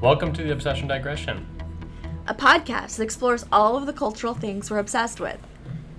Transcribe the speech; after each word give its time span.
Welcome 0.00 0.32
to 0.34 0.42
the 0.42 0.52
Obsession 0.52 0.86
Digression. 0.88 1.46
a 2.26 2.34
podcast 2.34 2.96
that 2.96 3.02
explores 3.02 3.44
all 3.50 3.76
of 3.76 3.86
the 3.86 3.92
cultural 3.92 4.34
things 4.34 4.70
we're 4.70 4.78
obsessed 4.78 5.18
with. 5.20 5.38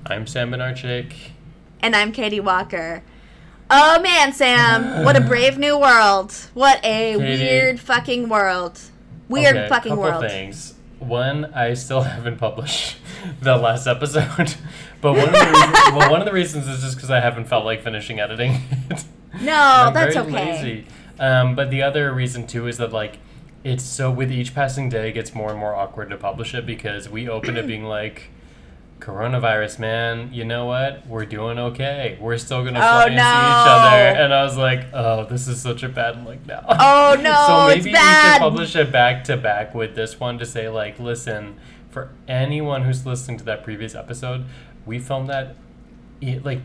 I'm 0.06 0.26
Sam 0.28 0.52
Benarchik. 0.52 1.14
And 1.82 1.96
I'm 1.96 2.12
Katie 2.12 2.40
Walker. 2.40 3.04
Oh 3.70 4.00
man, 4.02 4.32
Sam, 4.34 5.04
what 5.04 5.16
a 5.16 5.22
brave 5.28 5.58
new 5.58 5.78
world. 5.78 6.34
What 6.54 6.80
a 6.84 7.16
Katie. 7.18 7.44
weird 7.44 7.80
fucking 7.80 8.30
world. 8.30 8.80
Weird 9.28 9.56
Okay, 9.56 9.70
fucking 9.70 9.90
couple 9.92 10.04
world. 10.04 10.26
things. 10.28 10.76
One, 11.00 11.46
I 11.54 11.74
still 11.74 12.02
haven't 12.16 12.38
published 12.38 12.98
the 13.42 13.58
last 13.58 13.86
episode, 13.88 14.56
but 15.02 15.14
one 15.14 15.28
of 15.28 15.34
the 15.34 15.46
reasons, 15.46 15.74
well, 15.96 16.12
one 16.12 16.22
of 16.22 16.26
the 16.26 16.34
reasons 16.34 16.68
is 16.68 16.82
just 16.82 16.96
because 16.96 17.12
I 17.12 17.20
haven't 17.20 17.46
felt 17.46 17.66
like 17.66 17.84
finishing 17.84 18.20
editing 18.20 18.54
it. 18.90 19.04
No, 19.42 19.92
that's 19.94 20.16
okay. 20.16 20.86
Um, 21.20 21.56
but 21.56 21.70
the 21.70 21.84
other 21.84 22.14
reason 22.14 22.48
too 22.48 22.68
is 22.68 22.78
that 22.78 22.92
like 22.94 23.20
it's 23.64 23.84
so 23.84 24.10
with 24.10 24.32
each 24.32 24.56
passing 24.56 24.90
day 24.90 25.10
it 25.10 25.14
gets 25.14 25.34
more 25.36 25.50
and 25.50 25.60
more 25.60 25.76
awkward 25.76 26.10
to 26.10 26.18
publish 26.18 26.54
it 26.54 26.66
because 26.66 27.10
we 27.10 27.28
open 27.28 27.58
it 27.58 27.68
being 27.68 27.84
like 28.00 28.30
coronavirus 29.00 29.80
man 29.80 30.30
you 30.34 30.44
know 30.44 30.66
what? 30.66 31.08
We're 31.08 31.26
doing 31.26 31.58
okay. 31.58 32.18
We're 32.20 32.38
still 32.38 32.64
gonna 32.66 32.80
Oh, 32.80 32.82
fly 32.82 33.06
and 33.08 33.14
see 33.14 33.16
each 33.16 33.68
other. 33.68 34.24
And 34.24 34.34
i 34.34 34.44
was 34.44 34.58
like 34.58 34.86
oh 34.94 35.26
this 35.26 35.48
is 35.48 35.62
such 35.62 35.84
a 35.84 35.90
bad 35.90 36.26
look 36.26 36.46
now. 36.46 36.66
Oh, 36.68 37.16
no, 37.22 37.46
so 37.48 37.68
maybe 37.68 37.92
we 37.92 37.98
should 37.98 38.40
publish 38.40 38.76
it 38.76 38.92
back 38.92 39.24
to 39.26 39.38
back 39.38 39.74
with 39.74 39.96
this 39.96 40.20
one 40.20 40.38
to 40.40 40.46
say 40.46 40.68
like 40.70 41.00
listen 41.00 41.58
for 41.90 42.10
anyone 42.28 42.84
who's 42.84 43.06
listening 43.06 43.38
to 43.38 43.44
that 43.46 43.64
previous 43.64 43.96
episode 43.96 44.46
we 44.86 45.00
filmed 45.00 45.30
that 45.30 45.56
like 46.44 46.62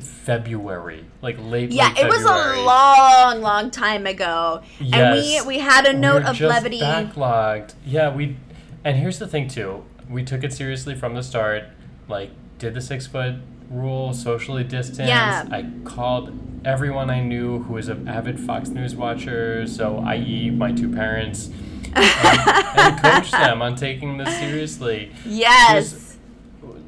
February, 0.00 1.04
like 1.22 1.36
late. 1.38 1.70
Yeah, 1.72 1.88
late 1.88 1.98
it 1.98 2.06
was 2.06 2.22
February. 2.22 2.60
a 2.60 2.62
long, 2.64 3.40
long 3.40 3.70
time 3.70 4.06
ago. 4.06 4.62
And 4.80 5.12
we 5.14 5.40
we 5.42 5.58
had 5.58 5.86
a 5.86 5.92
We 5.92 5.98
note 5.98 6.22
were 6.22 6.30
of 6.30 6.40
levity. 6.40 6.80
Backlogged. 6.80 7.74
Yeah, 7.84 8.14
we. 8.14 8.36
And 8.84 8.96
here's 8.96 9.18
the 9.18 9.26
thing 9.26 9.48
too. 9.48 9.84
We 10.08 10.24
took 10.24 10.42
it 10.44 10.52
seriously 10.52 10.94
from 10.94 11.14
the 11.14 11.22
start. 11.22 11.64
Like, 12.08 12.30
did 12.58 12.74
the 12.74 12.80
six 12.80 13.06
foot 13.06 13.36
rule, 13.70 14.12
socially 14.12 14.64
distanced. 14.64 15.08
Yeah. 15.08 15.46
I 15.50 15.66
called 15.84 16.32
everyone 16.64 17.08
I 17.10 17.20
knew 17.20 17.62
who 17.62 17.74
was 17.74 17.88
an 17.88 18.08
avid 18.08 18.38
Fox 18.40 18.68
News 18.70 18.94
watcher. 18.94 19.66
So, 19.66 19.98
i.e., 19.98 20.50
my 20.50 20.72
two 20.72 20.92
parents, 20.92 21.50
and, 21.94 21.96
and 22.78 23.00
coached 23.02 23.30
them 23.44 23.62
on 23.62 23.76
taking 23.76 24.18
this 24.18 24.36
seriously. 24.38 25.12
Yes. 25.24 26.09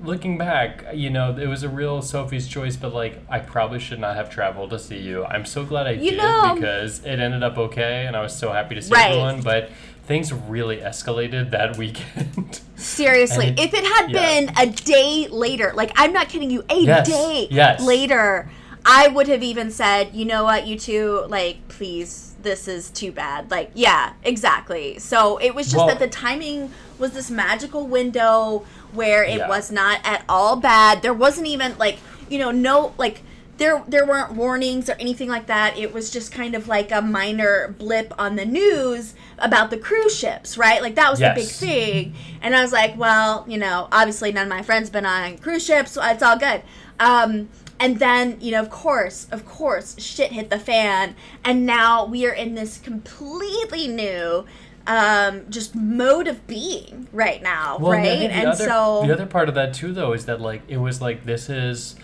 Looking 0.03 0.37
back, 0.37 0.85
you 0.95 1.11
know, 1.11 1.37
it 1.37 1.47
was 1.47 1.63
a 1.63 1.69
real 1.69 2.03
Sophie's 2.03 2.49
choice, 2.49 2.77
but 2.77 2.93
like, 2.93 3.21
I 3.29 3.39
probably 3.39 3.79
should 3.79 4.01
not 4.01 4.17
have 4.17 4.29
traveled 4.31 4.71
to 4.71 4.79
see 4.79 4.99
you. 4.99 5.25
I'm 5.25 5.45
so 5.45 5.65
glad 5.65 5.87
I 5.87 5.93
You 5.93 6.11
did 6.11 6.17
know- 6.17 6.41
um, 6.43 6.55
because 6.57 7.05
it 7.05 7.21
ended 7.21 7.45
up 7.45 7.57
okay, 7.57 8.07
and 8.07 8.17
I 8.17 8.21
was 8.23 8.35
so 8.37 8.51
happy 8.51 8.75
to 8.75 8.83
see 8.83 8.93
Right. 8.93 9.11
everyone. 9.13 9.43
But 9.43 9.71
things 10.07 10.33
really 10.33 10.79
escalated 10.79 11.53
that 11.53 11.77
weekend. 11.79 12.61
Seriously, 12.75 13.49
it- 13.49 13.61
if 13.61 13.75
it 13.75 13.85
had 13.85 14.11
yeah. 14.11 14.19
been 14.47 14.53
a 14.59 14.67
day 14.73 15.29
later, 15.31 15.73
like 15.77 15.93
I'm 15.95 16.13
not 16.13 16.29
kidding 16.29 16.51
you, 16.51 16.65
a 16.69 16.81
Yes, 16.81 17.07
day 17.09 17.47
yes. 17.51 17.81
later, 17.81 18.51
I 18.85 19.07
would 19.07 19.29
have 19.29 19.45
even 19.45 19.71
said, 19.71 20.11
you 20.15 20.25
know 20.25 20.43
what, 20.43 20.67
you 20.67 20.77
two, 20.77 21.25
like, 21.29 21.69
please, 21.69 22.35
this 22.43 22.67
is 22.67 22.91
too 22.91 23.13
bad. 23.13 23.49
Like, 23.53 23.71
yeah, 23.75 24.15
exactly. 24.25 24.99
So 24.99 25.37
it 25.37 25.55
was 25.55 25.67
just 25.67 25.77
Well- 25.77 25.87
that 25.87 26.01
the 26.01 26.09
timing 26.09 26.73
was 26.99 27.13
this 27.13 27.31
magical 27.31 27.87
window 27.87 28.65
where 28.93 29.25
it 29.25 29.39
Yeah. 29.39 29.49
was 29.49 29.71
not 29.71 30.01
at 30.05 30.25
all 30.29 30.57
bad. 30.57 31.03
There 31.03 31.15
wasn't 31.15 31.47
even 31.47 31.77
like, 31.79 31.99
you 32.29 32.39
know, 32.39 32.51
no 32.51 32.93
like 32.99 33.23
there 33.59 33.85
there 33.87 34.05
weren't 34.07 34.33
warnings 34.33 34.89
or 34.89 34.95
anything 34.95 35.29
like 35.29 35.47
that. 35.47 35.77
It 35.79 35.93
was 35.93 36.11
just 36.11 36.33
kind 36.33 36.55
of 36.55 36.69
like 36.69 36.91
a 36.91 37.03
minor 37.03 37.75
blip 37.79 38.13
on 38.19 38.37
the 38.37 38.45
news 38.47 39.15
about 39.39 39.71
the 39.71 39.77
cruise 39.77 40.17
ships, 40.17 40.57
right? 40.59 40.81
Like 40.83 40.95
that 40.97 41.11
was 41.11 41.21
the 41.21 41.33
big 41.35 41.47
thing. 41.49 42.15
And 42.41 42.57
I 42.57 42.63
was 42.63 42.73
like, 42.73 42.97
well, 42.97 43.45
you 43.47 43.59
know, 43.59 43.89
obviously 43.93 44.33
none 44.33 44.45
of 44.45 44.49
my 44.49 44.63
friends 44.63 44.91
been 44.91 45.07
on 45.07 45.39
cruise 45.39 45.65
ships, 45.65 45.93
so 45.93 46.03
it's 46.05 46.23
all 46.23 46.39
good. 46.39 46.63
Um 46.99 47.49
and 47.79 47.99
then, 47.99 48.37
you 48.41 48.53
know, 48.53 48.61
of 48.61 48.71
course, 48.71 49.27
of 49.33 49.45
course, 49.45 49.97
shit 50.01 50.31
hit 50.33 50.51
the 50.51 50.59
fan, 50.59 51.17
and 51.45 51.67
now 51.67 52.05
we 52.05 52.25
are 52.27 52.33
in 52.33 52.55
this 52.55 52.79
completely 52.79 53.89
new 53.89 54.45
um 54.87 55.49
just 55.51 55.75
mode 55.75 56.27
of 56.27 56.47
being 56.47 57.09
right 57.13 57.43
now, 57.43 57.79
Well, 57.79 57.93
right? 57.93 58.07
And 58.31 58.49
other, 58.49 58.65
so 58.65 59.03
the 59.07 59.13
other 59.13 59.27
part 59.27 59.49
of 59.49 59.55
that 59.55 59.75
too, 59.75 59.93
though, 59.93 60.13
is 60.13 60.27
that 60.27 60.41
like 60.41 60.63
it 60.69 60.79
was 60.79 61.01
like 61.01 61.25
this 61.25 61.49
is, 61.49 61.97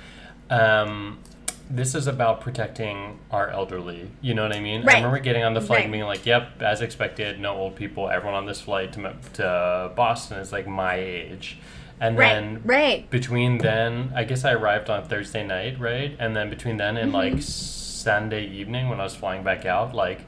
um, 0.51 1.19
this 1.71 1.95
is 1.95 2.07
about 2.07 2.41
protecting 2.41 3.19
our 3.31 3.49
elderly. 3.51 4.11
You 4.23 4.35
know 4.35 4.43
what 4.43 4.57
I 4.57 4.61
mean? 4.61 4.89
I 4.89 4.95
remember 4.95 5.19
getting 5.19 5.45
on 5.45 5.55
the 5.55 5.61
flight 5.61 5.83
and 5.83 5.93
being 5.93 6.05
like, 6.05 6.25
"Yep, 6.25 6.63
as 6.63 6.81
expected, 6.81 7.41
no 7.41 7.55
old 7.57 7.77
people. 7.77 8.09
Everyone 8.09 8.35
on 8.35 8.47
this 8.47 8.61
flight 8.61 8.93
to 8.95 9.15
to 9.35 9.93
Boston 9.95 10.39
is 10.39 10.53
like 10.53 10.67
my 10.67 10.95
age." 10.97 11.59
And 12.01 12.17
right, 12.17 12.35
then 12.35 12.63
right. 12.65 13.11
between 13.11 13.59
then, 13.59 14.13
I 14.15 14.23
guess 14.23 14.45
I 14.45 14.53
arrived 14.53 14.89
on 14.89 15.03
Thursday 15.09 15.45
night, 15.45 15.81
right? 15.81 16.17
And 16.21 16.37
then 16.37 16.49
between 16.49 16.77
then 16.77 16.97
and 16.97 17.13
Mm-hmm. 17.13 17.35
like 17.35 17.43
Sunday 17.43 18.47
evening 18.47 18.89
when 18.89 19.01
I 19.01 19.03
was 19.03 19.17
flying 19.17 19.43
back 19.43 19.67
out, 19.67 19.95
like 19.95 20.21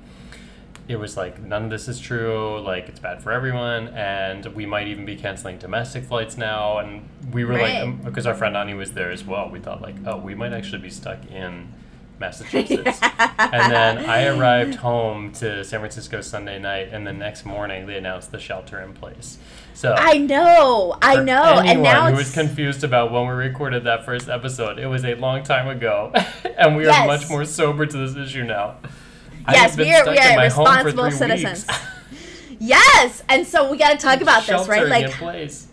it 0.90 0.98
was 0.98 1.16
like 1.16 1.40
none 1.40 1.64
of 1.64 1.70
this 1.70 1.86
is 1.86 2.00
true. 2.00 2.60
Like 2.60 2.88
it's 2.88 2.98
bad 2.98 3.22
for 3.22 3.30
everyone, 3.30 3.88
and 3.88 4.44
we 4.46 4.66
might 4.66 4.88
even 4.88 5.04
be 5.04 5.14
canceling 5.14 5.56
domestic 5.58 6.02
flights 6.04 6.36
now. 6.36 6.78
And 6.78 7.08
we 7.32 7.44
were 7.44 7.54
Right. 7.54 7.84
like, 7.84 8.04
because 8.04 8.26
our 8.26 8.34
friend 8.34 8.56
Ani 8.56 8.74
was 8.74 8.90
there 8.92 9.10
as 9.12 9.24
well. 9.24 9.48
We 9.48 9.60
thought 9.60 9.80
like, 9.80 9.94
oh, 10.04 10.16
we 10.16 10.34
might 10.34 10.52
actually 10.52 10.82
be 10.82 10.90
stuck 10.90 11.18
in 11.30 11.68
Massachusetts. 12.18 12.98
and 13.38 13.72
then 13.72 13.98
I 14.10 14.26
arrived 14.26 14.74
home 14.74 15.30
to 15.34 15.64
San 15.64 15.78
Francisco 15.80 16.20
Sunday 16.22 16.58
night, 16.58 16.88
and 16.92 17.06
the 17.06 17.12
next 17.12 17.44
morning 17.46 17.86
they 17.86 17.96
announced 17.96 18.32
the 18.32 18.40
shelter 18.40 18.80
in 18.80 18.92
place. 18.92 19.38
So 19.74 19.94
I 19.96 20.18
know, 20.18 20.98
I 21.00 21.22
know, 21.22 21.62
and 21.64 21.82
now 21.84 22.10
who 22.10 22.16
was 22.16 22.32
confused 22.34 22.82
about 22.84 23.12
when 23.12 23.22
we 23.28 23.32
recorded 23.32 23.84
that 23.84 24.04
first 24.04 24.28
episode, 24.28 24.78
it 24.80 24.86
was 24.88 25.04
a 25.04 25.14
long 25.14 25.44
time 25.44 25.68
ago, 25.68 26.12
and 26.58 26.76
we 26.76 26.86
are 26.88 27.06
much 27.06 27.30
more 27.30 27.44
sober 27.44 27.86
to 27.86 27.96
this 27.96 28.16
issue 28.16 28.42
now. 28.44 28.76
Yes, 29.48 29.76
we 29.76 29.92
are- 29.92 30.10
we 30.10 30.18
are 30.18 30.36
my 30.36 30.48
home 30.48 30.66
for 30.66 30.84
responsible 30.84 31.10
citizens. 31.10 31.66
yes, 32.58 33.22
and 33.28 33.46
so 33.46 33.70
we 33.70 33.78
got 33.78 33.92
to 33.92 33.96
talk 33.98 34.20
about 34.20 34.46
this, 34.46 34.68
right? 34.68 34.86
Like, 34.86 35.10
place. 35.10 35.68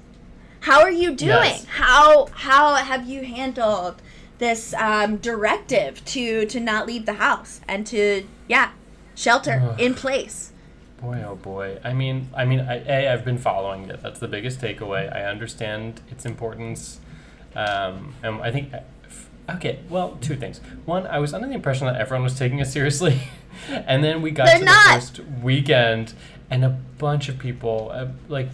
how 0.62 0.82
are 0.82 0.92
you 0.92 1.16
doing? 1.16 1.30
Yes. 1.30 1.66
How 1.66 2.28
how 2.32 2.76
have 2.76 3.08
you 3.08 3.24
handled 3.24 4.02
this 4.38 4.74
um, 4.76 5.18
directive 5.18 6.04
to 6.06 6.46
to 6.46 6.60
not 6.60 6.88
leave 6.88 7.06
the 7.06 7.14
house 7.14 7.62
and 7.68 7.86
to 7.88 8.26
yeah 8.48 8.72
shelter 9.16 9.62
Ugh. 9.64 9.80
in 9.80 9.94
place? 9.94 10.52
Boy, 11.02 11.24
oh 11.28 11.36
boy. 11.36 11.80
I 11.84 11.94
mean, 11.94 12.30
I 12.36 12.46
mean, 12.46 12.62
I, 12.62 12.84
a 12.88 13.14
I've 13.14 13.24
been 13.24 13.38
following 13.38 13.90
it. 13.90 14.02
That's 14.02 14.20
the 14.20 14.28
biggest 14.28 14.60
takeaway. 14.60 15.14
I 15.16 15.26
understand 15.26 16.02
its 16.10 16.26
importance, 16.26 17.00
um, 17.56 18.16
and 18.24 18.42
I 18.42 18.52
think. 18.52 18.72
Okay, 19.50 19.80
well, 19.90 20.18
two 20.22 20.36
things. 20.36 20.60
One, 20.86 21.08
I 21.08 21.20
was 21.20 21.34
under 21.34 21.48
the 21.48 21.54
impression 21.54 21.88
that 21.88 21.96
everyone 21.96 22.24
was 22.24 22.38
taking 22.38 22.60
it 22.60 22.66
seriously, 22.68 23.22
and 23.70 24.04
then 24.04 24.22
we 24.22 24.32
got 24.32 24.46
They're 24.48 24.60
to 24.60 24.66
not. 24.66 24.86
the 24.88 25.00
first 25.00 25.20
weekend, 25.42 26.14
and 26.50 26.66
a 26.66 26.70
bunch 26.98 27.30
of 27.30 27.40
people, 27.40 27.90
uh, 27.94 28.08
like 28.28 28.50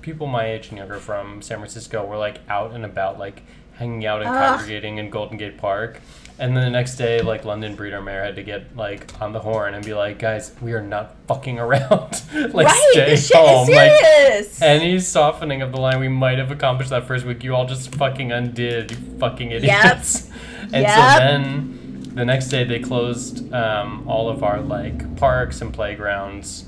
people 0.00 0.26
my 0.26 0.46
age 0.46 0.68
and 0.68 0.78
younger 0.78 0.98
from 0.98 1.42
San 1.42 1.58
Francisco, 1.58 2.04
were 2.04 2.16
like 2.16 2.40
out 2.48 2.72
and 2.72 2.84
about, 2.84 3.18
like 3.18 3.42
hanging 3.74 4.06
out 4.06 4.22
and 4.22 4.30
Ugh. 4.30 4.36
congregating 4.58 4.96
in 4.98 5.10
Golden 5.10 5.36
Gate 5.36 5.58
Park. 5.58 6.00
And 6.40 6.56
then 6.56 6.62
the 6.62 6.70
next 6.70 6.94
day, 6.96 7.20
like 7.20 7.44
London 7.44 7.74
Breed, 7.74 7.92
our 7.92 8.00
mayor, 8.00 8.22
had 8.22 8.36
to 8.36 8.44
get 8.44 8.76
like 8.76 9.10
on 9.20 9.32
the 9.32 9.40
horn 9.40 9.74
and 9.74 9.84
be 9.84 9.92
like, 9.92 10.20
"Guys, 10.20 10.54
we 10.60 10.72
are 10.72 10.80
not 10.82 11.16
fucking 11.26 11.58
around. 11.58 12.22
like, 12.54 12.66
right, 12.68 12.88
stay 12.92 13.06
this 13.10 13.26
shit 13.26 13.36
home. 13.36 13.68
is 13.68 13.74
Like, 13.74 13.90
serious. 14.00 14.62
any 14.62 15.00
softening 15.00 15.62
of 15.62 15.72
the 15.72 15.80
line 15.80 15.98
we 15.98 16.08
might 16.08 16.38
have 16.38 16.52
accomplished 16.52 16.90
that 16.90 17.06
first 17.08 17.24
week, 17.26 17.42
you 17.42 17.54
all 17.56 17.66
just 17.66 17.92
fucking 17.96 18.30
undid, 18.30 18.92
you 18.92 18.96
fucking 19.18 19.50
idiots. 19.50 20.30
and 20.72 20.82
Yep. 20.84 20.90
so 20.96 21.18
then 21.18 22.12
the 22.14 22.24
next 22.24 22.48
day 22.48 22.62
they 22.64 22.78
closed 22.78 23.52
um, 23.52 24.06
all 24.08 24.28
of 24.28 24.44
our 24.44 24.60
like 24.60 25.16
parks 25.16 25.60
and 25.60 25.74
playgrounds. 25.74 26.64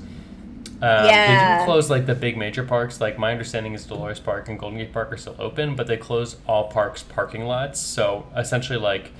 Um, 0.81 1.03
They 1.03 1.09
Yeah. 1.09 1.55
didn't 1.59 1.65
close 1.65 1.89
like 1.89 2.07
the 2.07 2.15
big 2.15 2.35
major 2.35 2.63
parks. 2.63 2.99
Like 2.99 3.17
my 3.17 3.31
understanding 3.31 3.73
is 3.73 3.85
Dolores 3.85 4.19
Park 4.19 4.49
and 4.49 4.59
Golden 4.59 4.79
Gate 4.79 4.91
Park 4.91 5.13
are 5.13 5.17
still 5.17 5.35
open, 5.39 5.75
but 5.75 5.87
they 5.87 5.95
closed 5.97 6.37
all 6.47 6.65
parks 6.69 7.03
parking 7.03 7.45
lots. 7.45 7.79
So 7.79 8.25
essentially, 8.35 8.79
like 8.79 9.11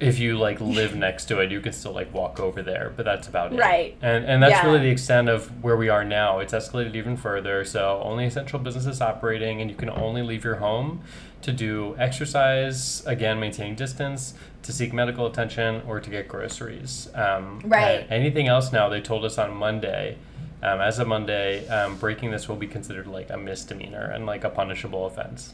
if 0.00 0.18
you 0.18 0.36
like 0.36 0.60
live 0.60 0.94
next 0.96 1.26
to 1.26 1.38
it, 1.40 1.50
you 1.52 1.60
can 1.60 1.72
still 1.72 1.92
like 1.92 2.12
walk 2.12 2.40
over 2.40 2.62
there, 2.62 2.92
but 2.96 3.04
that's 3.04 3.28
about 3.28 3.52
it. 3.52 3.58
Right. 3.58 3.96
And 4.02 4.24
and 4.24 4.42
that's 4.42 4.52
Yeah. 4.52 4.66
really 4.66 4.80
the 4.80 4.90
extent 4.90 5.28
of 5.28 5.62
where 5.62 5.76
we 5.76 5.88
are 5.88 6.04
now. 6.04 6.40
It's 6.40 6.52
escalated 6.52 6.94
even 6.94 7.16
further. 7.16 7.64
So 7.64 8.00
only 8.02 8.26
essential 8.26 8.58
businesses 8.58 9.00
operating, 9.00 9.60
and 9.60 9.70
you 9.70 9.76
can 9.76 9.90
only 9.90 10.22
leave 10.22 10.44
your 10.44 10.56
home 10.56 11.00
to 11.42 11.52
do 11.52 11.94
exercise, 11.98 13.04
again 13.06 13.38
maintaining 13.38 13.74
distance, 13.74 14.34
to 14.62 14.72
seek 14.72 14.92
medical 14.92 15.26
attention, 15.26 15.82
or 15.86 16.00
to 16.00 16.10
get 16.10 16.26
groceries. 16.26 17.10
Um, 17.14 17.60
Right. 17.64 18.06
anything 18.10 18.48
else 18.48 18.72
now? 18.72 18.88
They 18.88 19.00
told 19.00 19.24
us 19.24 19.38
on 19.38 19.54
Monday. 19.54 20.16
Um, 20.62 20.80
as 20.80 20.98
of 20.98 21.06
Monday, 21.06 21.68
um, 21.68 21.96
breaking 21.98 22.30
this 22.30 22.48
will 22.48 22.56
be 22.56 22.66
considered 22.66 23.06
like 23.06 23.28
a 23.28 23.36
misdemeanor 23.36 24.10
and 24.14 24.24
like 24.24 24.44
a 24.44 24.48
punishable 24.48 25.04
offense. 25.06 25.52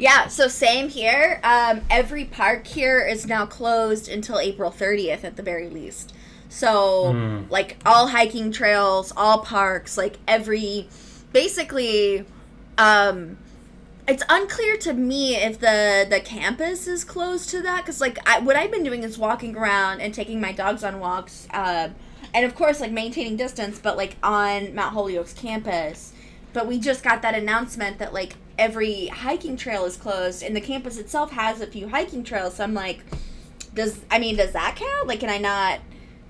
Yeah, 0.00 0.28
so 0.28 0.48
same 0.48 0.88
here. 0.88 1.40
Um, 1.44 1.82
every 1.90 2.24
park 2.24 2.66
here 2.66 3.06
is 3.06 3.26
now 3.26 3.44
closed 3.44 4.08
until 4.08 4.38
April 4.38 4.70
30th 4.70 5.24
at 5.24 5.36
the 5.36 5.42
very 5.42 5.68
least. 5.68 6.14
So, 6.48 7.12
Mm. 7.12 7.50
like 7.50 7.76
all 7.84 8.08
hiking 8.08 8.50
trails, 8.50 9.12
all 9.14 9.40
parks, 9.40 9.98
like 9.98 10.16
every 10.26 10.88
basically 11.32 12.24
um 12.78 13.36
it's 14.08 14.22
unclear 14.28 14.76
to 14.78 14.92
me 14.94 15.36
if 15.36 15.60
the 15.60 16.04
the 16.08 16.18
campus 16.18 16.88
is 16.88 17.04
closed 17.04 17.48
to 17.50 17.60
that 17.62 17.84
cuz 17.86 18.00
like 18.00 18.18
I, 18.26 18.40
what 18.40 18.56
I've 18.56 18.70
been 18.72 18.82
doing 18.82 19.04
is 19.04 19.16
walking 19.18 19.54
around 19.54 20.00
and 20.00 20.12
taking 20.12 20.40
my 20.40 20.50
dogs 20.50 20.82
on 20.82 20.98
walks 20.98 21.46
uh, 21.52 21.90
and 22.34 22.44
of 22.44 22.54
course 22.56 22.80
like 22.80 22.90
maintaining 22.90 23.36
distance 23.36 23.78
but 23.78 23.96
like 23.96 24.16
on 24.22 24.74
Mount 24.74 24.94
Holyoke's 24.94 25.34
campus. 25.34 26.12
But 26.52 26.66
we 26.66 26.80
just 26.80 27.04
got 27.04 27.22
that 27.22 27.34
announcement 27.36 27.98
that 27.98 28.12
like 28.12 28.34
every 28.60 29.06
hiking 29.06 29.56
trail 29.56 29.86
is 29.86 29.96
closed 29.96 30.42
and 30.42 30.54
the 30.54 30.60
campus 30.60 30.98
itself 30.98 31.32
has 31.32 31.60
a 31.62 31.66
few 31.66 31.88
hiking 31.88 32.22
trails. 32.22 32.56
So 32.56 32.64
I'm 32.64 32.74
like 32.74 33.02
does 33.74 34.00
I 34.10 34.18
mean 34.18 34.36
does 34.36 34.52
that 34.52 34.76
count? 34.76 35.08
Like 35.08 35.20
can 35.20 35.30
I 35.30 35.38
not 35.38 35.80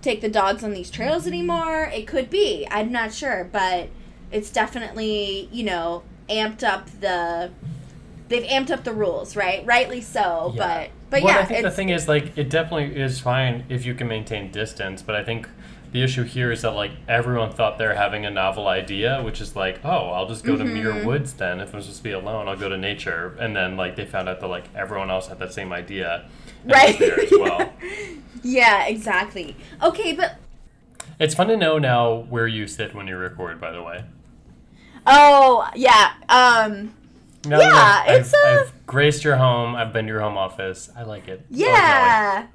take 0.00 0.20
the 0.20 0.28
dogs 0.28 0.62
on 0.62 0.72
these 0.72 0.90
trails 0.90 1.26
anymore? 1.26 1.90
It 1.92 2.06
could 2.06 2.30
be. 2.30 2.66
I'm 2.70 2.92
not 2.92 3.12
sure, 3.12 3.48
but 3.50 3.88
it's 4.30 4.50
definitely, 4.50 5.48
you 5.52 5.64
know, 5.64 6.04
amped 6.28 6.62
up 6.62 6.88
the 7.00 7.50
they've 8.28 8.44
amped 8.44 8.70
up 8.70 8.84
the 8.84 8.92
rules, 8.92 9.34
right? 9.34 9.66
Rightly 9.66 10.00
so, 10.00 10.52
Yeah. 10.54 10.58
but 10.64 10.90
but 11.10 11.22
well, 11.24 11.34
yeah, 11.34 11.40
I 11.40 11.44
think 11.44 11.62
the 11.62 11.70
thing 11.72 11.88
is 11.88 12.06
like 12.06 12.38
it 12.38 12.48
definitely 12.48 12.94
is 13.00 13.18
fine 13.18 13.64
if 13.68 13.84
you 13.84 13.94
can 13.94 14.06
maintain 14.06 14.52
distance, 14.52 15.02
but 15.02 15.16
I 15.16 15.24
think 15.24 15.48
the 15.92 16.02
issue 16.02 16.22
here 16.22 16.52
is 16.52 16.62
that 16.62 16.70
like 16.72 16.92
everyone 17.08 17.50
thought 17.52 17.78
they're 17.78 17.94
having 17.96 18.24
a 18.24 18.30
novel 18.30 18.68
idea, 18.68 19.22
which 19.22 19.40
is 19.40 19.56
like, 19.56 19.80
oh, 19.84 20.10
I'll 20.10 20.28
just 20.28 20.44
go 20.44 20.56
to 20.56 20.64
Muir 20.64 20.92
Mm-hmm. 20.92 21.06
Woods 21.06 21.32
then. 21.34 21.60
If 21.60 21.74
I'm 21.74 21.80
supposed 21.80 21.98
to 21.98 22.02
be 22.04 22.12
alone, 22.12 22.48
I'll 22.48 22.56
go 22.56 22.68
to 22.68 22.76
nature. 22.78 23.36
And 23.40 23.54
then 23.56 23.76
like 23.76 23.96
they 23.96 24.06
found 24.06 24.28
out 24.28 24.40
that 24.40 24.46
like 24.48 24.64
everyone 24.74 25.10
else 25.10 25.28
had 25.28 25.38
that 25.40 25.52
same 25.52 25.72
idea, 25.72 26.28
right 26.64 26.98
there 26.98 27.20
as 27.20 27.30
well. 27.32 27.72
yeah, 28.42 28.86
exactly. 28.86 29.56
Okay, 29.82 30.12
but 30.12 30.36
It's 31.18 31.34
fun 31.34 31.48
to 31.48 31.56
know 31.56 31.78
now 31.78 32.14
where 32.30 32.46
you 32.46 32.66
sit 32.66 32.94
when 32.94 33.06
you 33.08 33.16
record. 33.16 33.60
By 33.60 33.72
the 33.72 33.82
way, 33.82 34.04
oh 35.06 35.68
yeah, 35.74 36.12
um 36.28 36.94
now 37.46 37.58
that 37.58 38.04
Yeah, 38.06 38.14
I've, 38.14 38.20
it's 38.20 38.34
I've, 38.34 38.56
a- 38.56 38.60
I've 38.62 38.86
graced 38.86 39.24
your 39.24 39.36
home. 39.36 39.74
I've 39.74 39.92
been 39.92 40.06
to 40.06 40.12
your 40.12 40.20
home 40.20 40.36
office. 40.36 40.90
I 40.96 41.02
like 41.02 41.26
it. 41.28 41.44
Yeah. 41.50 42.46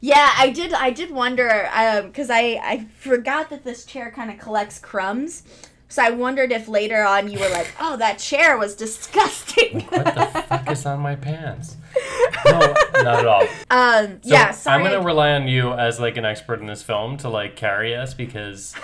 Yeah, 0.00 0.32
I 0.36 0.50
did. 0.50 0.72
I 0.72 0.90
did 0.90 1.10
wonder 1.10 1.68
because 2.06 2.30
I 2.30 2.60
I 2.62 2.86
forgot 2.98 3.50
that 3.50 3.64
this 3.64 3.84
chair 3.84 4.10
kind 4.10 4.30
of 4.30 4.38
collects 4.38 4.78
crumbs, 4.78 5.42
so 5.88 6.02
I 6.02 6.10
wondered 6.10 6.52
if 6.52 6.68
later 6.68 7.02
on 7.04 7.28
you 7.28 7.38
were 7.40 7.48
like, 7.48 7.72
"Oh, 7.80 7.96
that 7.96 8.18
chair 8.18 8.56
was 8.56 8.74
disgusting." 8.76 9.80
What 9.88 10.04
the 10.04 10.44
fuck 10.48 10.70
is 10.70 10.86
on 10.86 11.00
my 11.00 11.16
pants? 11.16 11.76
No, 12.44 12.58
not 13.02 13.18
at 13.18 13.26
all. 13.26 13.42
um. 13.70 14.20
So 14.22 14.30
yeah. 14.34 14.52
Sorry. 14.52 14.76
I'm 14.76 14.84
gonna 14.88 15.04
rely 15.04 15.32
on 15.32 15.48
you 15.48 15.72
as 15.72 15.98
like 15.98 16.16
an 16.16 16.24
expert 16.24 16.60
in 16.60 16.66
this 16.66 16.82
film 16.82 17.16
to 17.18 17.28
like 17.28 17.56
carry 17.56 17.96
us 17.96 18.14
because 18.14 18.74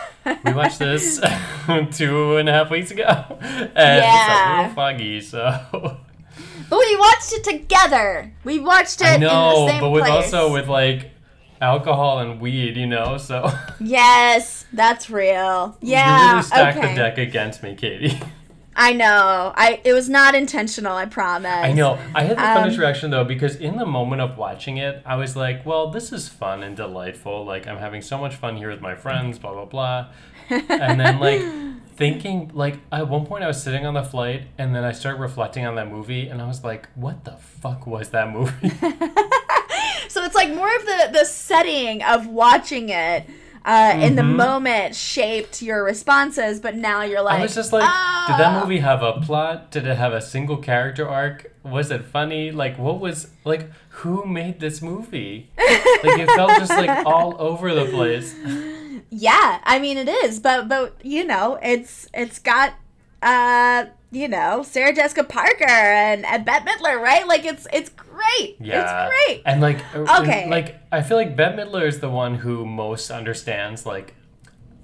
we 0.45 0.53
watched 0.53 0.81
this 0.81 1.21
two 1.93 2.37
and 2.37 2.49
a 2.49 2.53
half 2.53 2.71
weeks 2.71 2.91
ago 2.91 3.05
and 3.41 3.71
it's 3.77 3.77
a 3.77 4.57
little 4.57 4.75
foggy. 4.75 5.21
So 5.21 5.99
but 6.71 6.79
we 6.79 6.97
watched 6.97 7.33
it 7.33 7.45
together. 7.45 8.33
We 8.45 8.59
watched 8.61 9.01
it 9.01 9.07
I 9.07 9.15
in 9.15 9.21
the 9.21 9.27
know, 9.29 9.67
same 9.69 9.81
but 9.81 9.91
with 9.91 10.05
place. 10.05 10.33
also 10.33 10.53
with 10.53 10.69
like 10.69 11.11
alcohol 11.61 12.19
and 12.21 12.41
weed, 12.41 12.77
you 12.77 12.87
know. 12.87 13.17
So 13.19 13.51
Yes, 13.81 14.67
that's 14.73 15.11
real. 15.11 15.77
Yeah. 15.81 16.21
you 16.27 16.31
really 16.33 16.43
stacked 16.43 16.79
okay. 16.79 16.89
the 16.89 16.95
deck 16.95 17.19
against 17.19 17.63
me, 17.63 17.75
Katie. 17.75 18.21
I 18.77 18.93
know. 18.93 19.53
I 19.55 19.81
it 19.85 19.93
was 19.93 20.09
not 20.09 20.35
intentional. 20.35 20.97
I 20.97 21.07
promise. 21.07 21.49
I 21.53 21.73
know. 21.73 21.97
I 22.13 22.25
had 22.25 22.37
the 22.37 22.43
funniest 22.43 22.77
Um, 22.77 22.83
reaction 22.83 23.11
though 23.13 23.23
because 23.25 23.55
in 23.55 23.77
the 23.77 23.87
moment 23.87 24.21
of 24.21 24.37
watching 24.37 24.79
it, 24.79 25.01
I 25.07 25.15
was 25.15 25.37
like, 25.37 25.65
"Well, 25.65 25.91
this 25.91 26.13
is 26.13 26.29
fun 26.29 26.65
and 26.65 26.77
delightful. 26.77 27.45
Like 27.45 27.69
I'm 27.69 27.79
having 27.79 28.03
so 28.03 28.19
much 28.19 28.35
fun 28.35 28.57
here 28.57 28.71
with 28.71 28.81
my 28.81 28.97
friends, 28.97 29.39
blah 29.39 29.53
blah 29.53 29.67
blah." 29.67 30.07
and 30.51 30.99
then 30.99 31.21
like 31.21 31.41
thinking 31.97 32.51
like 32.55 32.79
at 32.93 33.09
one 33.09 33.27
point 33.27 33.45
I 33.45 33.47
was 33.47 33.63
sitting 33.63 33.87
on 33.87 33.95
the 33.95 34.03
flight 34.03 34.43
and 34.59 34.75
then 34.75 34.85
I 34.85 34.93
started 34.93 35.21
reflecting 35.21 35.65
on 35.67 35.75
that 35.77 35.91
movie 35.91 36.29
and 36.29 36.41
I 36.43 36.47
was 36.47 36.63
like, 36.65 36.89
"What 36.95 37.25
the 37.25 37.33
fuck 37.37 37.87
was 37.87 38.11
that 38.11 38.31
movie?" 38.33 38.69
so 40.09 40.25
it's 40.25 40.35
like 40.35 40.51
more 40.55 40.75
of 40.75 40.87
the 40.87 41.11
the 41.13 41.25
setting 41.25 42.03
of 42.03 42.27
watching 42.27 42.89
it 42.91 43.29
uh, 43.67 43.95
in 43.99 44.15
the 44.15 44.21
Mhm. 44.23 44.37
moment 44.37 44.95
shaped 44.95 45.63
your 45.63 45.83
responses, 45.85 46.61
but 46.61 46.75
now 46.75 47.01
you're 47.01 47.23
like, 47.23 47.39
I 47.39 47.43
was 47.43 47.55
just 47.55 47.73
like, 47.73 47.89
"Did 48.27 48.37
that 48.39 48.55
"Oh." 48.57 48.61
movie 48.61 48.81
have 48.81 49.03
a 49.03 49.15
plot? 49.23 49.71
Did 49.71 49.87
it 49.87 49.97
have 49.97 50.13
a 50.13 50.21
single 50.21 50.59
character 50.59 51.09
arc? 51.09 51.51
Was 51.63 51.91
it 51.91 52.05
funny? 52.05 52.51
Like 52.51 52.77
what 52.79 53.01
was 53.01 53.29
like 53.45 53.71
who 54.01 54.27
made 54.27 54.61
this 54.61 54.83
movie?" 54.83 55.51
Like 56.05 56.19
it 56.19 56.31
felt 56.33 56.51
just 56.59 56.71
like 56.73 57.07
all 57.07 57.37
over 57.39 57.75
the 57.75 57.87
place. 57.87 58.35
Yeah, 59.17 59.61
I 59.65 59.79
mean 59.79 59.97
it 59.99 60.09
is, 60.09 60.41
but 60.41 60.69
but 60.69 60.97
you 61.05 61.25
know, 61.25 61.59
it's 61.63 62.09
it's 62.15 62.39
got 62.39 62.75
uh 63.23 63.87
you 64.11 64.29
know 64.29 64.63
Sarah 64.63 64.95
Jessica 64.95 65.25
Parker 65.25 65.65
and, 65.69 66.25
and 66.27 66.45
Bette 66.45 66.65
Midler, 66.65 67.01
right? 67.01 67.27
Like 67.27 67.45
it's 67.45 67.67
it's 67.73 67.91
great. 67.91 68.57
Yeah, 68.61 69.07
it's 69.07 69.15
great. 69.27 69.43
And 69.47 69.61
like, 69.61 69.79
uh, 69.95 70.21
Okay. 70.21 70.49
like 70.51 70.81
I 70.93 71.03
feel 71.03 71.17
like 71.17 71.37
Bette 71.37 71.57
Midler 71.57 71.87
is 71.87 72.01
the 72.01 72.11
one 72.11 72.37
who 72.37 72.65
most 72.67 73.11
understands 73.11 73.87
like 73.87 74.15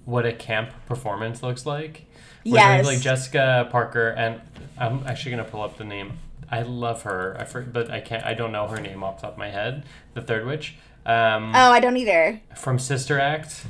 what 0.05 0.27
a 0.27 0.33
camp 0.33 0.71
performance 0.87 1.43
looks 1.43 1.67
like. 1.67 2.07
Yes. 2.43 2.87
like 2.87 3.01
Jessica 3.01 3.69
Parker, 3.71 4.09
and 4.11 4.41
I'm 4.79 5.05
actually 5.07 5.33
gonna 5.33 5.45
pull 5.45 5.63
up 5.63 5.77
the 5.77 5.85
name. 5.85 6.19
I 6.51 6.63
love 6.63 7.03
her. 7.03 7.37
I 7.39 7.45
for, 7.45 7.61
but 7.63 7.91
I 7.91 8.01
can't. 8.01 8.25
I 8.25 8.35
don't 8.35 8.51
know 8.51 8.67
her 8.67 8.81
name 8.81 9.05
off 9.05 9.17
the 9.21 9.23
top 9.27 9.33
of 9.33 9.39
my 9.39 9.51
head. 9.51 9.85
The 10.15 10.23
third 10.23 10.47
witch. 10.47 10.77
Um, 11.07 11.53
Oh, 11.55 11.71
I 11.71 11.81
don't 11.81 11.97
either. 11.97 12.41
from 12.57 12.79
Sister 12.79 13.21
Act. 13.21 13.65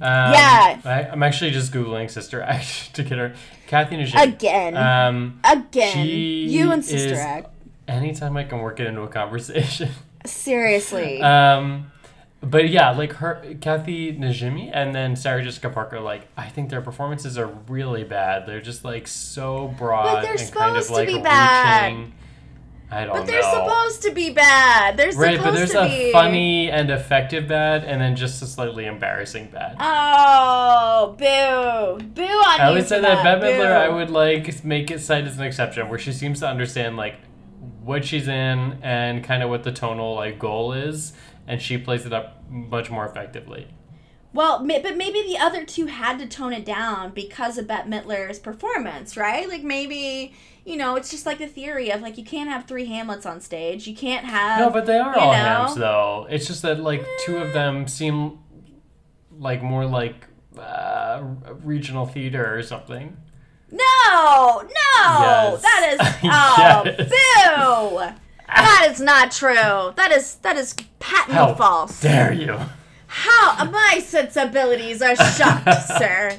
Um, 0.00 0.32
Yeah. 0.32 0.80
I, 0.84 1.08
I'm 1.10 1.22
actually 1.22 1.50
just 1.52 1.72
googling 1.72 2.10
Sister 2.10 2.42
Act 2.42 2.94
to 2.94 3.02
get 3.02 3.18
her. 3.18 3.34
Kathy 3.66 3.96
Najimy. 3.96 4.22
Again. 4.22 4.76
Um, 4.76 5.40
Again. 5.44 6.06
You 6.06 6.72
and 6.72 6.84
Sister 6.84 7.14
is- 7.14 7.18
Act. 7.18 7.48
anytime 7.88 8.36
I 8.36 8.44
can 8.44 8.60
work 8.60 8.78
it 8.80 8.86
into 8.86 9.02
a 9.02 9.08
conversation. 9.08 9.90
Seriously. 10.26 11.20
Um, 11.22 11.90
but 12.42 12.68
yeah, 12.68 12.90
like 12.90 13.14
her, 13.14 13.42
Kathy 13.60 14.12
Najimy, 14.16 14.70
and 14.72 14.94
then 14.94 15.16
Sarah 15.16 15.42
Jessica 15.42 15.70
Parker. 15.70 15.98
Like, 16.00 16.28
I 16.36 16.48
think 16.48 16.68
their 16.70 16.82
performances 16.82 17.38
are 17.38 17.46
really 17.68 18.04
bad. 18.04 18.46
They're 18.46 18.60
just 18.60 18.84
like 18.84 19.08
so 19.08 19.74
broad 19.78 20.04
but 20.04 20.22
they're 20.22 20.32
and 20.32 20.52
kind 20.52 20.76
of 20.76 20.84
supposed 20.84 20.88
to 20.88 20.92
like 20.94 21.08
be 21.08 21.18
bad. 21.22 22.12
I 22.90 23.04
don't 23.04 23.16
but 23.16 23.26
they're 23.26 23.42
know. 23.42 23.66
supposed 23.66 24.02
to 24.02 24.12
be 24.12 24.30
bad. 24.30 24.96
They're 24.96 25.10
right, 25.12 25.36
supposed 25.36 25.42
but 25.44 25.54
there's 25.54 25.70
to 25.72 25.82
a 25.82 25.88
be 25.88 26.12
funny 26.12 26.70
and 26.70 26.90
effective 26.90 27.48
bad, 27.48 27.82
and 27.84 28.00
then 28.00 28.14
just 28.14 28.40
a 28.42 28.46
slightly 28.46 28.86
embarrassing 28.86 29.48
bad. 29.52 29.76
Oh, 29.80 31.16
boo. 31.18 32.04
Boo 32.06 32.22
on 32.22 32.60
I 32.60 32.70
would 32.70 32.86
say 32.86 33.00
that 33.00 33.24
Bette 33.24 33.40
Boo. 33.40 33.46
Midler, 33.46 33.76
I 33.76 33.88
would 33.88 34.10
like 34.10 34.64
make 34.64 34.90
it 34.90 35.00
cite 35.00 35.24
as 35.24 35.36
an 35.36 35.44
exception, 35.44 35.88
where 35.88 35.98
she 35.98 36.12
seems 36.12 36.38
to 36.40 36.48
understand 36.48 36.96
like 36.96 37.16
what 37.82 38.04
she's 38.04 38.28
in 38.28 38.78
and 38.82 39.24
kind 39.24 39.42
of 39.42 39.50
what 39.50 39.64
the 39.64 39.72
tonal 39.72 40.14
like 40.14 40.38
goal 40.38 40.72
is, 40.72 41.12
and 41.48 41.60
she 41.60 41.78
plays 41.78 42.06
it 42.06 42.12
up 42.12 42.44
much 42.48 42.88
more 42.90 43.04
effectively. 43.04 43.66
Well, 44.36 44.58
but 44.64 44.96
maybe 44.96 45.22
the 45.22 45.38
other 45.38 45.64
two 45.64 45.86
had 45.86 46.18
to 46.20 46.26
tone 46.26 46.52
it 46.52 46.64
down 46.64 47.10
because 47.12 47.58
of 47.58 47.66
Bette 47.66 47.88
Midler's 47.88 48.38
performance, 48.38 49.16
right? 49.16 49.48
Like 49.48 49.62
maybe, 49.64 50.34
you 50.64 50.76
know, 50.76 50.94
it's 50.96 51.10
just 51.10 51.24
like 51.26 51.38
the 51.38 51.46
theory 51.48 51.90
of 51.90 52.02
like 52.02 52.18
you 52.18 52.24
can't 52.24 52.48
have 52.50 52.66
three 52.66 52.84
Hamlets 52.84 53.24
on 53.26 53.40
stage. 53.40 53.86
You 53.88 53.96
can't 53.96 54.26
have 54.26 54.60
No, 54.60 54.70
but 54.70 54.86
they 54.86 54.98
are 54.98 55.16
all 55.18 55.32
know? 55.32 55.38
hams 55.38 55.74
though. 55.74 56.26
It's 56.30 56.46
just 56.46 56.62
that 56.62 56.78
like 56.80 57.04
two 57.24 57.38
of 57.38 57.52
them 57.54 57.88
seem 57.88 58.38
like 59.38 59.62
more 59.62 59.86
like 59.86 60.26
uh, 60.58 61.22
regional 61.64 62.06
theater 62.06 62.56
or 62.56 62.62
something. 62.62 63.16
No, 63.70 64.62
no, 64.62 64.68
Yes. 65.02 65.62
that 65.62 65.90
is 65.92 66.00
oh 66.24 66.82
Yes. 66.84 67.08
boo. 68.10 68.14
That 68.48 68.88
is 68.92 69.00
not 69.00 69.32
true. 69.32 69.92
That 69.96 70.12
is 70.12 70.36
that 70.36 70.56
is 70.56 70.74
patently 71.00 71.34
How 71.34 71.54
false. 71.54 72.00
dare 72.00 72.32
you? 72.32 72.56
How 73.06 73.64
my 73.64 74.00
sensibilities 74.04 75.02
are 75.02 75.16
shocked, 75.16 75.82
sir. 75.98 76.38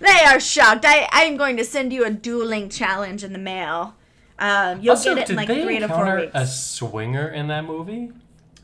They 0.00 0.24
are 0.26 0.40
shocked. 0.40 0.84
I 0.86 1.08
I 1.12 1.24
am 1.24 1.36
going 1.36 1.56
to 1.56 1.64
send 1.64 1.92
you 1.92 2.04
a 2.04 2.10
dueling 2.10 2.68
challenge 2.68 3.24
in 3.24 3.32
the 3.32 3.38
mail. 3.38 3.94
Um, 4.38 4.80
you'll 4.80 4.92
also, 4.92 5.14
get 5.14 5.24
it 5.24 5.30
in 5.30 5.36
like 5.36 5.48
three 5.48 5.78
to 5.78 5.88
four 5.88 6.16
weeks. 6.16 6.32
a 6.34 6.46
swinger 6.46 7.28
in 7.28 7.48
that 7.48 7.64
movie? 7.64 8.10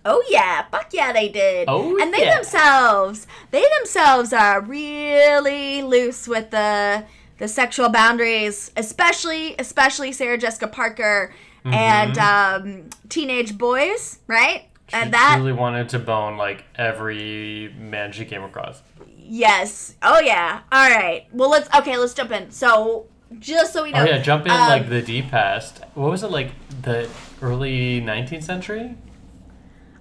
Oh 0.05 0.25
yeah, 0.29 0.65
fuck 0.71 0.89
yeah, 0.93 1.13
they 1.13 1.29
did. 1.29 1.67
Oh, 1.69 1.99
and 2.01 2.13
they 2.13 2.25
yeah. 2.25 2.37
themselves, 2.37 3.27
they 3.51 3.65
themselves 3.79 4.33
are 4.33 4.61
really 4.61 5.83
loose 5.83 6.27
with 6.27 6.51
the 6.51 7.05
the 7.39 7.47
sexual 7.47 7.89
boundaries, 7.89 8.73
especially 8.77 9.55
especially 9.59 10.13
Sarah 10.13 10.39
Jessica 10.39 10.67
Parker 10.67 11.33
and 11.65 12.19
um, 12.19 12.91
teenage 13.09 13.59
boys, 13.59 14.19
right? 14.27 14.65
She 14.89 14.97
and 14.97 15.13
that 15.13 15.37
really 15.39 15.53
wanted 15.53 15.89
to 15.91 15.99
bone 15.99 16.37
like 16.37 16.65
every 16.75 17.75
man 17.79 18.13
she 18.13 18.25
came 18.25 18.43
across. 18.43 18.83
yes, 19.17 19.95
oh 20.03 20.21
yeah. 20.21 20.61
All 20.73 20.91
right, 20.91 21.27
well 21.33 21.51
let's 21.51 21.69
okay, 21.75 21.97
let's 21.99 22.15
jump 22.15 22.31
in. 22.33 22.51
So 22.51 23.07
just 23.39 23.73
so 23.75 23.83
we 23.83 23.93
know, 23.93 24.01
Oh 24.01 24.05
yeah, 24.05 24.19
jump 24.23 24.47
in 24.47 24.53
um, 24.53 24.69
like 24.69 24.89
the 24.89 25.03
deep 25.03 25.31
past. 25.31 25.83
What 25.95 26.11
was 26.11 26.23
it 26.23 26.31
like 26.31 26.53
the 26.83 27.09
early 27.43 28.01
19th 28.01 28.43
century? 28.43 28.97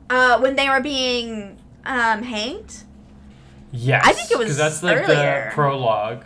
uh, 0.10 0.40
when 0.40 0.56
they 0.56 0.70
were 0.70 0.80
being 0.82 1.58
um, 1.86 2.24
hanged. 2.24 2.84
Yes, 3.72 4.04
I 4.06 4.14
think 4.14 4.32
it 4.32 4.38
was 4.38 4.46
because 4.46 4.58
that's 4.58 4.84
like 4.84 4.98
earlier. 4.98 5.48
the 5.50 5.54
prologue. 5.54 6.24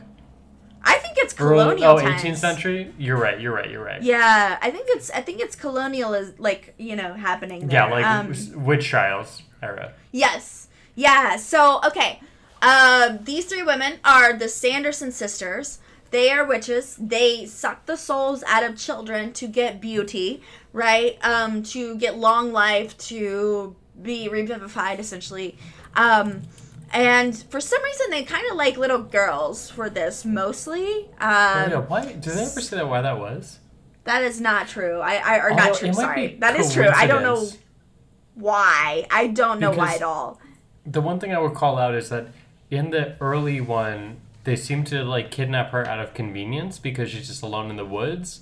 I 0.84 0.96
think 0.96 1.18
it's 1.18 1.40
Early- 1.40 1.64
colonial 1.78 1.92
oh, 1.92 2.00
times. 2.02 2.22
18th 2.22 2.38
century. 2.38 2.94
You're 2.98 3.18
right. 3.18 3.40
You're 3.40 3.54
right. 3.54 3.70
You're 3.70 3.84
right. 3.84 4.02
Yeah, 4.02 4.58
I 4.62 4.72
think 4.72 4.88
it's 4.90 5.10
I 5.12 5.22
think 5.22 5.40
it's 5.42 5.56
colonial 5.56 6.14
is 6.14 6.38
like 6.40 6.74
you 6.78 6.96
know 6.96 7.14
happening. 7.14 7.68
There. 7.68 7.80
Yeah, 7.80 7.92
like 7.92 8.06
um, 8.06 8.34
witch 8.66 8.88
trials 8.88 9.44
era. 9.62 9.94
yes, 10.12 10.68
yeah. 10.96 11.36
So 11.36 11.80
okay, 11.86 12.20
uh, 12.62 13.18
these 13.22 13.46
three 13.46 13.64
women 13.64 14.00
are 14.04 14.34
the 14.34 14.48
Sanderson 14.48 15.12
sisters. 15.12 15.80
They 16.12 16.30
are 16.30 16.46
witches. 16.46 16.98
They 17.00 17.46
suck 17.46 17.86
the 17.86 17.96
souls 17.96 18.44
out 18.46 18.64
of 18.64 18.78
children 18.78 19.32
to 19.34 19.48
get 19.48 19.80
beauty, 19.80 20.42
right? 20.74 21.18
Um, 21.24 21.64
to 21.64 21.96
get 21.96 22.18
long 22.18 22.52
life, 22.52 22.98
to 23.10 23.76
be 24.02 24.28
revivified, 24.28 25.00
essentially. 25.00 25.58
Um, 25.96 26.42
and 26.94 27.36
for 27.50 27.60
some 27.62 27.84
reason, 27.84 28.10
they 28.12 28.24
kind 28.24 28.46
of 28.50 28.58
like 28.58 28.78
little 28.78 29.02
girls 29.02 29.70
for 29.70 29.90
this 29.90 30.26
mostly. 30.26 31.06
Um, 31.20 31.30
oh, 31.30 31.68
yeah. 31.70 31.78
Why? 31.80 32.06
Did 32.06 32.24
they 32.24 32.44
ever 32.44 32.62
say 32.62 32.78
that? 32.78 32.88
Why 32.88 33.02
that 33.02 33.20
was? 33.20 33.60
That 34.04 34.24
is 34.24 34.42
not 34.42 34.68
true. 34.68 35.00
I, 35.00 35.16
I 35.16 35.38
or 35.38 35.52
Although 35.52 35.64
not 35.66 35.76
true. 35.78 35.94
Sorry, 35.94 36.36
that 36.40 36.60
is 36.60 36.74
true. 36.74 36.88
I 36.88 37.06
don't 37.08 37.24
know 37.24 37.48
why. 38.36 39.06
I 39.12 39.28
don't 39.28 39.60
know 39.60 39.72
why 39.72 39.96
at 39.96 40.02
all. 40.02 40.40
The 40.86 41.02
one 41.02 41.20
thing 41.20 41.34
I 41.34 41.40
would 41.40 41.54
call 41.54 41.78
out 41.78 41.94
is 41.94 42.10
that 42.10 42.28
in 42.72 42.90
the 42.90 43.16
early 43.22 43.62
one, 43.62 44.18
they 44.44 44.56
seem 44.56 44.84
to 44.86 45.04
like 45.04 45.30
kidnap 45.30 45.72
her 45.72 45.86
out 45.88 46.00
of 46.00 46.14
convenience 46.14 46.80
because 46.80 47.12
she's 47.12 47.28
just 47.28 47.44
alone 47.44 47.70
in 47.70 47.76
the 47.76 47.86
woods. 47.86 48.42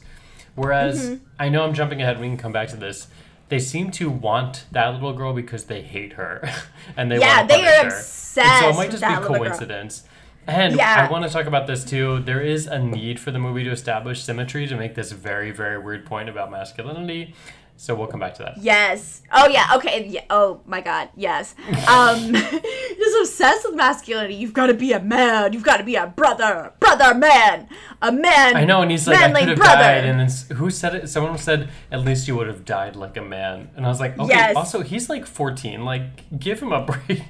Whereas 0.56 1.10
Mm-hmm. 1.10 1.24
I 1.40 1.50
know 1.50 1.64
I'm 1.64 1.74
jumping 1.74 2.02
ahead. 2.02 2.20
We 2.20 2.28
can 2.28 2.38
come 2.38 2.52
back 2.52 2.70
to 2.70 2.76
this. 2.78 3.08
They 3.50 3.60
seem 3.60 3.92
to 3.92 4.10
want 4.10 4.66
that 4.72 4.94
little 4.94 5.14
girl 5.14 5.34
because 5.34 5.66
they 5.66 5.82
hate 5.82 6.14
her, 6.14 6.48
and 6.98 7.12
they 7.12 7.20
Yeah, 7.20 7.38
want 7.40 7.50
to 7.50 7.56
they 7.58 7.68
are 7.68 7.82
her. 7.84 7.88
obsessed 7.88 8.60
so 8.62 8.70
it 8.70 8.76
might 8.76 8.92
just 8.92 9.04
be 9.04 9.14
coincidence. 9.16 10.04
And 10.48 10.76
Yeah. 10.76 11.06
I 11.08 11.12
want 11.12 11.26
to 11.26 11.30
talk 11.32 11.46
about 11.46 11.68
this 11.68 11.84
too. 11.84 12.20
There 12.20 12.42
is 12.42 12.66
a 12.66 12.80
need 12.80 13.20
for 13.20 13.30
the 13.32 13.38
movie 13.40 13.64
to 13.66 13.72
establish 13.72 14.24
symmetry 14.24 14.66
to 14.68 14.76
make 14.76 14.96
this 14.96 15.12
very, 15.12 15.52
very 15.52 15.78
weird 15.78 16.06
point 16.06 16.30
about 16.30 16.50
masculinity. 16.50 17.36
So 17.82 17.96
we'll 17.96 18.08
come 18.08 18.20
back 18.20 18.34
to 18.36 18.44
that. 18.44 18.58
Yes. 18.58 19.22
Oh 19.32 19.48
yeah. 19.48 19.72
Okay. 19.78 20.06
Yeah. 20.10 20.26
Oh 20.30 20.60
my 20.66 20.82
God. 20.82 21.08
Yes. 21.16 21.56
Um, 21.88 22.34
just 22.34 23.18
obsessed 23.22 23.66
with 23.66 23.76
masculinity. 23.76 24.36
You've 24.36 24.52
got 24.52 24.68
to 24.68 24.74
be 24.74 24.92
a 24.92 25.00
man. 25.00 25.54
You've 25.54 25.64
got 25.64 25.78
to 25.78 25.86
be 25.86 25.96
a 25.96 26.06
brother, 26.08 26.74
brother, 26.82 27.14
man, 27.14 27.70
a 28.02 28.12
man. 28.12 28.58
I 28.58 28.66
know, 28.66 28.82
and 28.82 28.92
he's 28.92 29.08
like, 29.08 29.18
I 29.18 29.28
manly 29.28 29.40
could 29.42 29.50
have 29.52 29.58
brother. 29.60 29.82
died. 29.82 30.04
And 30.06 30.20
then 30.20 30.58
who 30.58 30.70
said 30.70 30.94
it? 30.94 31.08
Someone 31.08 31.38
said, 31.38 31.70
at 31.90 32.02
least 32.02 32.28
you 32.28 32.36
would 32.36 32.48
have 32.48 32.66
died 32.66 32.98
like 32.98 33.16
a 33.16 33.22
man. 33.22 33.70
And 33.78 33.86
I 33.86 33.90
was 33.90 34.02
like, 34.02 34.20
okay, 34.20 34.28
Yes. 34.34 34.58
also, 34.58 34.82
he's 34.82 35.10
like 35.10 35.26
14. 35.26 35.86
Like, 35.86 36.38
give 36.38 36.60
him 36.62 36.74
a 36.74 36.82
break. 37.08 37.24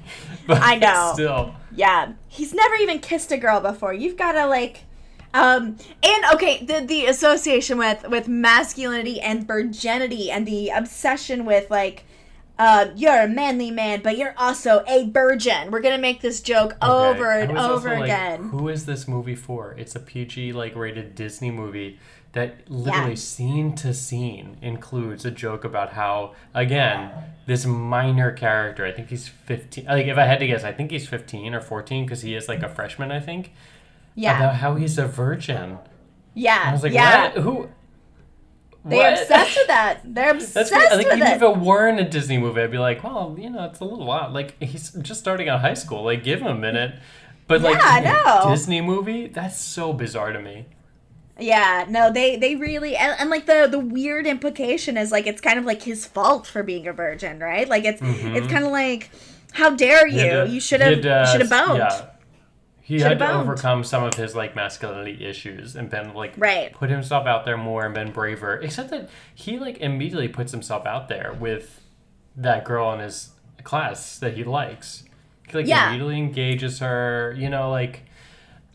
but 0.48 0.60
I 0.60 0.74
know. 0.76 1.12
Still. 1.14 1.54
Yeah, 1.72 2.14
he's 2.26 2.52
never 2.52 2.74
even 2.74 2.98
kissed 2.98 3.30
a 3.30 3.36
girl 3.38 3.60
before. 3.60 3.92
You've 3.94 4.16
got 4.16 4.32
to 4.32 4.46
like, 4.46 4.82
um, 5.32 5.76
and 6.02 6.24
okay, 6.34 6.64
the 6.64 6.80
the 6.86 7.06
association 7.06 7.78
with 7.78 8.08
with 8.08 8.28
masculinity 8.28 9.20
and 9.20 9.46
virginity 9.46 10.30
and 10.30 10.46
the 10.46 10.70
obsession 10.70 11.44
with 11.44 11.70
like, 11.70 12.04
uh, 12.58 12.88
you're 12.96 13.22
a 13.22 13.28
manly 13.28 13.70
man, 13.70 14.00
but 14.02 14.18
you're 14.18 14.34
also 14.36 14.82
a 14.88 15.08
virgin. 15.10 15.70
We're 15.70 15.80
gonna 15.80 15.98
make 15.98 16.20
this 16.20 16.40
joke 16.40 16.76
over 16.82 17.30
and 17.30 17.52
I 17.52 17.54
was 17.54 17.62
also 17.62 17.74
over 17.74 17.94
like, 17.94 18.04
again. 18.04 18.48
Who 18.50 18.68
is 18.68 18.86
this 18.86 19.06
movie 19.06 19.36
for? 19.36 19.74
It's 19.78 19.94
a 19.94 20.00
PG 20.00 20.52
like 20.52 20.74
rated 20.74 21.14
Disney 21.14 21.50
movie 21.50 21.98
that 22.32 22.70
literally 22.70 23.10
Yeah. 23.10 23.16
scene 23.16 23.74
to 23.76 23.92
scene 23.92 24.56
includes 24.62 25.24
a 25.24 25.32
joke 25.32 25.64
about 25.64 25.94
how 25.94 26.34
again 26.54 27.10
this 27.46 27.66
minor 27.66 28.30
character. 28.30 28.84
I 28.84 28.92
think 28.92 29.08
he's 29.10 29.26
fifteen. 29.28 29.86
Like 29.86 30.06
if 30.06 30.16
I 30.18 30.26
had 30.26 30.38
to 30.40 30.46
guess, 30.46 30.62
I 30.64 30.72
think 30.72 30.90
he's 30.90 31.08
fifteen 31.08 31.54
or 31.54 31.60
fourteen 31.60 32.04
because 32.04 32.22
he 32.22 32.34
is 32.34 32.48
like 32.48 32.62
a 32.62 32.68
freshman. 32.68 33.10
I 33.10 33.20
think 33.20 33.52
yeah, 34.14 34.38
about 34.38 34.56
how 34.56 34.74
he's 34.74 34.98
a 34.98 35.06
virgin. 35.06 35.78
yeah, 36.34 36.64
I 36.66 36.72
was 36.72 36.82
like, 36.82 36.92
yeah. 36.92 37.32
what? 37.32 37.42
Who? 37.42 37.68
They're 38.84 39.12
what? 39.12 39.20
obsessed 39.20 39.56
with 39.58 39.66
that. 39.66 40.00
They're 40.04 40.30
obsessed 40.30 40.54
That's 40.54 40.70
great. 40.70 40.90
I 40.90 40.96
think 40.96 41.08
with 41.08 41.18
even 41.18 41.28
it. 41.28 41.36
if 41.36 41.42
it 41.42 41.56
weren't 41.58 42.00
a 42.00 42.08
Disney 42.08 42.38
movie, 42.38 42.62
I'd 42.62 42.70
be 42.70 42.78
like, 42.78 43.04
well, 43.04 43.36
you 43.38 43.50
know, 43.50 43.64
it's 43.64 43.80
a 43.80 43.84
little 43.84 44.10
odd. 44.10 44.32
Like 44.32 44.60
he's 44.62 44.90
just 44.90 45.20
starting 45.20 45.48
out 45.48 45.60
high 45.60 45.74
school. 45.74 46.02
Like 46.02 46.24
give 46.24 46.40
him 46.40 46.48
a 46.48 46.54
minute. 46.54 46.94
But 47.46 47.62
like 47.62 47.82
Yeah, 47.82 48.22
know. 48.24 48.50
Disney 48.50 48.80
movie, 48.80 49.26
that's 49.26 49.60
so 49.60 49.92
bizarre 49.92 50.32
to 50.32 50.40
me. 50.40 50.66
Yeah, 51.38 51.86
no, 51.88 52.12
they 52.12 52.36
they 52.36 52.54
really 52.54 52.96
and, 52.96 53.16
and 53.18 53.30
like 53.30 53.46
the 53.46 53.66
the 53.70 53.78
weird 53.78 54.26
implication 54.26 54.96
is 54.96 55.10
like 55.10 55.26
it's 55.26 55.40
kind 55.40 55.58
of 55.58 55.64
like 55.64 55.82
his 55.82 56.06
fault 56.06 56.46
for 56.46 56.62
being 56.62 56.86
a 56.86 56.92
virgin, 56.92 57.40
right? 57.40 57.68
Like 57.68 57.84
it's 57.84 58.00
it's 58.02 58.46
kind 58.46 58.64
of 58.64 58.72
like 58.72 59.10
how 59.52 59.70
dare 59.70 60.06
you? 60.06 60.20
had 60.20 60.50
you 60.50 60.60
should 60.60 60.80
have 60.80 61.04
uh, 61.04 61.26
should 61.26 61.40
have 61.40 61.50
boned. 61.50 61.78
Yeah. 61.78 62.09
He 62.90 63.00
had 63.00 63.18
to 63.20 63.32
overcome 63.32 63.84
some 63.84 64.02
of 64.04 64.14
his 64.14 64.34
like 64.34 64.56
masculinity 64.56 65.24
issues 65.24 65.76
and 65.76 65.88
been 65.88 66.12
like 66.14 66.34
Right. 66.36 66.72
put 66.72 66.90
himself 66.90 67.26
out 67.26 67.44
there 67.44 67.56
more 67.56 67.84
and 67.86 67.94
been 67.94 68.10
braver. 68.10 68.56
Except 68.56 68.90
that 68.90 69.08
he 69.34 69.58
like 69.58 69.78
immediately 69.78 70.28
puts 70.28 70.50
himself 70.52 70.86
out 70.86 71.08
there 71.08 71.32
with 71.38 71.80
that 72.36 72.64
girl 72.64 72.92
in 72.92 73.00
his 73.00 73.30
class 73.62 74.18
that 74.18 74.34
he 74.34 74.44
likes. 74.44 75.04
He 75.48 75.56
like 75.58 75.66
Yeah. 75.66 75.88
immediately 75.88 76.18
engages 76.18 76.80
her. 76.80 77.34
You 77.38 77.48
know, 77.50 77.70
like. 77.70 78.02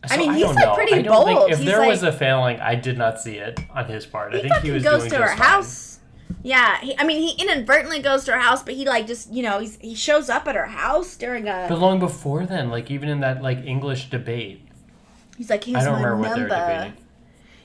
I 0.08 0.16
mean, 0.18 0.30
I 0.30 0.34
he's, 0.34 0.42
don't 0.44 0.54
like, 0.54 0.64
know. 0.66 0.74
pretty 0.74 0.94
I 0.94 1.02
don't 1.02 1.24
think- 1.26 1.38
bold. 1.40 1.50
if 1.50 1.58
He's, 1.58 1.66
there 1.66 1.86
was 1.86 2.02
a 2.04 2.12
failing, 2.12 2.60
I 2.60 2.74
did 2.76 2.96
not 2.96 3.20
see 3.20 3.38
it 3.38 3.58
on 3.74 3.86
his 3.86 4.06
part. 4.06 4.32
I 4.32 4.36
He 4.36 4.42
think 4.42 4.54
fucking 4.54 4.70
he 4.70 4.74
was 4.74 4.82
goes 4.84 5.06
to 5.08 5.16
her 5.16 5.28
house. 5.30 5.95
Yeah, 6.42 6.78
he, 6.80 6.96
I 6.98 7.04
mean, 7.04 7.20
he 7.20 7.42
inadvertently 7.42 8.00
goes 8.00 8.24
to 8.24 8.32
her 8.32 8.38
house, 8.38 8.62
but 8.62 8.74
he 8.74 8.84
like 8.86 9.06
just 9.06 9.32
you 9.32 9.42
know 9.42 9.58
he's, 9.58 9.76
he 9.80 9.94
shows 9.94 10.28
up 10.28 10.46
at 10.46 10.54
her 10.54 10.66
house 10.66 11.16
during 11.16 11.48
a. 11.48 11.66
But 11.68 11.78
long 11.78 11.98
before 11.98 12.46
then, 12.46 12.70
like 12.70 12.90
even 12.90 13.08
in 13.08 13.20
that 13.20 13.42
like 13.42 13.58
English 13.64 14.10
debate, 14.10 14.66
he's 15.36 15.50
like, 15.50 15.64
here's 15.64 15.82
I 15.82 15.84
don't 15.90 16.00
my 16.02 16.08
remember 16.08 16.28
what 16.28 16.38
number. 16.38 16.48
debating. 16.48 16.92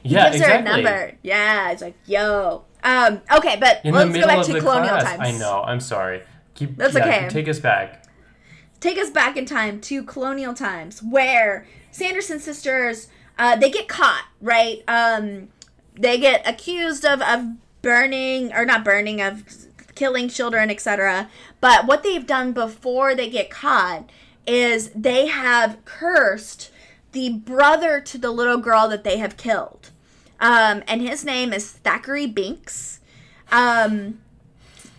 He 0.04 0.10
Yeah, 0.10 0.26
gives 0.32 0.38
exactly. 0.42 0.72
her 0.72 0.78
a 0.80 0.82
number. 0.84 1.18
Yeah, 1.22 1.72
it's 1.72 1.82
like, 1.82 1.96
yo. 2.06 2.64
Um, 2.84 3.22
okay, 3.36 3.58
but 3.60 3.82
In 3.84 3.94
let's 3.94 4.12
go 4.16 4.26
back 4.26 4.44
to 4.48 4.60
colonial 4.60 4.98
class. 4.98 5.04
times. 5.18 5.22
I 5.22 5.38
know. 5.38 5.62
I'm 5.64 5.80
sorry. 5.80 6.24
Keep. 6.56 6.78
That's 6.78 6.96
yeah, 6.96 7.06
okay. 7.06 7.30
Take 7.30 7.48
us 7.48 7.60
back. 7.60 8.06
take 8.80 8.98
us 8.98 9.12
back 9.12 9.38
in 9.38 9.46
time 9.46 9.80
to 9.82 10.04
colonial 10.04 10.56
times 10.56 11.04
where 11.04 11.68
Sanderson 11.92 12.40
sisters 12.40 13.08
uh, 13.38 13.56
they 13.56 13.70
get 13.70 13.88
caught 13.88 14.26
right 14.42 14.84
um, 14.88 15.50
they 15.94 16.18
get 16.18 16.42
accused 16.48 17.06
of, 17.06 17.22
of 17.22 17.46
burning 17.82 18.54
or 18.54 18.66
not 18.66 18.84
burning 18.84 19.22
of 19.22 19.44
killing 19.96 20.30
children 20.30 20.70
etc 20.70 21.30
but 21.60 21.86
what 21.86 22.04
they've 22.04 22.26
done 22.26 22.52
before 22.52 23.14
they 23.14 23.30
get 23.30 23.50
caught 23.50 24.10
is 24.48 24.90
they 24.96 25.28
have 25.28 25.84
cursed 25.86 26.72
the 27.12 27.30
brother 27.30 28.00
to 28.00 28.18
the 28.18 28.32
little 28.32 28.58
girl 28.58 28.88
that 28.88 29.04
they 29.04 29.18
have 29.18 29.38
killed 29.38 29.92
um, 30.40 30.82
and 30.88 31.02
his 31.02 31.24
name 31.24 31.54
is 31.54 31.80
Thackery 31.84 32.32
Binx 32.34 33.00
um, 33.52 34.20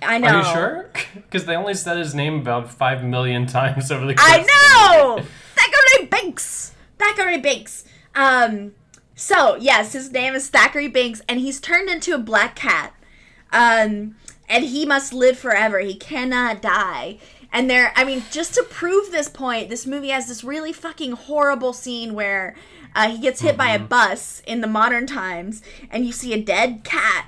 I 0.03 0.19
know 0.19 0.29
Are 0.29 0.39
you 0.39 0.45
sure? 0.45 0.91
Because 1.15 1.47
they 1.47 1.57
only 1.57 1.75
said 1.75 1.97
his 1.97 2.15
name 2.15 2.39
about 2.39 2.71
five 2.71 3.05
million 3.05 3.47
times 3.59 3.91
over 3.91 4.07
the. 4.07 4.15
course 4.15 4.29
I 4.31 4.43
know! 4.43 5.23
Thackery 5.57 6.09
Binx! 6.09 6.73
Thackery 6.99 7.43
Binx. 7.43 7.85
Um, 8.15 8.73
so, 9.15 9.57
yes, 9.57 9.93
his 9.93 10.11
name 10.11 10.35
is 10.35 10.51
Thackery 10.51 10.93
Binx, 10.93 11.21
and 11.29 11.41
he's 11.41 11.61
turned 11.61 11.89
into 11.89 12.15
a 12.15 12.19
black 12.19 12.57
cat. 12.57 12.95
Um, 13.53 14.17
and 14.49 14.65
he 14.65 14.85
must 14.85 15.13
live 15.13 15.39
forever. 15.39 15.79
He 15.81 15.95
cannot 15.95 16.63
die. 16.63 17.19
And 17.53 17.69
there, 17.69 17.93
I 17.97 18.05
mean, 18.05 18.23
just 18.31 18.55
to 18.55 18.63
prove 18.63 19.11
this 19.11 19.29
point, 19.29 19.69
this 19.69 19.87
movie 19.87 20.09
has 20.09 20.27
this 20.27 20.43
really 20.43 20.73
fucking 20.73 21.13
horrible 21.13 21.73
scene 21.73 22.15
where 22.15 22.55
uh, 22.95 23.11
he 23.11 23.19
gets 23.19 23.43
hit 23.43 23.57
by 23.57 23.71
a 23.71 23.79
bus 23.79 24.43
in 24.47 24.61
the 24.63 24.67
modern 24.67 25.07
times, 25.07 25.63
and 25.91 26.07
you 26.07 26.13
see 26.13 26.33
a 26.33 26.43
dead 26.43 26.83
cat, 26.85 27.27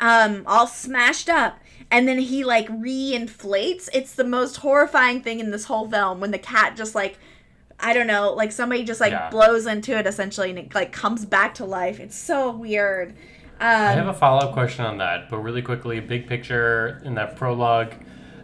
um, 0.00 0.42
all 0.46 0.66
smashed 0.66 1.28
up, 1.28 1.58
and 1.90 2.08
then 2.08 2.18
he 2.18 2.42
like 2.44 2.68
reinflates. 2.68 3.88
It's 3.92 4.14
the 4.14 4.24
most 4.24 4.56
horrifying 4.56 5.22
thing 5.22 5.40
in 5.40 5.50
this 5.50 5.66
whole 5.66 5.88
film 5.88 6.20
when 6.20 6.30
the 6.30 6.38
cat 6.38 6.76
just 6.76 6.94
like, 6.94 7.18
I 7.78 7.92
don't 7.92 8.06
know, 8.06 8.32
like 8.32 8.52
somebody 8.52 8.84
just 8.84 9.00
like 9.00 9.12
Yeah. 9.12 9.28
blows 9.30 9.66
into 9.66 9.96
it 9.98 10.06
essentially, 10.06 10.50
and 10.50 10.58
it 10.58 10.74
like 10.74 10.92
comes 10.92 11.24
back 11.24 11.54
to 11.54 11.64
life. 11.64 12.00
It's 12.00 12.16
so 12.16 12.50
weird. 12.50 13.10
Um, 13.60 13.66
I 13.68 13.92
have 13.92 14.08
a 14.08 14.12
follow 14.14 14.40
up 14.46 14.52
question 14.52 14.84
on 14.84 14.98
that, 14.98 15.30
but 15.30 15.38
really 15.38 15.62
quickly, 15.62 16.00
big 16.00 16.26
picture 16.26 17.00
in 17.04 17.14
that 17.14 17.36
prologue. 17.36 17.94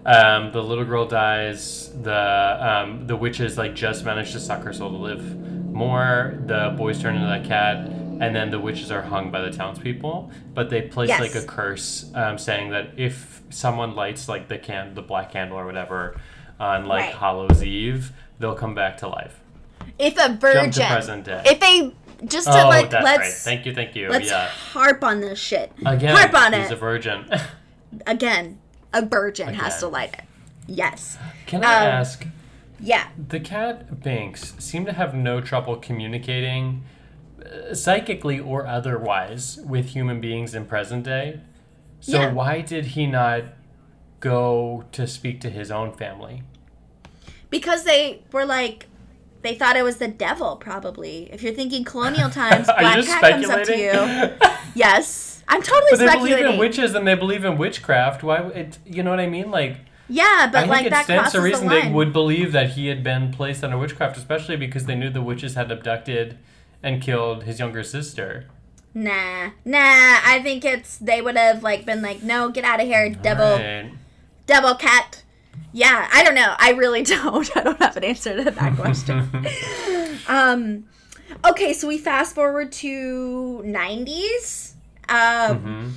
Um, 0.04 0.50
the 0.52 0.62
little 0.62 0.84
girl 0.84 1.06
dies. 1.06 1.90
The 2.02 2.58
um, 2.60 3.06
the 3.06 3.14
witches 3.16 3.56
like 3.58 3.74
just 3.74 4.04
managed 4.04 4.32
to 4.32 4.40
suck 4.40 4.62
her 4.64 4.72
soul 4.72 4.90
to 4.90 4.96
live 4.96 5.38
more. 5.72 6.38
The 6.46 6.74
boys 6.76 7.00
turn 7.00 7.14
into 7.14 7.28
that 7.28 7.44
cat, 7.44 7.76
and 7.86 8.34
then 8.34 8.50
the 8.50 8.58
witches 8.58 8.90
are 8.90 9.02
hung 9.02 9.30
by 9.30 9.40
the 9.42 9.50
townspeople. 9.50 10.30
But 10.54 10.70
they 10.70 10.82
place 10.82 11.08
Yes. 11.08 11.20
like 11.20 11.34
a 11.34 11.46
curse, 11.46 12.10
um, 12.14 12.36
saying 12.38 12.70
that 12.70 12.90
if 12.96 13.42
someone 13.50 13.94
lights 13.94 14.28
like 14.28 14.48
the 14.48 14.58
can 14.58 14.94
the 14.94 15.02
black 15.02 15.30
candle 15.32 15.58
or 15.58 15.66
whatever 15.66 16.16
on 16.58 16.86
like 16.86 17.06
Right. 17.06 17.14
Hallows 17.14 17.62
Eve, 17.62 18.12
they'll 18.42 18.54
come 18.54 18.74
back 18.74 18.98
to 18.98 19.08
life. 19.08 19.40
if 19.98 20.18
a 20.18 20.34
virgin, 20.34 20.70
to 20.72 20.86
present 20.86 21.24
day. 21.24 21.42
if 21.46 21.58
they 21.60 21.94
just 22.26 22.46
to 22.46 22.64
oh, 22.64 22.68
like 22.68 22.90
that's 22.90 23.04
let's 23.04 23.18
right. 23.20 23.32
Thank 23.32 23.64
you, 23.66 23.74
thank 23.74 23.96
you. 23.96 24.08
let's 24.10 24.28
yeah. 24.28 24.48
harp 24.48 25.02
on 25.02 25.20
this 25.20 25.38
shit. 25.38 25.72
Again, 25.86 26.14
harp 26.14 26.34
on 26.34 26.52
he's 26.52 26.66
it 26.70 26.74
a 26.74 26.76
virgin. 26.76 27.24
again. 28.06 28.58
A 28.94 29.00
virgin 29.06 29.54
has 29.54 29.78
to 29.78 29.88
light 29.88 30.12
it. 30.12 30.24
Yes. 30.66 31.16
Can 31.46 31.64
I 31.64 31.76
Um, 31.76 31.92
ask? 31.94 32.26
Yeah. 32.78 33.08
The 33.16 33.40
cat 33.40 34.02
Banks 34.02 34.52
seem 34.58 34.84
to 34.84 34.92
have 34.92 35.14
no 35.14 35.40
trouble 35.40 35.76
communicating 35.76 36.84
uh, 37.42 37.74
psychically 37.74 38.38
or 38.38 38.66
otherwise 38.66 39.58
with 39.64 39.86
human 39.90 40.20
beings 40.20 40.54
in 40.54 40.66
present 40.66 41.04
day. 41.04 41.40
So 42.00 42.20
Yeah. 42.20 42.32
why 42.32 42.60
did 42.60 42.84
he 42.88 43.06
not 43.06 43.44
go 44.20 44.84
to 44.92 45.06
speak 45.06 45.40
to 45.40 45.48
his 45.48 45.70
own 45.70 45.92
family? 45.92 46.42
Because 47.52 47.84
they 47.84 48.22
were 48.32 48.44
like, 48.44 48.86
they 49.42 49.54
thought 49.54 49.76
it 49.76 49.82
was 49.84 49.98
the 49.98 50.08
devil, 50.08 50.56
probably. 50.56 51.28
If 51.32 51.42
you're 51.42 51.54
thinking 51.54 51.84
colonial 51.84 52.30
times, 52.42 52.66
Black 52.66 53.04
Cat 53.04 53.20
comes 53.32 53.48
up 53.48 53.62
to 53.64 53.78
you. 53.78 54.48
Yes. 54.74 55.42
I'm 55.48 55.60
totally 55.60 55.90
but 55.90 55.98
they 55.98 56.06
speculating. 56.06 56.38
believe 56.38 56.54
in 56.54 56.58
witches 56.58 56.94
and 56.94 57.06
they 57.06 57.14
believe 57.14 57.44
in 57.44 57.58
witchcraft. 57.58 58.22
Why? 58.22 58.38
It, 58.52 58.78
you 58.86 59.02
know 59.02 59.10
what 59.10 59.20
I 59.20 59.26
mean? 59.26 59.50
Like, 59.50 59.76
yeah, 60.08 60.48
but 60.50 60.64
I 60.64 60.66
like 60.66 60.76
think 60.78 60.86
it 60.86 60.90
that 60.90 61.04
stands 61.04 61.32
to 61.32 61.42
reason 61.42 61.68
the 61.68 61.74
they 61.82 61.90
would 61.90 62.10
believe 62.12 62.52
that 62.52 62.70
he 62.70 62.86
had 62.86 63.04
been 63.04 63.30
placed 63.32 63.62
under 63.62 63.76
witchcraft, 63.76 64.16
especially 64.16 64.56
because 64.56 64.86
they 64.86 64.94
knew 64.94 65.10
the 65.10 65.20
witches 65.20 65.54
had 65.54 65.70
abducted 65.70 66.38
and 66.82 67.02
killed 67.02 67.42
his 67.44 67.58
younger 67.58 67.82
sister. 67.82 68.46
Nah, 68.94 69.50
nah. 69.66 70.20
I 70.24 70.40
think 70.42 70.64
it's 70.64 70.96
they 70.96 71.20
would 71.20 71.36
have 71.36 71.62
like 71.62 71.84
been 71.84 72.00
like, 72.00 72.22
no, 72.22 72.48
get 72.50 72.64
out 72.64 72.80
of 72.80 72.86
here, 72.86 73.10
devil, 73.10 73.56
Right. 73.58 73.92
devil 74.46 74.74
cat. 74.74 75.22
Yeah, 75.72 76.08
I 76.12 76.22
don't 76.24 76.34
know. 76.34 76.54
I 76.58 76.72
really 76.72 77.02
don't. 77.14 77.56
I 77.56 77.62
don't 77.62 77.78
have 77.78 77.96
an 77.96 78.04
answer 78.04 78.36
to 78.44 78.50
that 78.50 78.76
question. 78.76 79.28
um, 80.28 80.84
okay, 81.44 81.72
so 81.72 81.88
we 81.88 81.98
fast 81.98 82.34
forward 82.34 82.72
to 82.72 83.62
'90s. 83.64 84.72
Um, 85.08 85.16
Mhm. 85.58 85.90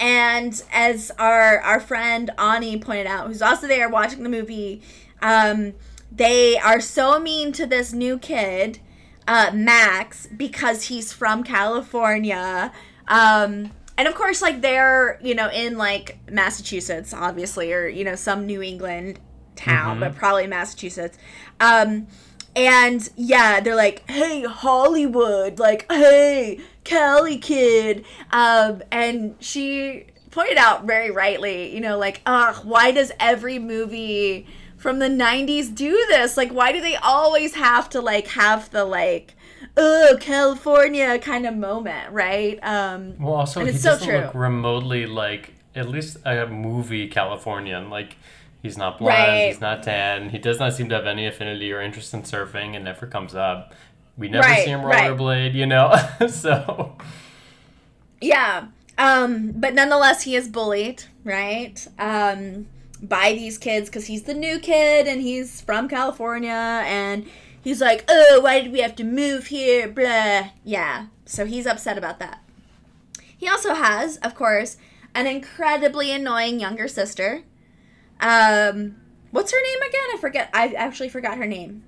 and 0.00 0.62
as 0.72 1.10
our 1.18 1.60
our 1.60 1.80
friend 1.80 2.30
Ani 2.38 2.78
pointed 2.78 3.06
out, 3.06 3.26
who's 3.28 3.42
also 3.42 3.66
there 3.66 3.88
watching 3.88 4.22
the 4.22 4.28
movie, 4.28 4.82
um, 5.20 5.74
they 6.10 6.56
are 6.58 6.80
so 6.80 7.18
mean 7.18 7.52
to 7.52 7.66
this 7.66 7.92
new 7.92 8.18
kid, 8.18 8.78
uh, 9.26 9.50
Max, 9.52 10.26
because 10.28 10.84
he's 10.84 11.12
from 11.12 11.42
California. 11.44 12.72
Um, 13.08 13.72
and 13.98 14.08
of 14.08 14.14
course, 14.14 14.40
like 14.40 14.62
they're 14.62 15.18
you 15.22 15.34
know 15.34 15.50
in 15.50 15.76
like 15.76 16.18
Massachusetts, 16.30 17.12
obviously, 17.12 17.72
or 17.74 17.86
you 17.88 18.04
know 18.04 18.14
some 18.14 18.46
New 18.46 18.62
England 18.62 19.20
town, 19.56 19.96
Mhm. 19.98 20.00
but 20.00 20.16
probably 20.16 20.46
Massachusetts. 20.46 21.18
Um, 21.60 22.06
and 22.56 23.06
yeah, 23.16 23.60
they're 23.60 23.76
like, 23.76 24.08
"Hey, 24.08 24.42
Hollywood!" 24.44 25.58
Like, 25.58 25.84
"Hey, 25.92 26.60
kelly 26.84 27.36
kid," 27.38 28.04
um, 28.32 28.82
and 28.90 29.34
she 29.40 30.06
pointed 30.30 30.56
out 30.58 30.84
very 30.84 31.10
rightly, 31.10 31.74
you 31.74 31.80
know, 31.80 31.98
like, 31.98 32.20
"Ugh, 32.26 32.56
why 32.64 32.90
does 32.92 33.12
every 33.20 33.58
movie 33.58 34.46
from 34.76 34.98
the 35.00 35.08
'90s 35.08 35.68
do 35.68 35.90
this? 36.08 36.36
Like, 36.36 36.50
why 36.52 36.70
do 36.72 36.80
they 36.80 36.96
always 36.96 37.54
have 37.54 37.88
to 37.90 38.00
like 38.00 38.28
have 38.28 38.70
the 38.70 38.84
like, 38.84 39.34
oh, 39.78 40.16
California 40.20 41.18
kind 41.18 41.46
of 41.46 41.56
moment, 41.56 42.12
right?" 42.12 42.58
Um, 42.62 43.14
Well, 43.18 43.34
also 43.34 43.60
And 43.60 43.68
he 43.70 43.74
it's 43.74 43.82
so 43.84 43.90
doesn't 43.92 44.08
true. 44.08 44.18
look 44.18 44.34
remotely 44.34 45.06
like 45.06 45.54
at 45.74 45.88
least 45.88 46.16
a 46.26 46.46
movie 46.46 47.06
Californian. 47.08 47.88
Like 47.88 48.16
he's 48.62 48.76
not 48.76 48.98
blonde, 48.98 49.16
Right. 49.18 49.46
he's 49.48 49.60
not 49.60 49.82
tan. 49.84 50.30
He 50.30 50.38
does 50.38 50.58
not 50.58 50.74
seem 50.74 50.88
to 50.88 50.94
have 50.96 51.06
any 51.06 51.26
affinity 51.26 51.72
or 51.72 51.80
interest 51.80 52.12
in 52.12 52.22
surfing. 52.22 52.74
and 52.74 52.84
never 52.84 53.06
comes 53.06 53.34
up. 53.34 53.72
We 54.16 54.28
never 54.28 54.46
Right, 54.48 54.64
see 54.64 54.70
him 54.70 54.82
right. 54.82 55.10
rollerblade. 55.12 55.54
You 55.54 55.66
know, 55.66 55.94
so 56.28 56.96
Yeah. 58.20 58.66
Um, 58.98 59.52
but 59.54 59.74
nonetheless, 59.74 60.22
he 60.22 60.34
is 60.34 60.48
bullied, 60.48 61.04
right? 61.22 61.86
Um, 62.00 62.66
by 63.00 63.32
these 63.32 63.56
kids 63.58 63.88
because 63.88 64.06
he's 64.06 64.24
the 64.24 64.34
new 64.34 64.58
kid 64.58 65.06
and 65.06 65.20
he's 65.22 65.60
from 65.60 65.88
California 65.88 66.82
and 66.84 67.24
he's 67.62 67.80
like, 67.80 68.04
oh, 68.08 68.40
why 68.42 68.60
did 68.60 68.72
we 68.72 68.80
have 68.80 68.96
to 68.96 69.04
move 69.04 69.46
here? 69.48 69.88
Blah. 69.88 70.50
Yeah. 70.64 71.06
So 71.24 71.44
he's 71.46 71.66
upset 71.66 71.98
about 71.98 72.18
that. 72.20 72.42
He 73.36 73.48
also 73.48 73.74
has, 73.74 74.16
of 74.18 74.34
course, 74.34 74.76
an 75.14 75.26
incredibly 75.26 76.10
annoying 76.10 76.58
younger 76.60 76.88
sister. 76.88 77.42
Um, 78.20 78.96
what's 79.30 79.52
her 79.52 79.62
name 79.62 79.82
again? 79.88 80.00
I 80.14 80.18
forget. 80.20 80.50
I 80.52 80.68
actually 80.74 81.08
forgot 81.08 81.38
her 81.38 81.46
name. 81.46 81.84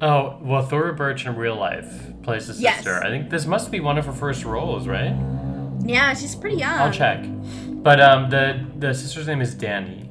oh 0.00 0.38
well, 0.40 0.62
Thora 0.64 0.94
Birch 0.94 1.26
in 1.26 1.34
real 1.36 1.56
life 1.56 1.92
plays 2.22 2.46
the 2.46 2.54
Yes. 2.54 2.76
sister. 2.76 3.02
I 3.02 3.08
think 3.10 3.30
this 3.30 3.46
must 3.46 3.70
be 3.70 3.80
one 3.80 3.98
of 3.98 4.06
her 4.06 4.12
first 4.12 4.44
roles, 4.44 4.86
right? 4.86 5.14
Yeah, 5.84 6.14
she's 6.14 6.34
pretty 6.34 6.56
young. 6.56 6.78
I'll 6.78 6.92
check. 6.92 7.24
But 7.82 8.00
um, 8.00 8.30
the 8.30 8.64
the 8.78 8.94
sister's 8.94 9.26
name 9.26 9.40
is 9.42 9.54
Dani. 9.54 10.08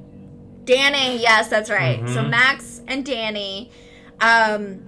Dani, 0.66 1.20
yes, 1.22 1.48
that's 1.48 1.70
right. 1.70 2.00
So 2.10 2.22
Mhm. 2.24 2.30
Max 2.30 2.82
and 2.88 3.06
Dani. 3.06 3.72
Um 4.22 4.84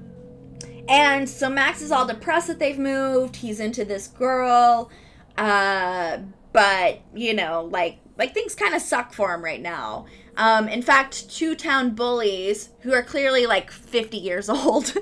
and 0.90 1.30
so 1.30 1.50
Max 1.50 1.82
is 1.82 1.92
all 1.92 2.06
depressed 2.06 2.48
that 2.48 2.60
they've 2.60 2.80
moved. 2.80 3.38
He's 3.38 3.60
into 3.60 3.86
this 3.86 4.08
girl. 4.08 4.90
Uh 5.38 6.20
but, 6.52 7.02
you 7.14 7.34
know, 7.34 7.70
like 7.72 8.00
like 8.18 8.34
things 8.34 8.54
kind 8.54 8.76
of 8.76 8.82
suck 8.82 9.14
for 9.14 9.34
him 9.34 9.42
right 9.42 9.62
now. 9.62 10.06
Um, 10.36 10.68
in 10.68 10.82
fact, 10.82 11.30
two 11.30 11.56
town 11.56 11.92
bullies 11.96 12.70
who 12.82 12.94
are 12.94 13.02
clearly 13.02 13.46
like 13.46 13.72
50 13.72 14.18
years 14.18 14.50
old, 14.50 14.94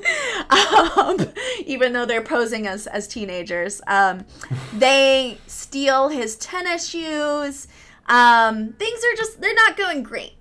um, 0.50 1.18
even 1.66 1.94
though 1.94 2.06
they're 2.06 2.24
posing 2.24 2.68
as, 2.68 2.88
as 2.88 3.08
teenagers, 3.08 3.82
um, 3.88 4.26
they 4.74 5.38
steal 5.48 6.10
his 6.10 6.36
tennis 6.38 6.88
shoes. 6.88 7.68
Um, 8.08 8.74
things 8.74 9.00
are 9.04 9.16
just, 9.16 9.42
they're 9.42 9.54
not 9.54 9.78
going 9.78 10.02
great. 10.02 10.37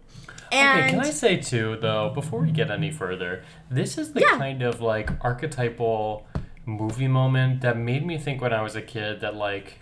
And 0.52 0.80
okay, 0.80 0.90
can 0.90 1.00
I 1.00 1.10
say 1.10 1.36
too, 1.38 1.76
though, 1.80 2.10
before 2.14 2.40
we 2.40 2.50
get 2.50 2.70
any 2.70 2.90
further, 2.90 3.42
this 3.70 3.98
is 3.98 4.12
the 4.12 4.20
Yeah. 4.20 4.38
kind 4.38 4.62
of 4.62 4.80
like 4.80 5.10
archetypal 5.24 6.26
movie 6.64 7.08
moment 7.08 7.60
that 7.62 7.76
made 7.76 8.04
me 8.06 8.18
think 8.18 8.40
when 8.42 8.52
I 8.52 8.62
was 8.62 8.74
a 8.76 8.82
kid 8.82 9.20
that 9.20 9.34
like 9.36 9.78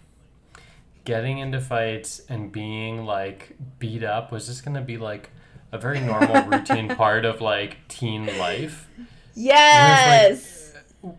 getting 1.04 1.38
into 1.38 1.60
fights 1.60 2.20
and 2.28 2.50
being 2.50 3.04
like 3.04 3.56
beat 3.78 4.02
up 4.02 4.32
was 4.32 4.46
just 4.46 4.64
gonna 4.64 4.80
be 4.82 4.96
like 4.96 5.30
a 5.72 5.78
very 5.78 6.00
normal 6.00 6.42
routine 6.48 6.88
part 6.94 7.24
of 7.24 7.40
like 7.40 7.76
teen 7.88 8.26
life. 8.38 8.88
yes. 9.34 10.60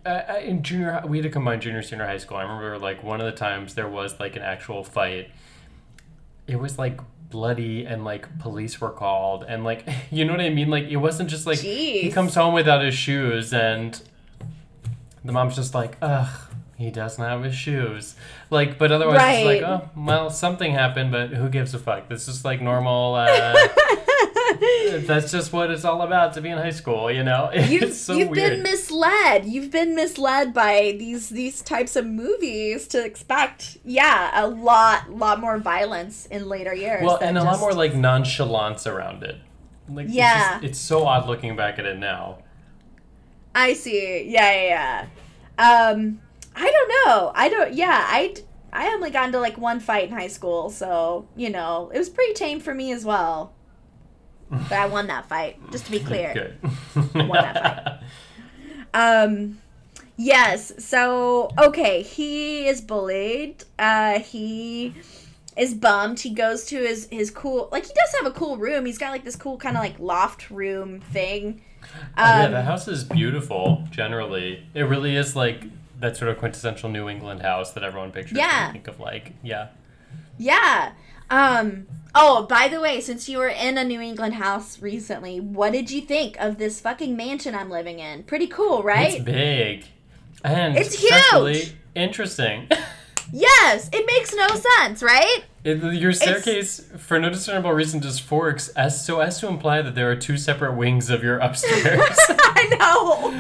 Uh, 0.04 0.10
uh, 0.10 0.40
in 0.44 0.64
junior, 0.64 1.04
we 1.06 1.18
had 1.18 1.26
a 1.28 1.30
combined 1.30 1.62
junior 1.62 1.84
senior 1.84 2.06
high 2.08 2.18
school. 2.18 2.38
I 2.38 2.42
remember 2.42 2.80
like 2.80 3.04
one 3.04 3.20
of 3.22 3.26
the 3.28 3.32
times 3.38 3.76
there 3.76 3.88
was 3.88 4.20
like 4.20 4.36
an 4.36 4.42
actual 4.42 4.84
fight. 4.84 5.30
It 6.48 6.56
was 6.60 6.80
like 6.80 7.00
bloody 7.36 7.86
and 7.86 8.06
like 8.06 8.40
police 8.40 8.80
were 8.80 8.92
called. 8.92 9.44
And 9.48 9.64
like 9.66 9.88
you 10.12 10.24
know 10.24 10.32
what 10.32 10.42
I 10.42 10.50
mean. 10.50 10.70
Like 10.70 10.86
it 10.86 10.98
wasn't 10.98 11.30
just 11.30 11.46
like 11.46 11.60
he 11.60 12.10
comes 12.12 12.34
home 12.36 12.54
without 12.54 12.82
his 12.84 12.96
shoes 12.96 13.54
and 13.54 14.02
the 15.24 15.32
mom's 15.32 15.56
just 15.56 15.74
like 15.74 15.98
ugh 16.02 16.30
he 16.78 16.92
doesn't 16.92 17.24
have 17.24 17.44
his 17.44 17.56
shoes. 17.56 18.16
Like 18.50 18.78
but 18.78 18.92
otherwise 18.92 19.22
it's 19.22 19.46
like 19.46 19.62
oh 19.62 19.90
well 19.96 20.30
something 20.30 20.72
happened 20.72 21.12
but 21.12 21.30
who 21.32 21.50
gives 21.50 21.74
a 21.74 21.80
fuck? 21.80 22.08
This 22.10 22.28
is 22.28 22.46
like 22.46 22.62
normal 22.62 23.16
uh, 23.16 23.54
that's 25.08 25.32
just 25.32 25.54
what 25.54 25.72
it's 25.72 25.86
all 25.86 26.02
about 26.02 26.34
to 26.34 26.42
be 26.42 26.50
in 26.50 26.58
high 26.58 26.70
school 26.72 27.12
you 27.12 27.24
know 27.24 27.50
You've, 27.56 27.84
it's 27.84 27.98
so 27.98 28.14
you've 28.14 28.30
weird 28.30 28.52
been 28.54 28.64
misled. 28.64 29.46
You've 29.46 29.72
been 29.72 29.96
misled 29.96 30.54
by 30.54 30.96
these 30.98 31.30
these 31.30 31.62
types 31.62 31.96
of 31.96 32.06
movies 32.06 32.88
to 32.90 33.04
expect, 33.04 33.78
yeah, 33.84 34.32
a 34.44 34.48
lot 34.48 35.10
lot 35.12 35.40
more 35.40 35.58
violence 35.58 36.26
in 36.28 36.48
later 36.48 36.74
years. 36.74 37.04
Well, 37.04 37.18
and 37.22 37.38
a 37.38 37.44
lot 37.44 37.60
more 37.60 37.74
like 37.74 37.96
nonchalance 37.96 38.86
around 38.88 39.24
it. 39.24 39.38
Like, 39.90 40.06
it's 40.08 40.16
Yeah. 40.16 40.54
just- 40.54 40.64
it's, 40.64 40.80
so 40.80 41.06
odd 41.06 41.28
looking 41.28 41.56
back 41.56 41.80
at 41.80 41.86
it 41.86 41.98
now. 41.98 42.40
I 43.54 43.74
see. 43.74 44.26
Yeah, 44.28 44.52
yeah, 44.52 45.08
yeah. 45.58 45.88
Um, 45.94 46.20
I 46.56 46.70
don't 46.72 46.90
know. 47.08 47.32
I 47.34 47.50
don't. 47.50 47.74
Yeah, 47.74 48.04
I 48.06 48.36
I 48.74 48.88
only 48.90 49.10
got 49.10 49.28
into 49.28 49.40
like 49.40 49.58
one 49.58 49.80
fight 49.80 50.10
in 50.10 50.14
high 50.14 50.28
school, 50.28 50.70
so 50.70 51.28
you 51.36 51.50
know 51.50 51.90
it 51.94 51.98
was 51.98 52.10
pretty 52.10 52.34
tame 52.34 52.60
for 52.60 52.74
me 52.74 52.92
as 52.92 53.06
well. 53.06 53.54
But 54.50 54.72
I 54.74 54.86
won 54.86 55.08
that 55.08 55.28
fight, 55.28 55.60
just 55.72 55.86
to 55.86 55.92
be 55.92 56.00
clear. 56.00 56.34
Good. 56.34 57.16
won 57.16 57.30
that 57.30 58.04
Um, 58.94 59.60
yes. 60.18 60.72
So 60.84 61.50
okay, 61.58 62.02
he 62.02 62.68
is 62.68 62.82
bullied. 62.82 63.64
Uh, 63.78 64.20
he 64.20 64.96
is 65.58 65.74
bummed. 65.74 66.20
He 66.20 66.30
goes 66.32 66.66
to 66.66 66.78
his 66.78 67.08
his 67.12 67.32
cool 67.32 67.70
like 67.72 67.86
he 67.86 67.94
does 67.94 68.16
have 68.22 68.26
a 68.26 68.32
cool 68.32 68.58
room. 68.58 68.86
He's 68.86 68.98
got 68.98 69.12
like 69.12 69.24
this 69.24 69.36
cool 69.36 69.58
kind 69.58 69.76
of 69.78 69.84
like 69.84 70.00
loft 70.00 70.50
room 70.52 71.00
thing. 71.02 71.62
yeah, 72.18 72.46
Um, 72.46 72.52
the 72.52 72.62
house 72.62 72.88
is 72.88 73.04
beautiful. 73.04 73.88
Generally, 73.92 74.66
it 74.74 74.84
really 74.84 75.16
is 75.16 75.36
like 75.36 75.64
that 76.00 76.18
sort 76.18 76.30
of 76.30 76.38
quintessential 76.38 76.90
New 76.90 77.08
England 77.10 77.42
house 77.42 77.72
that 77.74 77.84
everyone 77.84 78.12
pictures. 78.12 78.38
Yeah. 78.38 78.72
think 78.72 78.88
of 78.88 79.00
like 79.00 79.34
yeah. 79.44 79.70
Yeah. 80.38 80.92
Um. 81.30 81.88
Oh, 82.18 82.46
by 82.48 82.70
the 82.70 82.80
way, 82.80 83.02
since 83.02 83.28
you 83.28 83.40
were 83.40 83.50
in 83.50 83.78
a 83.78 83.84
New 83.84 84.00
England 84.00 84.36
house 84.36 84.82
recently, 84.82 85.42
what 85.42 85.74
did 85.74 85.92
you 85.92 86.00
think 86.00 86.38
of 86.40 86.58
this 86.58 86.80
fucking 86.80 87.16
mansion 87.16 87.54
I'm 87.54 87.70
living 87.70 88.00
in? 88.00 88.24
Pretty 88.24 88.48
cool, 88.48 88.84
right? 88.84 89.16
It's 89.16 89.24
big, 89.24 89.86
and 90.44 90.78
It's 90.78 90.96
huge! 90.98 91.76
interesting. 91.94 92.70
yes. 93.34 93.90
It 93.92 94.06
makes 94.08 94.34
no 94.34 94.48
sense, 94.48 95.04
right? 95.04 95.44
It, 95.66 95.82
your 95.96 96.14
staircase, 96.14 96.80
for 96.96 97.20
no 97.20 97.32
discernible 97.32 97.72
reason, 97.72 98.00
just 98.00 98.22
forks 98.22 98.68
as 98.70 99.04
so 99.04 99.20
as 99.20 99.40
to 99.40 99.48
imply 99.48 99.82
that 99.82 99.96
there 99.96 100.12
are 100.12 100.16
two 100.16 100.38
separate 100.38 100.76
wings 100.76 101.10
of 101.10 101.24
your 101.24 101.40
upstairs. 101.40 102.16
I 102.30 102.68
know. 102.78 103.32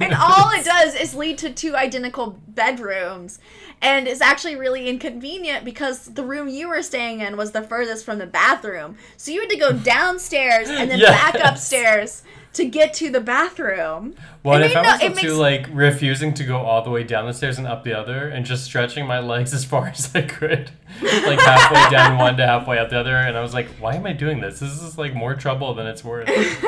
And 0.00 0.12
all 0.12 0.50
it 0.50 0.64
does 0.64 0.96
is 0.96 1.14
lead 1.14 1.38
to 1.38 1.52
two 1.52 1.76
identical 1.76 2.40
bedrooms. 2.48 3.38
And 3.80 4.08
it's 4.08 4.20
actually 4.20 4.56
really 4.56 4.88
inconvenient 4.88 5.64
because 5.64 6.06
the 6.06 6.24
room 6.24 6.48
you 6.48 6.68
were 6.68 6.82
staying 6.82 7.20
in 7.20 7.36
was 7.36 7.52
the 7.52 7.62
furthest 7.62 8.04
from 8.04 8.18
the 8.18 8.26
bathroom. 8.26 8.96
So 9.16 9.30
you 9.30 9.38
had 9.40 9.50
to 9.50 9.56
go 9.56 9.72
downstairs 9.72 10.68
and 10.68 10.90
then 10.90 10.98
back 11.00 11.36
upstairs 11.36 12.24
to 12.52 12.64
get 12.64 12.92
to 12.94 13.10
the 13.10 13.20
bathroom. 13.20 14.14
And 14.44 14.64
if 14.64 14.74
I 14.76 14.80
was 14.80 15.00
no- 15.00 15.06
up 15.06 15.14
to 15.14 15.22
makes- 15.22 15.32
like 15.34 15.66
refusing 15.72 16.34
to 16.34 16.44
go 16.44 16.56
all 16.58 16.82
the 16.82 16.90
way 16.90 17.04
down 17.04 17.26
the 17.26 17.32
stairs 17.32 17.58
and 17.58 17.66
up 17.66 17.84
the 17.84 17.92
other, 17.92 18.28
and 18.28 18.44
just 18.44 18.64
stretching 18.64 19.06
my 19.06 19.20
legs 19.20 19.54
as 19.54 19.64
far 19.64 19.86
as 19.94 20.14
I 20.14 20.22
could, 20.22 20.70
like 21.02 21.38
halfway 21.40 21.90
down 21.96 22.18
one 22.18 22.36
to 22.38 22.46
halfway 22.46 22.78
up 22.78 22.90
the 22.90 22.98
other, 22.98 23.14
and 23.16 23.36
I 23.36 23.40
was 23.40 23.54
like, 23.54 23.68
"Why 23.78 23.94
am 23.94 24.06
I 24.06 24.12
doing 24.12 24.40
this? 24.40 24.58
This 24.60 24.82
is 24.82 24.98
like 24.98 25.14
more 25.14 25.34
trouble 25.34 25.74
than 25.74 25.86
it's 25.86 26.02
worth." 26.04 26.28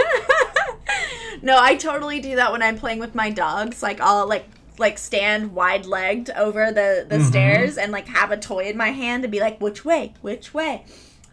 No, 1.45 1.59
I 1.61 1.75
totally 1.75 2.21
do 2.21 2.37
that 2.37 2.53
when 2.53 2.63
I'm 2.63 2.77
playing 2.79 3.01
with 3.01 3.17
my 3.17 3.29
dogs. 3.29 3.83
Like 3.83 4.01
I'll 4.01 4.29
like 4.29 4.47
like 4.79 4.97
stand 4.97 5.53
wide 5.53 5.87
legged 5.87 6.31
over 6.31 6.67
the 6.71 7.05
the 7.09 7.17
Mhm. 7.19 7.27
stairs 7.29 7.77
and 7.79 7.91
like 7.91 8.07
have 8.07 8.31
a 8.31 8.37
toy 8.37 8.67
in 8.67 8.77
my 8.77 8.91
hand 8.91 9.25
and 9.25 9.33
be 9.33 9.41
like, 9.41 9.61
which 9.61 9.85
way, 9.85 10.15
which 10.21 10.55
way. 10.55 10.85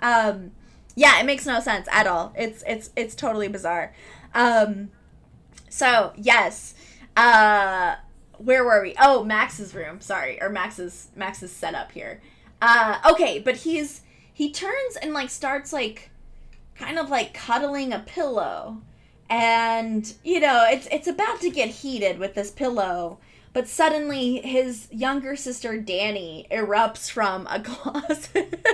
Um, 0.01 0.51
yeah, 0.95 1.19
it 1.19 1.25
makes 1.27 1.45
no 1.45 1.59
sense 1.59 1.87
at 1.91 2.07
all. 2.07 2.33
It's 2.35 2.63
it's 2.65 2.89
it's 2.95 3.13
totally 3.13 3.47
bizarre. 3.47 3.93
Um, 4.33 4.89
so 5.69 6.13
yes, 6.15 6.73
uh, 7.15 7.95
where 8.37 8.63
were 8.63 8.81
we? 8.81 8.95
Oh, 8.99 9.23
Max's 9.23 9.75
room. 9.75 10.01
Sorry, 10.01 10.41
or 10.41 10.49
Max's 10.49 11.09
Max's 11.15 11.51
setup 11.51 11.91
here. 11.91 12.21
Uh, 12.61 12.99
okay, 13.11 13.39
but 13.39 13.57
he's 13.57 14.01
he 14.33 14.51
turns 14.51 14.95
and 15.01 15.13
like 15.13 15.29
starts 15.29 15.73
like 15.73 16.11
kind 16.75 16.97
of 16.97 17.09
like 17.09 17.33
cuddling 17.33 17.91
a 17.91 17.99
pillow 17.99 18.81
and 19.29 20.13
you 20.23 20.39
know 20.39 20.65
it's 20.69 20.87
it's 20.91 21.07
about 21.07 21.41
to 21.41 21.49
get 21.49 21.69
heated 21.69 22.17
with 22.17 22.33
this 22.33 22.49
pillow 22.49 23.19
but 23.51 23.67
suddenly 23.67 24.39
his 24.39 24.87
younger 24.91 25.35
sister 25.35 25.73
Dani 25.73 26.49
erupts 26.49 27.11
from 27.11 27.47
a 27.47 27.59
closet 27.63 28.65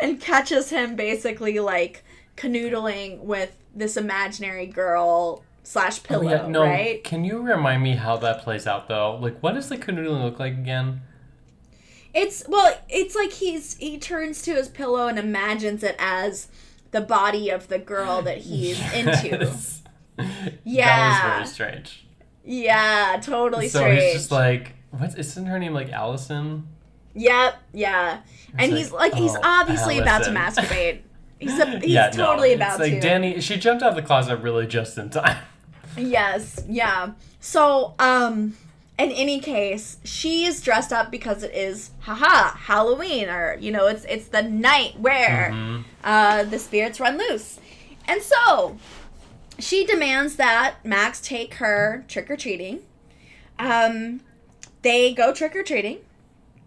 and 0.00 0.20
catches 0.20 0.70
him 0.70 0.96
basically 0.96 1.58
like 1.58 2.04
canoodling 2.36 3.20
with 3.20 3.56
this 3.74 3.96
imaginary 3.96 4.66
girl 4.66 5.42
slash 5.62 5.98
Oh, 5.98 6.02
pillow 6.08 6.30
yeah, 6.30 6.46
no. 6.46 6.62
right 6.62 7.02
Can 7.04 7.24
you 7.24 7.42
remind 7.42 7.82
me 7.82 7.96
how 7.96 8.16
that 8.18 8.42
plays 8.42 8.66
out 8.66 8.88
though? 8.88 9.16
Like, 9.16 9.42
what 9.42 9.54
does 9.54 9.68
the 9.68 9.76
canoodling 9.76 10.22
look 10.24 10.38
like 10.38 10.52
again? 10.54 11.02
It's 12.14 12.44
well, 12.48 12.78
it's 12.88 13.14
like 13.14 13.32
he's 13.32 13.76
he 13.76 13.98
turns 13.98 14.42
to 14.42 14.54
his 14.54 14.68
pillow 14.68 15.06
and 15.08 15.18
imagines 15.18 15.82
it 15.82 15.96
as 15.98 16.48
the 16.90 17.00
body 17.02 17.50
of 17.50 17.68
the 17.68 17.78
girl 17.78 18.22
that 18.22 18.38
he's 18.48 18.80
into. 18.92 19.52
Yeah. 20.64 21.20
That 21.28 21.40
was 21.40 21.56
very 21.56 21.70
strange. 21.72 22.06
Yeah, 22.44 23.18
totally 23.22 23.68
so 23.68 23.80
strange. 23.80 24.02
he's 24.02 24.12
just 24.14 24.30
like, 24.30 24.72
what's 24.90 25.14
isn't 25.16 25.46
her 25.46 25.58
name 25.58 25.74
like 25.74 25.90
Allison? 25.90 26.68
yep, 27.14 27.56
yeah, 27.72 28.20
and 28.58 28.70
It's 28.72 28.80
he's 28.80 28.92
like, 28.92 29.12
like 29.12 29.20
he's 29.20 29.34
oh, 29.34 29.40
obviously 29.42 29.98
about 29.98 30.22
to 30.24 30.30
masturbate. 30.32 31.00
He's 31.38 31.58
a, 31.58 31.78
he's 31.80 31.90
yeah, 31.90 32.10
totally 32.10 32.50
no. 32.50 32.54
about 32.56 32.80
like 32.80 33.00
to. 33.00 33.08
Dani. 33.08 33.42
She 33.42 33.56
jumped 33.56 33.82
out 33.82 33.90
of 33.90 33.96
the 33.96 34.02
closet 34.02 34.36
really 34.38 34.66
just 34.66 34.96
in 34.98 35.10
time. 35.10 35.38
Yes, 35.98 36.62
yeah. 36.68 37.12
So, 37.40 37.94
um, 37.98 38.56
in 38.98 39.10
any 39.12 39.40
case, 39.40 39.96
she 40.04 40.44
is 40.44 40.60
dressed 40.60 40.92
up 40.92 41.10
because 41.10 41.42
it 41.42 41.54
is, 41.54 41.90
haha, 42.00 42.56
Halloween, 42.56 43.28
or 43.30 43.56
you 43.60 43.70
know, 43.72 43.86
it's 43.86 44.04
it's 44.04 44.28
the 44.28 44.42
night 44.42 44.98
where 45.00 45.50
Mhm. 45.52 45.84
uh, 46.04 46.44
the 46.44 46.58
spirits 46.58 47.00
run 47.00 47.16
loose, 47.18 47.60
and 48.06 48.20
so 48.22 48.76
she 49.58 49.86
demands 49.86 50.36
that 50.36 50.76
Max 50.84 51.20
take 51.20 51.54
her 51.54 52.04
trick 52.08 52.30
or 52.30 52.36
treating. 52.36 52.80
Um, 53.58 54.20
they 54.82 55.14
go 55.14 55.32
trick 55.32 55.56
or 55.56 55.62
treating. 55.62 55.98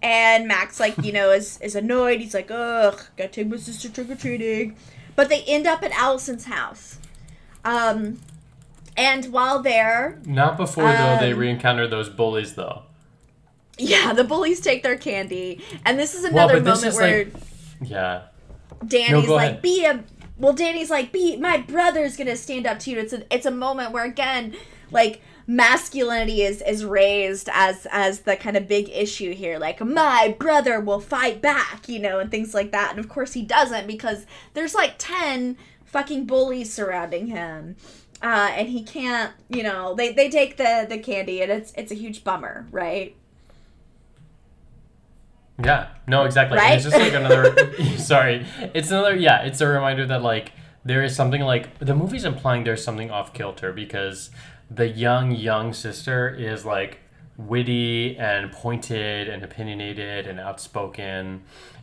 And 0.02 0.48
Max, 0.48 0.80
like, 0.80 0.98
you 1.04 1.12
know, 1.12 1.32
is, 1.32 1.60
is 1.62 1.76
annoyed. 1.76 2.22
He's 2.22 2.34
like, 2.34 2.50
ugh, 2.52 3.02
gotta 3.18 3.30
take 3.30 3.48
my 3.48 3.58
sister 3.58 3.90
trick 3.90 4.10
or 4.10 4.16
treating. 4.16 4.76
But 5.16 5.28
they 5.30 5.44
end 5.44 5.68
up 5.68 5.84
at 5.84 5.92
Allison's 5.92 6.46
house. 6.46 7.00
Um, 7.66 8.20
and 8.96 9.26
while 9.34 9.62
there, 9.62 10.20
Not 10.26 10.56
before 10.58 10.86
though 10.92 11.18
they 11.20 11.34
Um, 11.34 11.40
re-encounter 11.40 11.88
those 11.88 12.10
bullies 12.10 12.56
though. 12.56 12.84
yeah, 13.78 14.14
the 14.14 14.24
bullies 14.24 14.62
take 14.62 14.84
their 14.84 14.98
candy. 14.98 15.62
And 15.86 16.00
this 16.00 16.16
is 16.16 16.24
another 16.24 16.60
this 16.60 16.82
moment 16.82 16.94
is 16.94 16.98
where 16.98 17.26
like, 17.26 17.34
yeah, 17.82 18.22
Dani's 18.86 19.26
go 19.26 19.36
like, 19.36 19.50
ahead. 19.52 19.62
be 19.62 19.86
a 19.86 20.04
well, 20.38 20.54
Dani's 20.54 20.90
like, 20.90 21.12
be 21.12 21.36
my 21.36 21.58
brother's 21.58 22.16
gonna 22.16 22.36
stand 22.38 22.66
up 22.66 22.80
to 22.80 22.92
you. 22.92 23.00
It's 23.00 23.12
a 23.14 23.24
it's 23.34 23.46
a 23.46 23.52
moment 23.52 23.92
where 23.92 24.06
again, 24.06 24.56
like 24.92 25.22
masculinity 25.50 26.44
is 26.44 26.62
is 26.62 26.86
raised 26.86 27.50
as 27.52 27.88
as 27.92 28.20
the 28.20 28.36
kind 28.36 28.56
of 28.56 28.68
big 28.68 28.88
issue 28.90 29.34
here. 29.34 29.58
Like 29.58 29.82
my 29.82 30.36
brother 30.38 30.80
will 30.80 31.00
fight 31.00 31.42
back, 31.42 31.90
you 31.90 31.98
know, 31.98 32.20
and 32.20 32.30
things 32.30 32.54
like 32.54 32.72
that. 32.72 32.92
And 32.92 33.00
of 33.00 33.10
course 33.10 33.34
he 33.34 33.42
doesn't 33.42 33.88
because 33.88 34.28
there's 34.54 34.76
like 34.76 34.94
ten 35.00 35.58
fucking 35.86 36.26
bullies 36.26 36.72
surrounding 36.72 37.28
him. 37.28 37.76
Uh, 38.22 38.52
and 38.54 38.68
he 38.68 38.84
can't, 38.84 39.34
you 39.50 39.64
know, 39.64 39.96
they, 39.96 40.12
they 40.12 40.30
take 40.30 40.58
the, 40.58 40.86
the 40.88 41.00
candy 41.00 41.42
and 41.42 41.52
it's 41.52 41.74
it's 41.76 41.92
a 41.92 41.96
huge 41.96 42.24
bummer, 42.24 42.68
right? 42.72 43.16
yeah, 45.64 45.88
no, 46.08 46.26
exactly. 46.26 46.58
Right? 46.58 46.76
It's 46.76 46.84
just 46.84 46.96
like 46.96 47.14
another. 47.14 47.74
sorry, 47.98 48.46
it's 48.76 48.92
another. 48.92 49.16
Yeah, 49.16 49.42
it's 49.42 49.62
a 49.62 49.68
reminder 49.68 50.06
that 50.06 50.22
like 50.22 50.52
there 50.86 51.04
is 51.04 51.16
something 51.16 51.42
like 51.42 51.80
the 51.80 51.96
movie's 51.96 52.24
implying 52.24 52.66
there's 52.66 52.84
something 52.84 53.10
off 53.10 53.34
kilter 53.34 53.74
because 53.74 54.30
the 54.70 54.88
young 54.88 55.32
young 55.32 55.74
sister 55.74 56.30
is 56.30 56.66
like 56.66 57.00
witty 57.38 58.18
and 58.18 58.52
pointed 58.52 59.28
and 59.30 59.44
opinionated 59.44 60.28
and 60.28 60.40
outspoken 60.40 61.42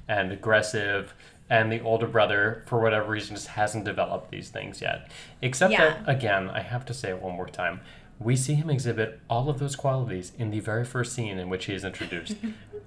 and 0.09 0.31
aggressive 0.33 1.15
and 1.49 1.71
the 1.73 1.81
older 1.81 2.07
brother 2.07 2.63
for 2.67 2.81
whatever 2.81 3.11
reason 3.11 3.35
just 3.37 3.49
hasn't 3.49 3.85
developed 3.85 4.31
these 4.31 4.51
things 4.51 4.81
yet. 4.83 5.11
Except 5.41 5.73
Yeah. 5.73 5.91
that 6.05 6.09
again 6.09 6.51
i 6.51 6.61
have 6.61 6.85
to 6.87 6.95
say 6.95 7.11
it 7.11 7.23
one 7.23 7.35
more 7.37 7.49
time 7.49 7.81
we 8.19 8.35
see 8.37 8.55
him 8.55 8.71
exhibit 8.71 9.21
all 9.29 9.49
of 9.51 9.59
those 9.59 9.77
qualities 9.77 10.33
in 10.39 10.51
the 10.51 10.61
very 10.61 10.85
first 10.85 11.13
scene 11.13 11.39
in 11.39 11.51
which 11.51 11.67
he 11.67 11.75
is 11.75 11.85
introduced. 11.85 12.35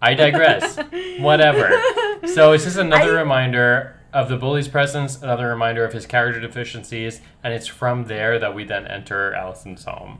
I 0.01 0.15
digress. 0.15 0.77
Whatever. 1.19 1.69
So 2.33 2.51
it's 2.53 2.63
just 2.63 2.77
another 2.77 3.15
I- 3.15 3.21
reminder 3.21 3.98
of 4.13 4.29
the 4.29 4.37
bully's 4.37 4.67
presence 4.67 5.21
another 5.21 5.47
reminder 5.47 5.85
of 5.85 5.93
his 5.93 6.05
character 6.05 6.39
deficiencies 6.39 7.21
and 7.43 7.53
it's 7.53 7.67
from 7.67 8.05
there 8.05 8.39
that 8.39 8.53
we 8.55 8.63
then 8.63 8.85
enter 8.87 9.33
allison's 9.33 9.83
home 9.85 10.19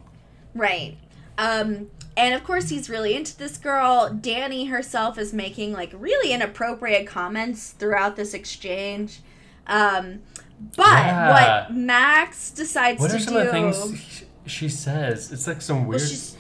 Right. 0.56 0.98
Um, 1.38 1.90
and 2.18 2.34
of 2.34 2.44
course, 2.44 2.70
he's 2.70 2.90
really 2.90 3.16
into 3.16 3.38
this 3.38 3.56
girl. 3.58 4.10
Dani 4.10 4.70
herself 4.70 5.18
is 5.18 5.32
making 5.32 5.72
like 5.74 5.92
really 5.94 6.34
inappropriate 6.34 7.08
comments 7.08 7.70
throughout 7.70 8.16
this 8.18 8.34
exchange. 8.34 9.22
Um, 9.68 10.22
but 10.76 10.86
Yeah. 10.88 11.32
what 11.68 11.76
Max 11.78 12.50
decides 12.52 13.00
what 13.00 13.12
to 13.12 13.18
are 13.18 13.20
some 13.20 13.34
do. 13.36 13.40
of 13.42 13.46
the 13.46 13.52
things 13.52 14.24
she 14.48 14.68
says 14.68 15.32
it's 15.32 15.46
like 15.48 15.62
some 15.62 15.82
well, 15.82 15.90
weird 15.90 16.02
she's, 16.02 16.36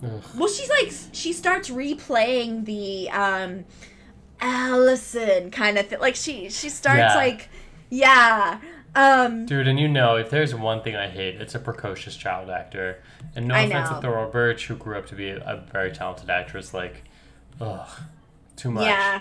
well, 0.00 0.48
she's 0.48 0.70
like, 0.70 0.90
she 1.12 1.32
starts 1.32 1.68
replaying 1.68 2.64
the 2.64 3.10
um, 3.10 3.64
Allison 4.40 5.50
kind 5.50 5.78
of 5.78 5.86
thing. 5.88 6.00
Like, 6.00 6.16
she, 6.16 6.50
she 6.50 6.68
starts 6.68 6.98
Yeah. 6.98 7.14
like, 7.14 7.48
yeah. 7.90 8.60
Um, 8.94 9.46
Dude, 9.46 9.68
and 9.68 9.78
you 9.78 9.88
know, 9.88 10.16
if 10.16 10.30
there's 10.30 10.54
one 10.54 10.82
thing 10.82 10.96
I 10.96 11.08
hate, 11.08 11.40
it's 11.40 11.54
a 11.54 11.58
precocious 11.58 12.16
child 12.16 12.50
actor. 12.50 13.02
And 13.36 13.48
no 13.48 13.54
I 13.54 13.60
offense 13.62 13.90
know. 13.90 13.96
to 13.96 14.02
Thora 14.02 14.28
Birch, 14.28 14.66
who 14.66 14.76
grew 14.76 14.96
up 14.98 15.06
to 15.06 15.14
be 15.14 15.30
a 15.30 15.64
very 15.72 15.92
talented 15.92 16.30
actress, 16.30 16.72
like, 16.74 17.04
ugh, 17.60 17.88
too 18.56 18.70
much. 18.70 18.84
yeah. 18.86 19.20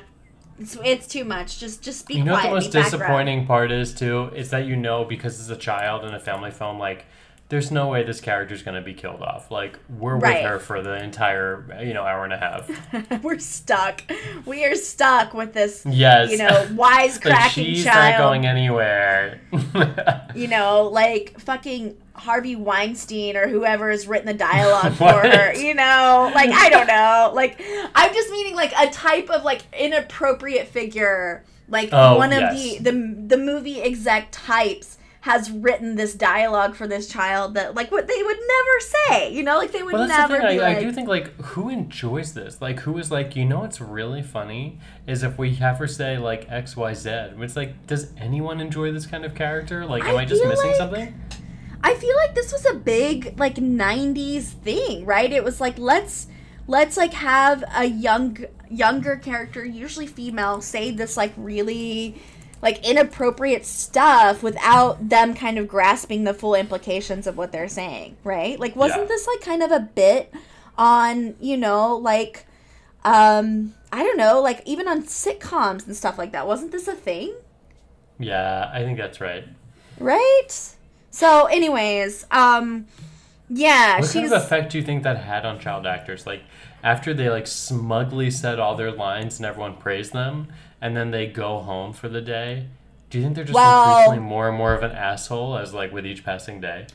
It's, 0.59 0.75
it's 0.83 1.05
too 1.07 1.23
much. 1.23 1.59
Just 1.59 1.83
just 1.83 2.07
be 2.07 2.15
You 2.15 2.23
know 2.23 2.31
what 2.33 2.41
the 2.43 2.49
most 2.49 2.71
disappointing 2.71 3.45
part 3.45 3.71
is 3.71 3.93
too 3.93 4.31
is 4.35 4.49
that 4.49 4.65
you 4.65 4.75
know 4.75 5.05
because 5.05 5.39
it's 5.39 5.49
a 5.51 5.55
child 5.55 6.03
in 6.03 6.15
a 6.15 6.19
family 6.19 6.49
film, 6.49 6.79
like 6.79 7.05
there's 7.49 7.71
no 7.71 7.87
way 7.87 8.03
this 8.03 8.19
character's 8.19 8.61
gonna 8.61 8.81
be 8.81 8.93
killed 8.93 9.21
off. 9.21 9.49
Like 9.51 9.79
we're 9.89 10.17
Right. 10.17 10.43
with 10.43 10.51
her 10.51 10.59
for 10.59 10.81
the 10.81 11.01
entire 11.01 11.81
you 11.81 11.93
know 11.93 12.03
hour 12.03 12.23
and 12.25 12.33
a 12.33 12.37
half. 12.37 12.69
We're 13.23 13.39
stuck. 13.39 14.01
We 14.45 14.65
are 14.65 14.75
stuck 14.75 15.33
with 15.33 15.53
this, 15.53 15.83
Yes, 15.85 16.29
you 16.31 16.37
know, 16.39 16.65
wisecracking 16.71 17.25
like 17.29 17.51
she's 17.51 17.83
child. 17.85 18.11
not 18.11 18.17
going 18.17 18.45
anywhere. 18.45 19.39
you 20.35 20.47
know, 20.47 20.83
like 20.91 21.39
fucking 21.39 21.95
Harvey 22.13 22.55
Weinstein 22.55 23.37
or 23.37 23.47
whoever 23.47 23.91
has 23.91 24.07
written 24.07 24.27
the 24.27 24.33
dialogue 24.33 24.93
for 24.95 25.11
her. 25.13 25.53
You 25.53 25.73
know, 25.73 26.31
like 26.35 26.49
I 26.51 26.69
don't 26.69 26.87
know. 26.87 27.31
Like 27.33 27.61
I'm 27.95 28.13
just 28.13 28.29
meaning 28.29 28.55
like 28.55 28.73
a 28.77 28.89
type 28.91 29.29
of 29.29 29.43
like 29.43 29.61
inappropriate 29.73 30.67
figure, 30.67 31.43
like 31.69 31.89
Oh, 31.93 32.17
one 32.17 32.33
of 32.33 32.39
yes. 32.41 32.79
the 32.79 32.91
the 32.91 33.15
the 33.27 33.37
movie 33.37 33.81
exec 33.81 34.27
types 34.31 34.96
has 35.27 35.51
written 35.51 35.95
this 35.95 36.13
dialogue 36.13 36.73
for 36.73 36.87
this 36.87 37.07
child 37.09 37.53
that 37.53 37.75
like 37.75 37.91
what 37.91 38.07
they 38.07 38.23
would 38.23 38.37
never 38.37 38.79
say 38.79 39.33
you 39.33 39.43
know 39.43 39.57
like 39.57 39.73
they 39.73 39.83
would 39.83 39.93
Well, 39.93 40.07
that's 40.07 40.29
never 40.29 40.41
the 40.41 40.47
thing. 40.47 40.59
I, 40.61 40.63
like 40.63 40.77
I 40.77 40.79
do 40.81 40.91
think 40.93 41.09
like 41.09 41.35
who 41.41 41.67
enjoys 41.69 42.33
this? 42.33 42.61
Like 42.61 42.79
who 42.79 42.97
is 42.97 43.11
like 43.11 43.35
you 43.35 43.43
know 43.43 43.59
what's 43.59 43.81
really 43.81 44.23
funny 44.23 44.79
is 45.05 45.23
if 45.23 45.37
we 45.37 45.55
have 45.55 45.79
her 45.79 45.87
say 45.87 46.17
like 46.17 46.49
X 46.49 46.77
Y 46.77 46.93
Z. 46.93 47.09
It's 47.39 47.57
like 47.57 47.85
does 47.87 48.13
anyone 48.17 48.61
enjoy 48.61 48.93
this 48.93 49.05
kind 49.05 49.25
of 49.25 49.35
character? 49.35 49.85
Like 49.85 50.03
am 50.05 50.15
I 50.15 50.21
I, 50.21 50.25
just 50.25 50.43
missing 50.45 50.67
like- 50.67 50.77
something? 50.77 51.21
I 51.83 51.93
feel 51.95 52.15
like 52.15 52.33
this 52.33 52.51
was 52.51 52.65
a 52.65 52.73
big 52.73 53.37
like 53.37 53.55
90s 53.55 54.43
thing, 54.45 55.05
right? 55.05 55.31
It 55.31 55.43
was 55.43 55.59
like 55.59 55.77
let's 55.77 56.27
let's 56.67 56.95
like 56.95 57.13
have 57.13 57.63
a 57.75 57.85
young 57.85 58.45
younger 58.69 59.17
character, 59.17 59.65
usually 59.65 60.07
female, 60.07 60.61
say 60.61 60.91
this 60.91 61.17
like 61.17 61.33
really 61.37 62.15
like 62.61 62.85
inappropriate 62.87 63.65
stuff 63.65 64.41
without 64.41 65.09
them 65.09 65.33
kind 65.33 65.57
of 65.57 65.67
grasping 65.67 66.23
the 66.23 66.33
full 66.33 66.55
implications 66.55 67.27
of 67.27 67.37
what 67.37 67.51
they're 67.51 67.67
saying, 67.67 68.17
right? 68.23 68.59
Like 68.59 68.75
wasn't 68.75 69.01
Yeah. 69.01 69.07
this 69.07 69.27
like 69.27 69.41
kind 69.41 69.61
of 69.63 69.71
a 69.71 69.79
bit 69.79 70.33
on, 70.77 71.35
you 71.39 71.57
know, 71.57 71.95
like 71.95 72.45
um 73.05 73.73
I 73.91 74.03
don't 74.03 74.17
know, 74.17 74.41
like 74.41 74.61
even 74.65 74.87
on 74.87 75.03
sitcoms 75.03 75.85
and 75.87 75.95
stuff 75.95 76.17
like 76.17 76.31
that. 76.31 76.47
Wasn't 76.47 76.71
this 76.71 76.87
a 76.87 76.93
thing? 76.95 77.35
Yeah, 78.19 78.69
I 78.73 78.83
think 78.83 78.97
that's 78.97 79.21
right. 79.21 79.45
Right? 79.99 80.47
So 81.11 81.45
anyways, 81.45 82.25
um 82.31 82.87
yeah, 83.49 83.99
What 83.99 84.11
kind 84.11 84.25
of 84.25 84.31
effect 84.33 84.71
do 84.71 84.77
you 84.77 84.83
think 84.83 85.03
that 85.03 85.17
had 85.17 85.45
on 85.45 85.59
child 85.59 85.85
actors? 85.87 86.25
Like 86.27 86.43
after 86.83 87.13
they 87.13 87.29
like 87.29 87.47
smugly 87.47 88.29
said 88.31 88.59
all 88.59 88.75
their 88.75 88.91
lines 88.91 89.37
and 89.37 89.45
everyone 89.45 89.75
praised 89.77 90.13
them, 90.13 90.47
and 90.81 90.95
then 90.95 91.11
they 91.11 91.27
go 91.27 91.59
home 91.59 91.93
for 91.93 92.09
the 92.09 92.21
day. 92.21 92.67
Do 93.09 93.17
you 93.17 93.23
think 93.23 93.35
they're 93.35 93.45
just 93.45 93.55
Well- 93.55 93.99
increasingly 93.99 94.19
more 94.27 94.49
and 94.49 94.57
more 94.57 94.73
of 94.73 94.83
an 94.83 94.91
asshole 94.91 95.57
as 95.57 95.73
like 95.73 95.91
with 95.93 96.05
each 96.05 96.23
passing 96.25 96.59
day? 96.59 96.87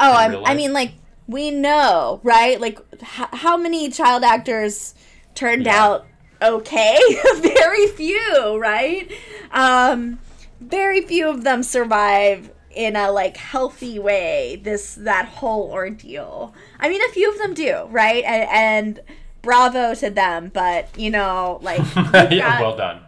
Oh, 0.00 0.12
I, 0.12 0.52
I 0.52 0.54
mean, 0.54 0.72
like 0.72 0.92
we 1.26 1.50
know, 1.50 2.20
right? 2.22 2.58
Like, 2.60 2.78
h- 2.94 3.28
how 3.32 3.56
many 3.58 3.90
child 3.90 4.24
actors 4.24 4.94
turned 5.34 5.66
Yeah. 5.66 5.82
out 5.84 6.06
okay? 6.40 6.98
very 7.36 7.86
few, 7.88 8.56
right? 8.58 9.10
Um, 9.52 10.20
very 10.60 11.02
few 11.02 11.28
of 11.28 11.44
them 11.44 11.62
survive 11.62 12.50
in 12.74 12.96
a 12.96 13.10
like 13.10 13.36
healthy 13.36 13.98
way. 13.98 14.60
This 14.62 14.94
that 14.96 15.26
whole 15.26 15.70
ordeal. 15.72 16.54
I 16.78 16.88
mean, 16.88 17.00
a 17.02 17.12
few 17.12 17.30
of 17.30 17.38
them 17.38 17.54
do, 17.54 17.86
right? 17.90 18.22
And, 18.24 18.48
and 18.50 19.00
bravo 19.42 19.94
to 19.94 20.10
them, 20.10 20.50
but 20.52 20.88
you 20.98 21.10
know, 21.10 21.58
like 21.62 21.78
yeah, 21.96 22.38
got- 22.40 22.60
well 22.60 22.76
done. 22.76 23.00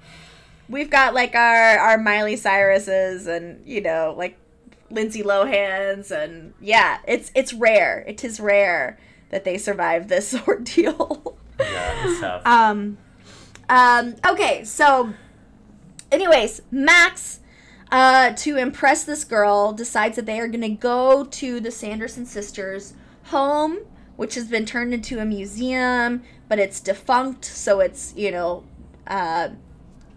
we've 0.69 0.91
got 0.91 1.15
like 1.15 1.35
our 1.35 1.79
our 1.79 1.99
Miley 1.99 2.37
Cyruses 2.37 3.27
and 3.27 3.67
you 3.67 3.81
know 3.81 4.15
like 4.17 4.37
Lindsay 4.91 5.23
Lohan's 5.23 6.11
and 6.11 6.55
yeah, 6.61 6.99
it's 7.07 7.31
it's 7.35 7.53
rare. 7.53 8.05
It 8.09 8.25
is 8.25 8.41
rare 8.41 8.99
that 9.31 9.45
they 9.45 9.59
survive 9.59 10.09
this 10.09 10.35
ordeal. 10.49 11.37
Yeah, 11.59 12.07
it's 12.09 12.21
tough. 12.21 12.47
um, 12.47 12.97
um, 13.69 14.17
okay, 14.27 14.65
so 14.65 15.13
anyways, 16.11 16.63
Max. 16.71 17.41
Uh, 17.91 18.33
to 18.35 18.57
impress 18.57 19.03
this 19.03 19.25
girl, 19.25 19.73
decides 19.73 20.17
that 20.17 20.27
they 20.27 20.39
are 20.39 20.47
gonna 20.47 20.69
go 20.69 21.25
to 21.25 21.59
the 21.59 21.71
Sanderson 21.71 22.25
sisters' 22.25 22.95
home, 23.25 23.79
which 24.17 24.35
has 24.37 24.47
been 24.47 24.65
turned 24.65 24.95
into 24.95 25.19
a 25.19 25.25
museum, 25.25 26.23
but 26.49 26.59
it's 26.59 26.81
defunct, 26.81 27.45
so 27.45 27.81
it's 27.81 28.15
you 28.17 28.31
know, 28.31 28.65
uh, 29.09 29.49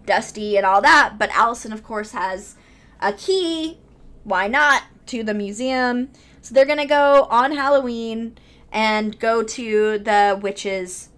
dusty 0.06 0.56
and 0.56 0.66
all 0.66 0.82
that. 0.82 1.16
But 1.18 1.32
Allison, 1.32 1.74
of 1.74 1.84
course, 1.84 2.12
has 2.12 2.56
a 3.02 3.12
key. 3.14 3.80
Why 4.24 4.48
not 4.48 4.84
to 5.08 5.24
the 5.24 5.34
museum? 5.34 6.10
So 6.42 6.54
they're 6.54 6.66
gonna 6.66 6.86
go 6.86 7.28
on 7.32 7.54
Halloween 7.54 8.38
and 8.72 9.20
go 9.20 9.44
to 9.44 9.98
the 9.98 10.40
witch's 10.42 11.10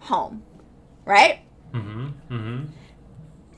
home, 0.00 0.42
right? 1.04 1.40
mm-hmm. 1.74 2.06
Mm-hmm. 2.30 2.64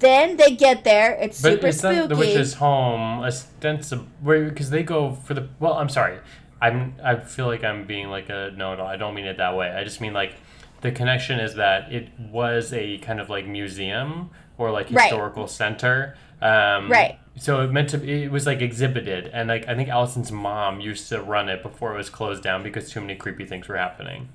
Then 0.03 0.37
they 0.37 0.51
get 0.55 0.85
there. 0.85 1.13
It's 1.15 1.41
But 1.41 1.53
super 1.55 1.67
it's 1.69 1.79
spooky. 1.79 2.07
the 2.09 2.17
witch's 2.17 2.55
home, 2.55 3.21
ostensibly, 3.23 4.45
because 4.49 4.69
they 4.71 4.83
go 4.83 5.13
for 5.13 5.35
the. 5.35 5.49
Well, 5.61 5.75
I'm 5.75 5.89
sorry. 5.89 6.19
I'm. 6.61 6.95
I 7.03 7.17
feel 7.17 7.47
like 7.47 7.65
I'm 7.65 7.87
being 7.87 8.09
like 8.09 8.29
a 8.29 8.53
no, 8.57 8.75
no. 8.75 8.85
I 8.85 8.97
don't 8.97 9.15
mean 9.15 9.25
it 9.27 9.39
that 9.39 9.57
way. 9.57 9.71
I 9.71 9.83
just 9.85 10.01
mean 10.01 10.13
like 10.13 10.35
the 10.83 10.93
connection 10.93 11.41
is 11.41 11.55
that 11.55 11.93
it 11.93 12.09
was 12.31 12.73
a 12.73 12.99
kind 12.99 13.21
of 13.21 13.31
like 13.31 13.47
museum 13.47 14.31
or 14.59 14.71
like 14.71 14.89
Right. 14.91 15.05
historical 15.05 15.47
center. 15.47 16.17
Um, 16.41 16.91
Right. 16.91 17.19
So 17.37 17.61
it 17.63 17.71
meant 17.73 17.89
to. 17.91 18.05
It 18.05 18.31
was 18.31 18.47
like 18.47 18.61
exhibited, 18.61 19.31
and 19.33 19.49
like 19.49 19.67
I 19.67 19.75
think 19.75 19.89
Allison's 19.89 20.31
mom 20.31 20.81
used 20.81 21.09
to 21.09 21.23
run 21.23 21.49
it 21.49 21.63
before 21.63 21.95
it 21.95 21.97
was 21.97 22.11
closed 22.11 22.43
down 22.43 22.63
because 22.63 22.91
too 22.91 23.01
many 23.01 23.15
creepy 23.15 23.47
things 23.47 23.69
were 23.69 23.77
happening. 23.79 24.29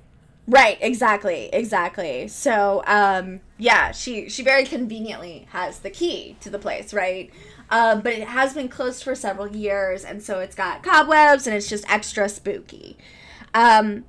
Right, 0.47 0.77
exactly, 0.79 1.49
exactly. 1.51 2.29
So, 2.29 2.81
um, 2.87 3.41
yeah, 3.57 3.91
she 3.91 4.29
she 4.29 4.43
very 4.43 4.63
conveniently 4.63 5.47
has 5.51 5.79
the 5.79 5.89
key 5.89 6.37
to 6.39 6.49
the 6.49 6.59
place, 6.59 6.93
right? 6.93 7.31
Um, 7.69 7.99
but 7.99 8.13
it 8.13 8.29
has 8.29 8.53
been 8.53 8.69
closed 8.69 9.03
for 9.03 9.13
several 9.13 9.53
years, 9.53 10.05
and 10.05 10.23
so 10.23 10.39
it's 10.39 10.55
got 10.55 10.83
cobwebs, 10.83 11.47
and 11.47 11.55
it's 11.55 11.67
just 11.67 11.89
extra 11.91 12.29
spooky. 12.29 12.97
Um, 13.53 14.05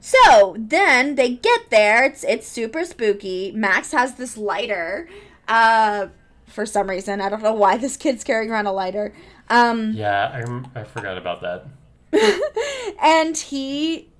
so 0.00 0.54
then 0.56 1.16
they 1.16 1.30
get 1.30 1.70
there. 1.70 2.04
It's 2.04 2.22
it's 2.22 2.46
super 2.46 2.84
spooky. 2.84 3.50
Max 3.50 3.90
has 3.90 4.14
this 4.14 4.36
lighter. 4.36 5.08
Uh, 5.48 6.08
for 6.46 6.64
some 6.64 6.88
reason, 6.88 7.20
I 7.20 7.28
don't 7.28 7.42
know 7.42 7.54
why 7.54 7.76
this 7.76 7.96
kid's 7.96 8.22
carrying 8.22 8.52
around 8.52 8.66
a 8.66 8.72
lighter. 8.72 9.12
Um, 9.50 9.94
Yeah, 9.94 10.62
I, 10.74 10.80
I 10.80 10.84
forgot 10.84 11.18
about 11.18 11.40
that. 11.42 11.66
and 13.02 13.36
he 13.36 14.11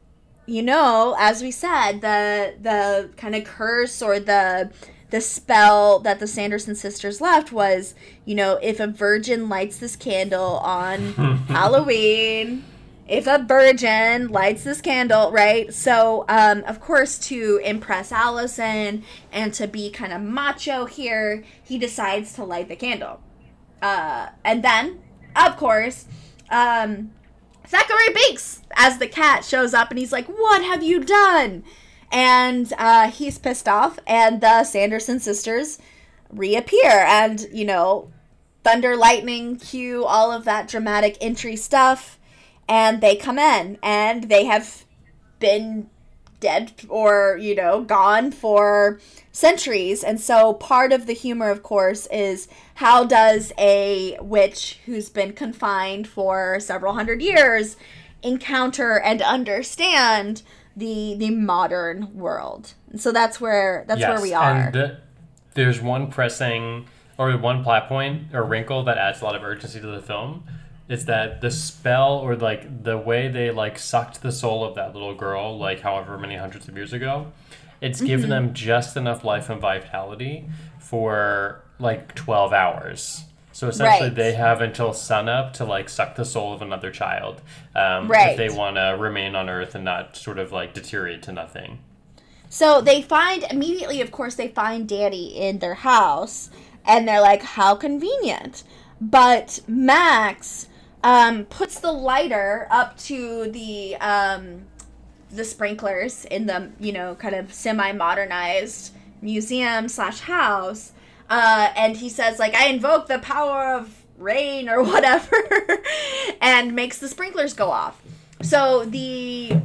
you 0.53 0.63
know 0.63 1.17
as 1.19 1.43
we 1.43 1.51
said 1.51 2.01
the 2.01 2.55
the 2.61 3.11
kind 3.17 3.35
of 3.35 3.45
curse 3.45 4.03
or 4.03 4.21
the 4.21 4.71
the 5.11 5.21
spell 5.21 5.99
that 5.99 6.21
the 6.21 6.27
sanderson 6.27 6.75
sisters 6.75 7.21
left 7.21 7.53
was 7.53 7.95
you 8.25 8.35
know 8.35 8.59
if 8.63 8.79
a 8.79 8.87
virgin 8.87 9.49
lights 9.49 9.79
this 9.79 9.97
candle 9.97 10.59
on 10.59 11.13
halloween 11.49 12.65
if 13.09 13.27
a 13.27 13.45
virgin 13.47 14.29
lights 14.29 14.65
this 14.65 14.81
candle 14.81 15.31
right? 15.33 15.73
So 15.75 16.25
um 16.29 16.63
of 16.65 16.81
course 16.81 17.19
to 17.29 17.61
impress 17.65 18.13
allison 18.13 19.05
and 19.33 19.53
to 19.55 19.67
be 19.67 19.91
kind 19.91 20.13
of 20.13 20.23
macho 20.23 20.87
here 20.87 21.45
he 21.63 21.79
decides 21.79 22.33
to 22.35 22.45
light 22.45 22.69
the 22.69 22.77
candle. 22.77 23.21
Uh 23.81 24.29
and 24.45 24.63
then 24.63 25.03
of 25.35 25.57
course 25.57 26.07
um 26.51 27.11
Thackery 27.73 28.15
Binx 28.15 28.61
as 28.77 28.99
the 28.99 29.09
cat 29.09 29.47
shows 29.47 29.73
up 29.73 29.89
and 29.89 29.99
he's 29.99 30.13
like, 30.13 30.27
What 30.27 30.63
have 30.63 30.83
you 30.83 31.01
done? 31.01 31.65
And 32.11 32.71
uh, 32.77 33.11
he's 33.11 33.39
pissed 33.39 33.67
off, 33.67 33.99
and 34.07 34.43
the 34.43 34.65
Sanderson 34.65 35.19
sisters 35.19 35.79
reappear. 36.29 36.91
And, 36.91 37.47
you 37.51 37.65
know, 37.65 38.13
thunder, 38.65 38.97
lightning, 38.97 39.57
cue, 39.57 40.05
all 40.05 40.31
of 40.31 40.45
that 40.45 40.69
dramatic 40.69 41.17
entry 41.23 41.57
stuff. 41.57 42.19
And 42.69 43.01
they 43.01 43.17
come 43.17 43.39
in, 43.39 43.79
and 43.83 44.25
they 44.25 44.45
have 44.45 44.85
been 45.39 45.89
dead 46.43 46.73
or, 46.89 47.39
you 47.41 47.55
know, 47.55 47.83
gone 47.83 48.31
for 48.31 49.01
centuries. 49.31 50.05
And 50.05 50.21
so 50.21 50.53
part 50.53 50.93
of 50.93 51.07
the 51.07 51.15
humor, 51.15 51.49
of 51.49 51.63
course, 51.63 52.07
is 52.09 52.49
how 52.75 53.05
does 53.05 53.53
a 53.57 54.19
witch 54.21 54.81
who's 54.85 55.09
been 55.09 55.33
confined 55.33 56.07
for 56.07 56.61
several 56.61 56.93
hundred 56.93 57.23
years 57.23 57.77
encounter 58.23 59.01
and 59.01 59.23
understand 59.23 60.43
the 60.77 61.15
the 61.17 61.31
modern 61.31 62.15
world? 62.15 62.75
And 62.91 63.01
so 63.01 63.13
that's 63.13 63.41
where 63.41 63.85
that's 63.89 64.01
where 64.01 64.21
we 64.21 64.35
are. 64.35 64.67
And 64.67 64.75
the, 64.75 64.99
there's 65.55 65.81
one 65.81 66.11
pressing 66.11 66.87
or 67.19 67.37
one 67.39 67.63
plot 67.63 67.89
point 67.89 68.35
or 68.35 68.45
wrinkle 68.45 68.85
that 68.85 68.99
adds 68.99 69.21
a 69.23 69.25
lot 69.25 69.35
of 69.35 69.43
urgency 69.43 69.81
to 69.81 69.87
the 69.87 70.03
film. 70.03 70.45
Is 70.89 71.07
that 71.07 71.41
the 71.41 71.51
spell 71.51 72.19
or 72.19 72.37
like 72.37 72.83
the 72.85 72.99
way 72.99 73.29
they 73.29 73.51
like 73.51 73.79
sucked 73.79 74.21
the 74.23 74.33
soul 74.33 74.65
of 74.65 74.75
that 74.75 74.93
little 74.93 75.15
girl, 75.15 75.57
like 75.59 75.81
however 75.81 76.19
many 76.19 76.37
hundreds 76.37 76.69
of 76.69 76.77
years 76.77 76.93
ago, 76.93 77.33
it's 77.81 78.01
given 78.01 78.25
Mm-hmm. 78.31 78.47
them 78.47 78.55
just 78.55 78.97
enough 78.97 79.25
life 79.25 79.49
and 79.49 79.61
vitality 79.61 80.47
for 80.79 81.63
like 81.79 82.15
12 82.15 82.53
hours. 82.53 83.25
So 83.53 83.69
essentially, 83.69 84.09
Right. 84.09 84.15
they 84.15 84.33
have 84.35 84.61
until 84.61 84.93
sunup 84.93 85.53
to 85.55 85.65
like 85.65 85.89
suck 85.89 86.15
the 86.17 86.25
soul 86.25 86.53
of 86.53 86.63
another 86.63 86.91
child, 86.91 87.43
um, 87.75 88.09
Right. 88.09 88.31
if 88.31 88.37
they 88.37 88.51
want 88.51 88.77
to 88.77 88.97
remain 88.99 89.35
on 89.35 89.49
Earth 89.49 89.75
and 89.75 89.85
not 89.85 90.17
sort 90.17 90.39
of 90.39 90.53
like 90.53 90.75
deteriorate 90.75 91.23
to 91.25 91.33
nothing. 91.33 91.79
So 92.49 92.81
they 92.81 93.01
find 93.03 93.45
immediately, 93.51 94.01
of 94.01 94.11
course, 94.11 94.35
they 94.35 94.49
find 94.49 94.87
Dani 94.89 95.35
in 95.35 95.59
their 95.61 95.75
house, 95.75 96.51
and 96.85 97.07
they're 97.09 97.21
like, 97.21 97.43
"How 97.43 97.75
convenient!" 97.77 98.63
But 99.01 99.61
Max 99.67 100.67
um, 101.03 101.45
puts 101.47 101.81
the 101.81 101.93
lighter 101.93 102.67
up 102.71 102.97
to 102.99 103.51
the 103.51 103.97
um, 103.97 104.67
the 105.31 105.45
sprinklers 105.45 106.25
in 106.27 106.47
the 106.47 106.71
you 106.79 106.93
know 106.93 107.15
kind 107.15 107.35
of 107.35 107.53
semi 107.53 107.93
modernized 107.93 108.93
museum 109.21 109.89
slash 109.89 110.21
house, 110.21 110.93
uh, 111.31 111.71
and 111.77 111.97
he 111.97 112.09
says 112.09 112.39
like, 112.39 112.55
"I 112.55 112.69
invoke 112.69 113.09
the 113.09 113.19
power 113.19 113.75
of 113.75 114.03
rain 114.23 114.69
or 114.69 114.83
whatever 114.85 115.37
and 116.41 116.75
makes 116.75 116.99
the 116.99 117.09
sprinklers 117.09 117.55
go 117.55 117.71
off. 117.71 118.01
So 118.43 118.85
the 118.85 119.57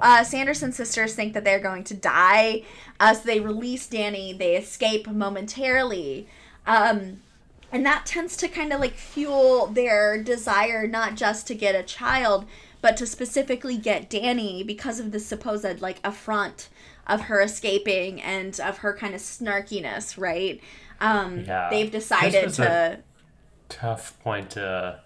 uh, 0.00 0.24
Sanderson 0.24 0.72
sisters 0.72 1.14
think 1.14 1.34
that 1.34 1.44
they're 1.44 1.60
going 1.60 1.84
to 1.84 1.94
die. 1.94 2.62
Uh, 3.00 3.14
so 3.14 3.22
they 3.26 3.40
release 3.40 3.86
Dani. 3.88 4.36
They 4.36 4.56
escape 4.56 5.06
momentarily. 5.06 6.28
Um, 6.66 7.20
and 7.72 7.84
that 7.84 8.06
tends 8.06 8.36
to 8.38 8.48
kind 8.48 8.72
of 8.72 8.80
like 8.80 8.94
fuel 8.94 9.66
their 9.66 10.22
desire 10.22 10.86
not 10.86 11.14
just 11.14 11.46
to 11.48 11.54
get 11.54 11.74
a 11.74 11.82
child, 11.82 12.44
but 12.80 12.96
to 12.98 13.06
specifically 13.06 13.76
get 13.76 14.08
Dani 14.10 14.66
because 14.66 15.00
of 15.00 15.10
the 15.12 15.20
supposed 15.20 15.80
like 15.80 15.98
affront 16.04 16.68
of 17.06 17.22
her 17.22 17.40
escaping 17.40 18.20
and 18.22 18.58
of 18.60 18.78
her 18.78 18.92
kind 18.96 19.14
of 19.14 19.20
snarkiness, 19.20 20.18
right? 20.18 20.60
Um, 21.00 21.40
Yeah. 21.46 21.68
They've 21.70 21.90
decided 21.90 22.52
to. 22.54 22.98
Tough 23.68 24.18
point 24.20 24.50
to 24.50 25.00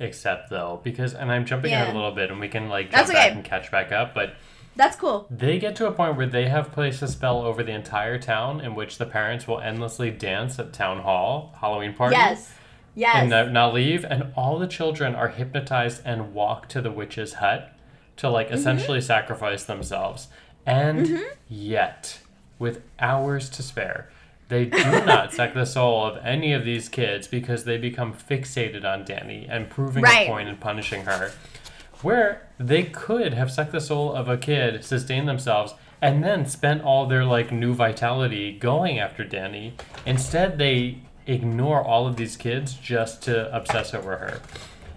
accept 0.00 0.50
though, 0.50 0.80
because 0.82 1.14
and 1.14 1.30
I'm 1.30 1.46
jumping 1.46 1.72
ahead 1.72 1.88
Yeah. 1.88 1.94
a 1.94 1.96
little 1.96 2.12
bit, 2.12 2.30
and 2.30 2.40
we 2.40 2.48
can 2.48 2.68
like 2.68 2.90
That's 2.90 3.08
jump 3.08 3.14
back 3.16 3.26
okay. 3.28 3.36
and 3.36 3.44
catch 3.44 3.70
back 3.70 3.92
up, 3.92 4.14
but. 4.14 4.34
That's 4.76 4.96
cool. 4.96 5.26
They 5.30 5.58
get 5.58 5.74
to 5.76 5.86
a 5.86 5.92
point 5.92 6.16
where 6.16 6.26
they 6.26 6.48
have 6.48 6.70
placed 6.70 7.00
a 7.02 7.08
spell 7.08 7.40
over 7.42 7.62
the 7.62 7.72
entire 7.72 8.18
town 8.18 8.60
in 8.60 8.74
which 8.74 8.98
the 8.98 9.06
parents 9.06 9.48
will 9.48 9.58
endlessly 9.60 10.10
dance 10.10 10.58
at 10.58 10.72
town 10.72 11.00
hall, 11.00 11.54
Halloween 11.60 11.94
party, 11.94 12.14
Yes. 12.16 12.52
Yes. 12.94 13.16
and 13.16 13.30
not, 13.30 13.52
not 13.52 13.74
leave, 13.74 14.04
and 14.04 14.32
all 14.36 14.58
the 14.58 14.66
children 14.66 15.14
are 15.14 15.28
hypnotized 15.28 16.02
and 16.04 16.32
walk 16.34 16.68
to 16.70 16.80
the 16.80 16.90
witch's 16.90 17.34
hut 17.34 17.72
to 18.18 18.28
like 18.30 18.46
Mm-hmm. 18.46 18.54
essentially 18.56 19.00
sacrifice 19.00 19.64
themselves. 19.64 20.28
And 20.64 21.22
yet, 21.48 22.18
with 22.58 22.82
hours 22.98 23.48
to 23.50 23.62
spare, 23.62 24.10
they 24.48 24.64
do 24.66 24.78
not 25.04 25.32
suck 25.32 25.54
the 25.54 25.64
soul 25.66 26.04
of 26.06 26.24
any 26.24 26.52
of 26.52 26.64
these 26.64 26.88
kids 26.88 27.28
because 27.28 27.64
they 27.64 27.76
become 27.78 28.12
fixated 28.14 28.84
on 28.84 29.04
Dani 29.04 29.46
and 29.48 29.68
proving 29.70 30.02
Right. 30.02 30.26
a 30.26 30.30
point 30.30 30.48
and 30.48 30.58
punishing 30.60 31.04
her. 31.04 31.32
Where 32.02 32.46
they 32.58 32.84
could 32.84 33.34
have 33.34 33.50
sucked 33.50 33.72
the 33.72 33.80
soul 33.80 34.12
of 34.12 34.28
a 34.28 34.36
kid, 34.36 34.84
sustained 34.84 35.28
themselves, 35.28 35.74
and 36.02 36.22
then 36.22 36.46
spent 36.46 36.82
all 36.82 37.06
their 37.06 37.24
like 37.24 37.50
new 37.52 37.74
vitality 37.74 38.52
going 38.58 38.98
after 38.98 39.24
Dani. 39.24 39.72
Instead, 40.04 40.58
they 40.58 40.98
ignore 41.26 41.82
all 41.82 42.06
of 42.06 42.16
these 42.16 42.36
kids 42.36 42.74
just 42.74 43.22
to 43.24 43.54
obsess 43.54 43.94
over 43.94 44.16
her. 44.18 44.40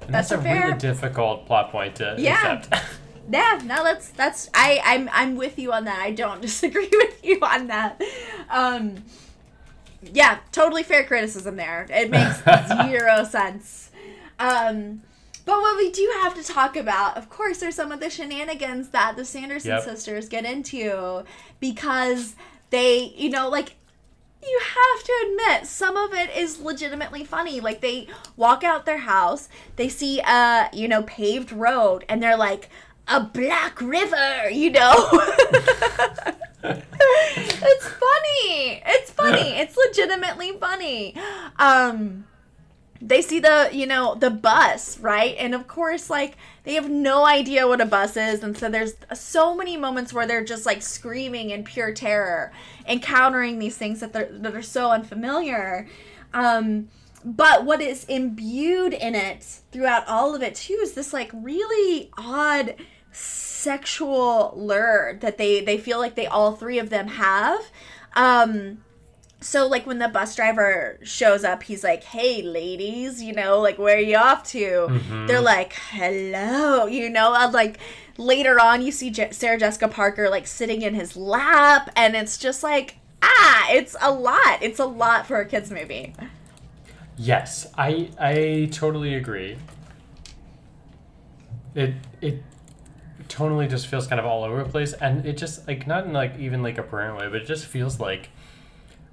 And 0.01 0.13
That's 0.13 0.29
that's, 0.29 0.41
a 0.41 0.43
fair- 0.43 0.65
really 0.67 0.77
difficult 0.77 1.45
plot 1.45 1.71
point 1.71 1.95
to 1.97 2.15
Yeah. 2.17 2.53
accept. 2.53 2.83
Yeah, 3.31 3.59
no, 3.63 3.83
that's 3.83 4.09
that's 4.09 4.49
I 4.55 4.81
I'm 4.83 5.07
I'm 5.13 5.35
with 5.35 5.59
you 5.59 5.71
on 5.71 5.85
that. 5.85 5.99
I 5.99 6.09
don't 6.09 6.41
disagree 6.49 6.89
with 6.91 7.23
you 7.23 7.38
on 7.43 7.67
that. 7.67 8.01
Um, 8.49 9.03
yeah, 10.01 10.39
totally 10.51 10.81
fair 10.81 11.03
criticism 11.03 11.55
there. 11.55 11.85
It 11.91 12.09
makes 12.09 12.41
zero 12.88 13.23
sense. 13.25 13.91
Um, 14.39 15.03
but 15.49 15.62
what 15.62 15.77
we 15.77 15.89
do 15.89 16.07
have 16.21 16.35
to 16.35 16.43
talk 16.43 16.75
about, 16.77 17.17
of 17.17 17.27
course, 17.27 17.63
are 17.63 17.71
some 17.71 17.91
of 17.91 17.99
the 17.99 18.09
shenanigans 18.12 18.89
that 18.89 19.15
the 19.15 19.25
Sanderson 19.25 19.71
Yep. 19.71 19.83
sisters 19.83 20.29
get 20.29 20.45
into 20.45 21.23
because 21.59 22.35
they, 22.69 23.13
you 23.17 23.31
know, 23.31 23.49
like 23.49 23.73
you 24.43 24.62
have 24.63 25.03
to 25.03 25.13
admit 25.27 25.65
some 25.67 25.97
of 25.97 26.13
it 26.13 26.29
is 26.38 26.59
legitimately 26.59 27.23
funny. 27.23 27.59
Like 27.62 27.81
they 27.81 28.07
walk 28.38 28.63
out 28.63 28.85
their 28.85 28.99
house 28.99 29.49
they 29.75 29.89
see 29.89 30.19
a 30.19 30.69
you 30.71 30.88
know 30.88 31.01
paved 31.03 31.51
road 31.51 32.05
and 32.07 32.21
they're 32.21 32.38
like 32.38 32.69
a 33.07 33.19
black 33.19 33.81
river 33.81 34.49
you 34.51 34.69
know? 34.69 35.09
It's 36.62 37.88
funny. 37.88 38.83
It's 38.85 39.12
funny. 39.12 39.51
It's 39.62 39.75
legitimately 39.77 40.51
funny. 40.59 41.15
Um 41.57 42.25
they 43.01 43.21
see 43.21 43.39
the 43.39 43.69
you 43.71 43.85
know 43.85 44.15
the 44.15 44.29
bus 44.29 44.99
right? 44.99 45.35
And 45.38 45.55
of 45.55 45.67
course 45.67 46.09
like 46.09 46.35
they 46.63 46.73
have 46.73 46.89
no 46.89 47.25
idea 47.25 47.67
what 47.67 47.81
a 47.81 47.85
bus 47.85 48.17
is. 48.17 48.43
And 48.43 48.57
so 48.57 48.69
there's 48.69 48.93
so 49.13 49.55
many 49.55 49.77
moments 49.77 50.13
where 50.13 50.27
they're 50.27 50.43
just 50.43 50.65
like 50.65 50.81
screaming 50.81 51.49
in 51.51 51.63
pure 51.63 51.93
terror 51.93 52.51
encountering 52.88 53.59
these 53.59 53.77
things 53.77 53.99
that 54.01 54.13
they're 54.13 54.29
that 54.31 54.55
are 54.55 54.62
so 54.62 54.91
unfamiliar. 54.91 55.88
Um 56.33 56.89
but 57.23 57.65
what 57.65 57.81
is 57.81 58.05
imbued 58.05 58.93
in 58.93 59.13
it 59.13 59.43
throughout 59.71 60.07
all 60.07 60.35
of 60.35 60.41
it 60.41 60.55
too 60.55 60.79
is 60.81 60.93
this 60.93 61.13
like 61.13 61.31
really 61.33 62.12
odd 62.17 62.75
sexual 63.12 64.53
lure 64.55 65.17
that 65.21 65.38
they 65.38 65.62
they 65.62 65.77
feel 65.77 65.99
like 65.99 66.15
they 66.15 66.27
all 66.27 66.55
three 66.55 66.79
of 66.79 66.89
them 66.89 67.07
have. 67.07 67.62
Um 68.15 68.79
so 69.41 69.65
like 69.67 69.86
when 69.88 69.99
the 69.99 70.08
bus 70.10 70.36
driver 70.36 70.99
shows 71.02 71.43
up 71.45 71.63
he's 71.63 71.84
like 71.84 72.04
hey 72.04 72.41
ladies 72.41 73.21
you 73.23 73.32
know 73.34 73.60
like 73.60 73.78
where 73.78 73.95
are 73.95 73.99
you 74.02 74.17
off 74.17 74.43
to 74.43 74.88
Mhm. 74.89 75.28
they're 75.28 75.39
like 75.41 75.73
hello 75.91 76.86
you 76.88 77.10
know 77.10 77.34
and 77.34 77.54
like 77.54 77.80
later 78.17 78.60
on 78.60 78.82
you 78.82 78.91
see 78.91 79.10
Je- 79.10 79.32
sarah 79.32 79.58
jessica 79.58 79.88
parker 79.88 80.30
like 80.30 80.45
sitting 80.45 80.82
in 80.82 80.93
his 80.93 81.15
lap 81.15 81.89
and 81.95 82.15
it's 82.17 82.38
just 82.38 82.63
like 82.63 82.97
ah 83.21 83.67
it's 83.71 83.95
a 84.02 84.12
lot 84.12 84.62
it's 84.62 84.80
a 84.80 84.86
lot 84.86 85.25
for 85.25 85.39
a 85.39 85.45
kids 85.45 85.71
movie 85.71 86.13
Yes, 87.21 87.67
I 87.78 88.12
I 88.17 88.69
totally 88.71 89.13
agree. 89.13 89.58
It 91.75 91.93
it 92.21 92.41
totally 93.28 93.67
just 93.67 93.88
feels 93.88 94.08
kind 94.08 94.21
of 94.21 94.25
all 94.25 94.45
over 94.45 94.63
the 94.63 94.69
place, 94.69 94.93
and 94.93 95.25
it 95.25 95.38
just 95.38 95.67
like 95.67 95.86
not 95.86 96.06
in 96.06 96.13
like 96.13 96.39
even 96.39 96.63
like 96.63 96.78
a 96.78 96.84
parent 96.84 97.17
way, 97.17 97.28
but 97.28 97.41
it 97.41 97.45
just 97.45 97.65
feels 97.65 97.99
like 97.99 98.30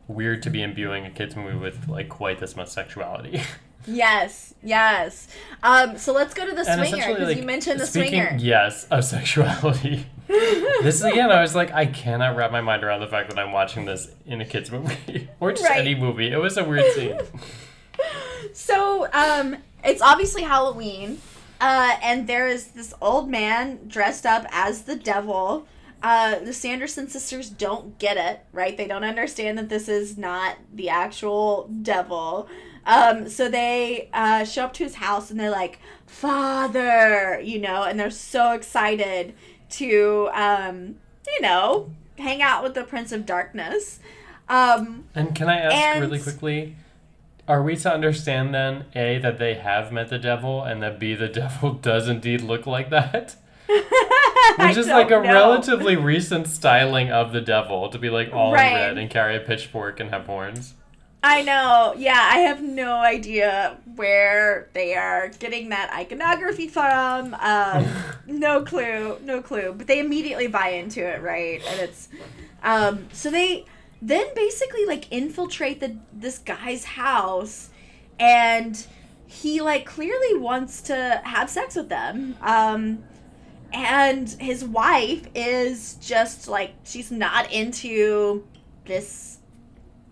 weird 0.09 0.43
to 0.45 0.51
be 0.51 0.63
imbuing 0.63 1.05
a 1.07 1.11
kids 1.11 1.35
movie 1.37 1.57
with 1.57 1.89
like 1.89 2.09
quite 2.09 2.39
this 2.39 2.57
much 2.57 2.69
sexuality. 2.69 3.43
yes 3.89 4.53
yes 4.65 5.29
um 5.63 5.97
so 5.97 6.13
let's 6.13 6.35
go 6.35 6.45
to 6.45 6.51
the 6.53 6.69
And 6.69 6.89
swinger 6.89 7.07
because 7.15 7.29
like, 7.29 7.37
you 7.37 7.45
mentioned 7.45 7.79
the 7.79 7.87
speaking, 7.87 8.21
swinger 8.21 8.37
Yes, 8.41 8.85
of 8.91 9.05
sexuality. 9.05 10.07
this 10.27 11.05
again, 11.05 11.31
I 11.31 11.41
was 11.41 11.55
like, 11.55 11.73
I 11.73 11.87
cannot 11.87 12.35
wrap 12.35 12.51
my 12.51 12.61
mind 12.61 12.83
around 12.83 12.99
the 13.01 13.07
fact 13.07 13.31
that 13.31 13.39
I'm 13.39 13.53
watching 13.53 13.85
this 13.85 14.09
in 14.27 14.41
a 14.41 14.45
kids 14.45 14.73
movie 14.73 15.29
or 15.41 15.53
just 15.53 15.63
Right. 15.65 15.79
any 15.79 15.95
movie. 15.95 16.33
It 16.33 16.39
was 16.39 16.57
a 16.57 16.65
weird 16.65 16.93
scene. 16.95 17.17
So, 18.53 19.09
um, 19.13 19.57
it's 19.85 20.03
obviously 20.03 20.43
Halloween, 20.43 21.21
uh, 21.61 21.97
and 22.03 22.27
there 22.27 22.49
is 22.49 22.69
this 22.69 22.93
old 23.01 23.29
man 23.31 23.81
dressed 23.87 24.27
up 24.27 24.47
as 24.51 24.83
the 24.83 24.97
devil. 24.97 25.67
Uh, 26.03 26.39
the 26.41 26.53
Sanderson 26.53 27.09
sisters 27.09 27.49
don't 27.51 27.99
get 27.99 28.17
it, 28.17 28.41
right? 28.53 28.77
They 28.77 28.87
don't 28.87 29.03
understand 29.05 29.59
that 29.59 29.69
this 29.69 29.89
is 29.89 30.17
not 30.19 30.57
the 30.73 30.89
actual 30.89 31.69
devil. 31.83 32.49
Um, 32.85 33.29
so 33.29 33.49
they 33.49 34.09
uh, 34.13 34.45
show 34.45 34.65
up 34.65 34.73
to 34.75 34.85
his 34.85 34.97
house 34.97 35.31
and 35.31 35.41
they're 35.41 35.51
like, 35.51 35.81
Father, 36.07 37.41
you 37.43 37.59
know, 37.59 37.83
and 37.83 37.99
they're 37.99 38.11
so 38.11 38.53
excited 38.53 39.35
to, 39.71 40.29
um, 40.33 40.97
you 41.27 41.41
know, 41.41 41.91
hang 42.19 42.43
out 42.43 42.63
with 42.63 42.75
the 42.75 42.85
Prince 42.85 43.11
of 43.13 43.27
Darkness. 43.27 43.99
Um, 44.49 45.05
And 45.15 45.35
can 45.35 45.49
I 45.49 45.59
ask 45.59 45.75
And- 45.75 46.01
really 46.01 46.21
quickly? 46.21 46.77
Are 47.49 47.63
we 47.63 47.77
to 47.77 47.93
understand 47.93 48.53
then, 48.55 48.87
A, 48.97 49.19
that 49.19 49.39
they 49.39 49.55
have 49.55 49.93
met 49.93 50.09
the 50.09 50.19
devil, 50.19 50.65
and 50.65 50.83
that 50.83 50.99
B, 50.99 51.15
the 51.15 51.29
devil 51.43 51.73
does 51.75 52.09
indeed 52.09 52.41
look 52.43 52.67
like 52.67 52.91
that? 52.91 53.37
Which 54.59 54.77
is 54.77 54.89
like 54.89 55.09
a 55.09 55.21
know. 55.21 55.21
relatively 55.23 55.97
recent 55.97 56.47
styling 56.49 57.11
of 57.11 57.33
the 57.33 57.41
devil 57.41 57.89
to 57.89 57.99
be 57.99 58.11
like 58.11 58.33
all 58.33 58.53
Right. 58.53 58.69
in 58.69 58.75
red 58.75 58.99
and 58.99 59.11
carry 59.11 59.37
a 59.37 59.41
pitchfork 59.41 60.01
and 60.01 60.11
have 60.11 60.27
horns. 60.27 60.75
I 61.23 61.43
know. 61.43 61.95
Yeah, 61.97 62.21
I 62.33 62.39
have 62.41 62.63
no 62.63 62.97
idea 62.97 63.79
where 63.97 64.69
they 64.75 64.95
are 64.95 65.29
getting 65.41 65.71
that 65.71 65.93
iconography 65.93 66.69
from. 66.69 67.35
Um, 67.41 67.87
no 68.27 68.63
clue. 68.63 69.19
No 69.25 69.43
clue. 69.43 69.75
But 69.77 69.87
they 69.89 69.99
immediately 69.99 70.47
buy 70.47 70.69
into 70.69 71.05
it, 71.05 71.21
right? 71.23 71.61
And 71.69 71.81
it's 71.81 72.09
um, 72.63 73.09
so 73.13 73.31
they 73.31 73.65
then 74.01 74.27
basically 74.37 74.85
like 74.85 75.11
infiltrate 75.11 75.81
the 75.81 75.97
this 76.13 76.39
guy's 76.39 76.85
house, 76.85 77.71
and 78.21 78.87
he 79.27 79.61
like 79.61 79.85
clearly 79.85 80.39
wants 80.39 80.81
to 80.83 81.21
have 81.25 81.51
sex 81.51 81.75
with 81.75 81.89
them. 81.89 82.37
Um, 82.41 83.03
and 83.77 84.29
his 84.41 84.65
wife 84.65 85.29
is 85.35 85.95
just 86.01 86.49
like 86.49 86.73
she's 86.85 87.11
not 87.11 87.53
into 87.53 88.45
this 88.87 89.39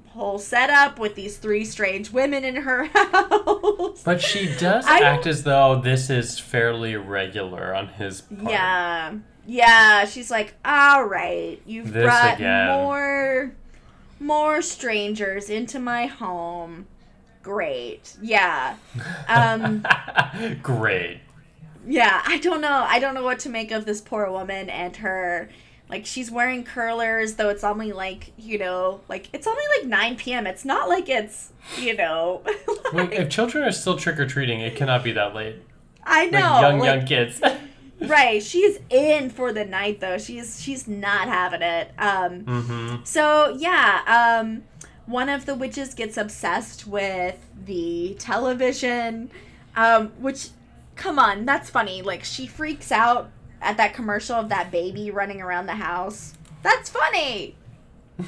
whole 0.08 0.38
setup 0.38 0.98
with 0.98 1.14
these 1.16 1.38
three 1.38 1.64
strange 1.64 2.10
women 2.12 2.44
in 2.44 2.56
her 2.56 2.84
house. 2.94 4.02
But 4.04 4.20
she 4.20 4.54
does 4.58 4.84
I 4.86 5.00
act 5.00 5.26
as 5.26 5.42
though 5.44 5.80
this 5.80 6.10
is 6.10 6.38
fairly 6.38 6.94
regular 6.96 7.74
on 7.74 7.88
his 7.88 8.20
part. 8.20 8.50
yeah. 8.50 9.14
Yeah, 9.46 10.06
she's 10.06 10.30
like, 10.30 10.54
"All 10.64 11.04
right, 11.04 11.60
you've 11.66 11.92
This 11.92 12.04
brought 12.04 12.36
again. 12.36 12.68
more 12.68 13.54
more 14.20 14.62
strangers 14.62 15.50
into 15.50 15.78
my 15.78 16.06
home. 16.06 16.86
Great. 17.42 18.16
Yeah. 18.22 18.76
Um 19.28 19.84
Great. 20.62 21.20
Yeah, 21.86 22.22
I 22.26 22.38
don't 22.38 22.60
know. 22.60 22.84
I 22.88 22.98
don't 22.98 23.14
know 23.14 23.22
what 23.24 23.38
to 23.40 23.48
make 23.48 23.70
of 23.70 23.84
this 23.84 24.00
poor 24.00 24.30
woman 24.30 24.70
and 24.70 24.96
her 24.96 25.48
Like 25.88 26.06
she's 26.06 26.30
wearing 26.30 26.64
curlers, 26.64 27.34
though 27.34 27.50
it's 27.50 27.64
only 27.64 27.92
like 27.92 28.32
you 28.38 28.58
know, 28.58 29.00
like 29.08 29.28
it's 29.32 29.46
only 29.46 29.62
like 29.78 29.86
nine 29.88 30.16
p.m. 30.16 30.46
It's 30.46 30.64
not 30.64 30.88
like 30.88 31.08
it's 31.08 31.52
you 31.78 31.94
know. 31.96 32.42
Like, 32.92 33.12
if 33.12 33.28
children 33.28 33.64
are 33.64 33.72
still 33.72 33.96
trick 33.96 34.20
or 34.20 34.26
treating, 34.26 34.60
it 34.60 34.76
cannot 34.76 35.02
be 35.02 35.10
that 35.12 35.34
late. 35.34 35.56
I 36.04 36.26
know, 36.26 36.38
Like 36.38 36.60
young, 36.62 36.78
like- 36.78 36.86
young 36.98 37.06
kids. 37.06 37.40
right? 38.00 38.40
She's 38.42 38.78
in 38.88 39.30
for 39.30 39.52
the 39.52 39.64
night 39.64 39.98
though. 40.00 40.16
She's 40.18 40.60
she's 40.62 40.86
not 40.86 41.26
having 41.28 41.62
it. 41.62 41.90
Um, 41.98 42.42
mm-hmm. 42.42 42.96
So 43.04 43.56
yeah, 43.58 44.02
um, 44.40 44.62
one 45.06 45.28
of 45.28 45.44
the 45.46 45.54
witches 45.54 45.92
gets 45.94 46.16
obsessed 46.16 46.86
with 46.86 47.38
the 47.66 48.14
television, 48.18 49.30
um, 49.76 50.12
which, 50.18 50.48
come 50.96 51.18
on, 51.18 51.44
that's 51.44 51.70
funny. 51.70 52.02
Like 52.02 52.24
she 52.24 52.46
freaks 52.46 52.92
out 52.92 53.30
at 53.60 53.76
that 53.76 53.94
commercial 53.94 54.36
of 54.36 54.48
that 54.50 54.70
baby 54.70 55.10
running 55.10 55.40
around 55.40 55.66
the 55.66 55.74
house. 55.74 56.34
That's 56.62 56.90
funny. 56.90 57.56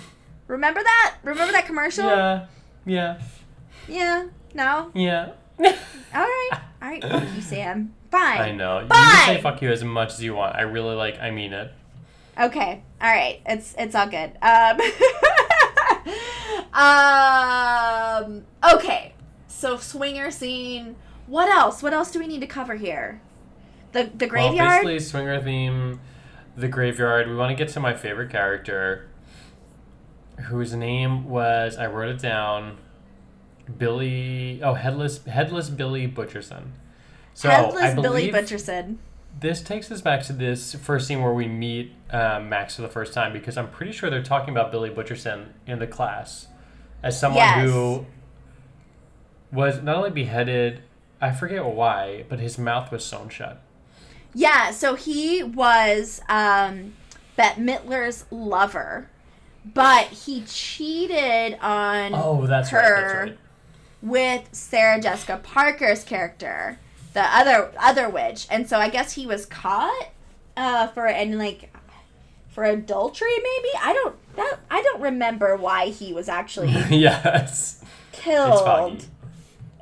Remember 0.46 0.82
that? 0.82 1.16
Remember 1.22 1.52
that 1.52 1.66
commercial? 1.66 2.06
Yeah. 2.06 2.46
Yeah. 2.84 3.20
Yeah. 3.88 4.26
No. 4.54 4.90
Yeah. 4.94 5.32
All 5.58 5.72
right. 6.14 6.50
All 6.82 6.88
right. 6.88 7.02
Fuck 7.02 7.34
you, 7.34 7.42
Sam. 7.42 7.94
Fine. 8.10 8.40
I 8.40 8.52
know. 8.52 8.80
You 8.80 8.88
can 8.88 9.26
say 9.26 9.42
fuck 9.42 9.62
you 9.62 9.70
as 9.70 9.82
much 9.82 10.12
as 10.12 10.22
you 10.22 10.34
want. 10.34 10.56
I 10.56 10.62
really 10.62 10.94
like 10.94 11.18
I 11.18 11.30
mean 11.30 11.52
it. 11.52 11.72
Okay. 12.38 12.82
All 13.00 13.10
right. 13.10 13.40
It's 13.46 13.74
it's 13.78 13.94
all 13.94 14.08
good. 14.08 14.32
Um, 14.42 14.80
um 16.74 18.44
okay. 18.74 19.14
So 19.48 19.78
swinger 19.78 20.30
scene. 20.30 20.96
What 21.26 21.48
else? 21.48 21.82
What 21.82 21.92
else 21.92 22.10
do 22.10 22.18
we 22.18 22.26
need 22.26 22.40
to 22.40 22.46
cover 22.46 22.74
here? 22.76 23.20
The 23.92 24.10
the 24.14 24.26
graveyard. 24.26 24.56
Well, 24.58 24.68
basically 24.94 24.98
swinger 25.00 25.40
theme, 25.42 26.00
the 26.56 26.68
graveyard. 26.68 27.28
We 27.28 27.34
want 27.36 27.56
to 27.56 27.56
get 27.64 27.72
to 27.74 27.80
my 27.80 27.94
favorite 27.94 28.30
character, 28.30 29.08
whose 30.48 30.74
name 30.74 31.28
was 31.28 31.76
I 31.76 31.86
wrote 31.86 32.10
it 32.10 32.18
down. 32.20 32.78
Billy. 33.78 34.60
Oh, 34.62 34.74
headless 34.74 35.24
headless 35.24 35.68
Billy 35.70 36.06
Butcherson. 36.06 36.68
So 37.34 37.50
Headless 37.50 37.94
Billy 37.94 38.30
Butcherson. 38.30 38.96
this 39.40 39.60
takes 39.60 39.90
us 39.90 40.00
back 40.00 40.22
to 40.24 40.32
this 40.32 40.74
first 40.74 41.06
scene 41.08 41.20
where 41.22 41.32
we 41.34 41.46
meet 41.48 41.92
um, 42.10 42.48
Max 42.48 42.76
for 42.76 42.82
the 42.82 42.88
first 42.88 43.12
time 43.12 43.32
because 43.32 43.58
I'm 43.58 43.68
pretty 43.68 43.92
sure 43.92 44.08
they're 44.08 44.22
talking 44.22 44.50
about 44.54 44.70
Billy 44.70 44.88
Butcherson 44.88 45.48
in 45.66 45.78
the 45.80 45.86
class 45.86 46.46
as 47.02 47.18
someone 47.20 47.38
Yes. 47.42 47.68
who 47.70 48.06
was 49.52 49.82
not 49.82 49.96
only 49.96 50.10
beheaded. 50.10 50.82
I 51.20 51.32
forget 51.32 51.64
why, 51.64 52.24
but 52.28 52.40
his 52.40 52.58
mouth 52.58 52.90
was 52.92 53.04
sewn 53.04 53.28
shut. 53.28 53.60
Yeah, 54.34 54.70
so 54.70 54.94
he 54.94 55.42
was 55.42 56.20
um 56.28 56.94
Bette 57.36 57.60
Midler's 57.60 58.24
lover, 58.30 59.08
but 59.64 60.06
he 60.06 60.42
cheated 60.42 61.58
on 61.60 62.12
Oh, 62.14 62.46
that's 62.46 62.70
her 62.70 62.78
right. 62.78 63.00
That's 63.00 63.30
right. 63.30 63.38
with 64.02 64.48
Sarah 64.52 65.00
Jessica 65.00 65.40
Parker's 65.42 66.04
character, 66.04 66.78
the 67.14 67.22
other 67.22 67.72
other 67.78 68.08
witch, 68.10 68.46
and 68.50 68.68
so 68.68 68.78
I 68.78 68.90
guess 68.90 69.14
he 69.14 69.26
was 69.26 69.46
caught 69.46 70.08
uh, 70.56 70.88
for 70.88 71.06
and 71.06 71.38
like 71.38 71.74
for 72.48 72.64
adultery. 72.64 73.36
Maybe 73.36 73.68
I 73.80 73.92
don't 73.94 74.36
that 74.36 74.58
I 74.70 74.82
don't 74.82 75.00
remember 75.00 75.56
why 75.56 75.86
he 75.88 76.12
was 76.12 76.28
actually 76.28 76.72
yes. 76.90 77.82
killed. 78.12 79.06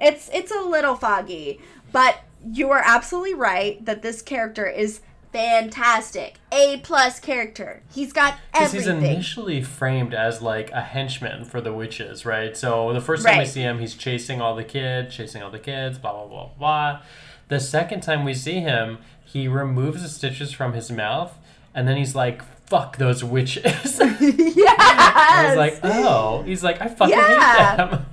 It's. 0.00 0.30
It's 0.32 0.50
a 0.52 0.60
little 0.60 0.94
foggy, 0.96 1.60
but 1.92 2.18
you 2.52 2.70
are 2.70 2.82
absolutely 2.84 3.34
right 3.34 3.84
that 3.84 4.02
this 4.02 4.20
character 4.22 4.66
is 4.66 5.00
fantastic. 5.32 6.36
A 6.52 6.78
plus 6.78 7.18
character. 7.20 7.82
He's 7.92 8.12
got 8.12 8.36
Because 8.52 8.72
he's 8.72 8.86
initially 8.86 9.62
framed 9.62 10.14
as 10.14 10.40
like 10.40 10.70
a 10.70 10.80
henchman 10.80 11.44
for 11.44 11.60
the 11.60 11.72
witches, 11.72 12.24
right? 12.24 12.56
So 12.56 12.92
the 12.92 13.00
first 13.00 13.26
time 13.26 13.38
we 13.38 13.44
see 13.46 13.60
him, 13.62 13.78
he's 13.80 13.94
chasing 13.94 14.40
all 14.40 14.54
the 14.54 14.64
kids, 14.64 15.14
chasing 15.14 15.42
all 15.42 15.50
the 15.50 15.58
kids, 15.58 15.98
blah 15.98 16.12
blah 16.12 16.26
blah 16.26 16.48
blah. 16.58 17.02
The 17.48 17.60
second 17.60 18.02
time 18.02 18.24
we 18.24 18.32
see 18.34 18.60
him, 18.60 18.98
he 19.24 19.48
removes 19.48 20.02
the 20.02 20.08
stitches 20.08 20.52
from 20.52 20.72
his 20.72 20.90
mouth, 20.90 21.36
and 21.74 21.86
then 21.88 21.96
he's 21.96 22.14
like, 22.14 22.42
"Fuck 22.66 22.98
those 22.98 23.24
witches." 23.24 23.64
yeah. 24.20 24.74
I 24.78 25.46
was 25.48 25.56
like, 25.56 25.80
"Oh," 25.82 26.42
he's 26.44 26.62
like, 26.62 26.80
"I 26.80 26.86
fucking 26.88 27.10
Yeah. 27.16 27.70
hate 27.70 27.76
them." 27.76 28.06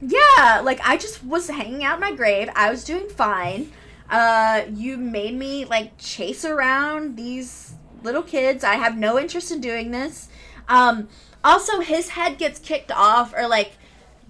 Yeah, 0.00 0.60
like 0.64 0.80
I 0.82 0.96
just 0.96 1.22
was 1.24 1.48
hanging 1.48 1.84
out 1.84 1.94
in 1.94 2.00
my 2.00 2.12
grave. 2.12 2.48
I 2.54 2.70
was 2.70 2.84
doing 2.84 3.08
fine. 3.08 3.72
Uh, 4.08 4.62
you 4.72 4.96
made 4.96 5.34
me 5.34 5.64
like 5.64 5.92
chase 5.98 6.44
around 6.44 7.16
these 7.16 7.74
little 8.02 8.22
kids. 8.22 8.64
I 8.64 8.74
have 8.74 8.96
no 8.96 9.18
interest 9.18 9.50
in 9.50 9.60
doing 9.60 9.90
this. 9.90 10.28
Um, 10.68 11.08
also, 11.44 11.80
his 11.80 12.10
head 12.10 12.38
gets 12.38 12.58
kicked 12.58 12.90
off, 12.92 13.34
or 13.36 13.46
like 13.46 13.72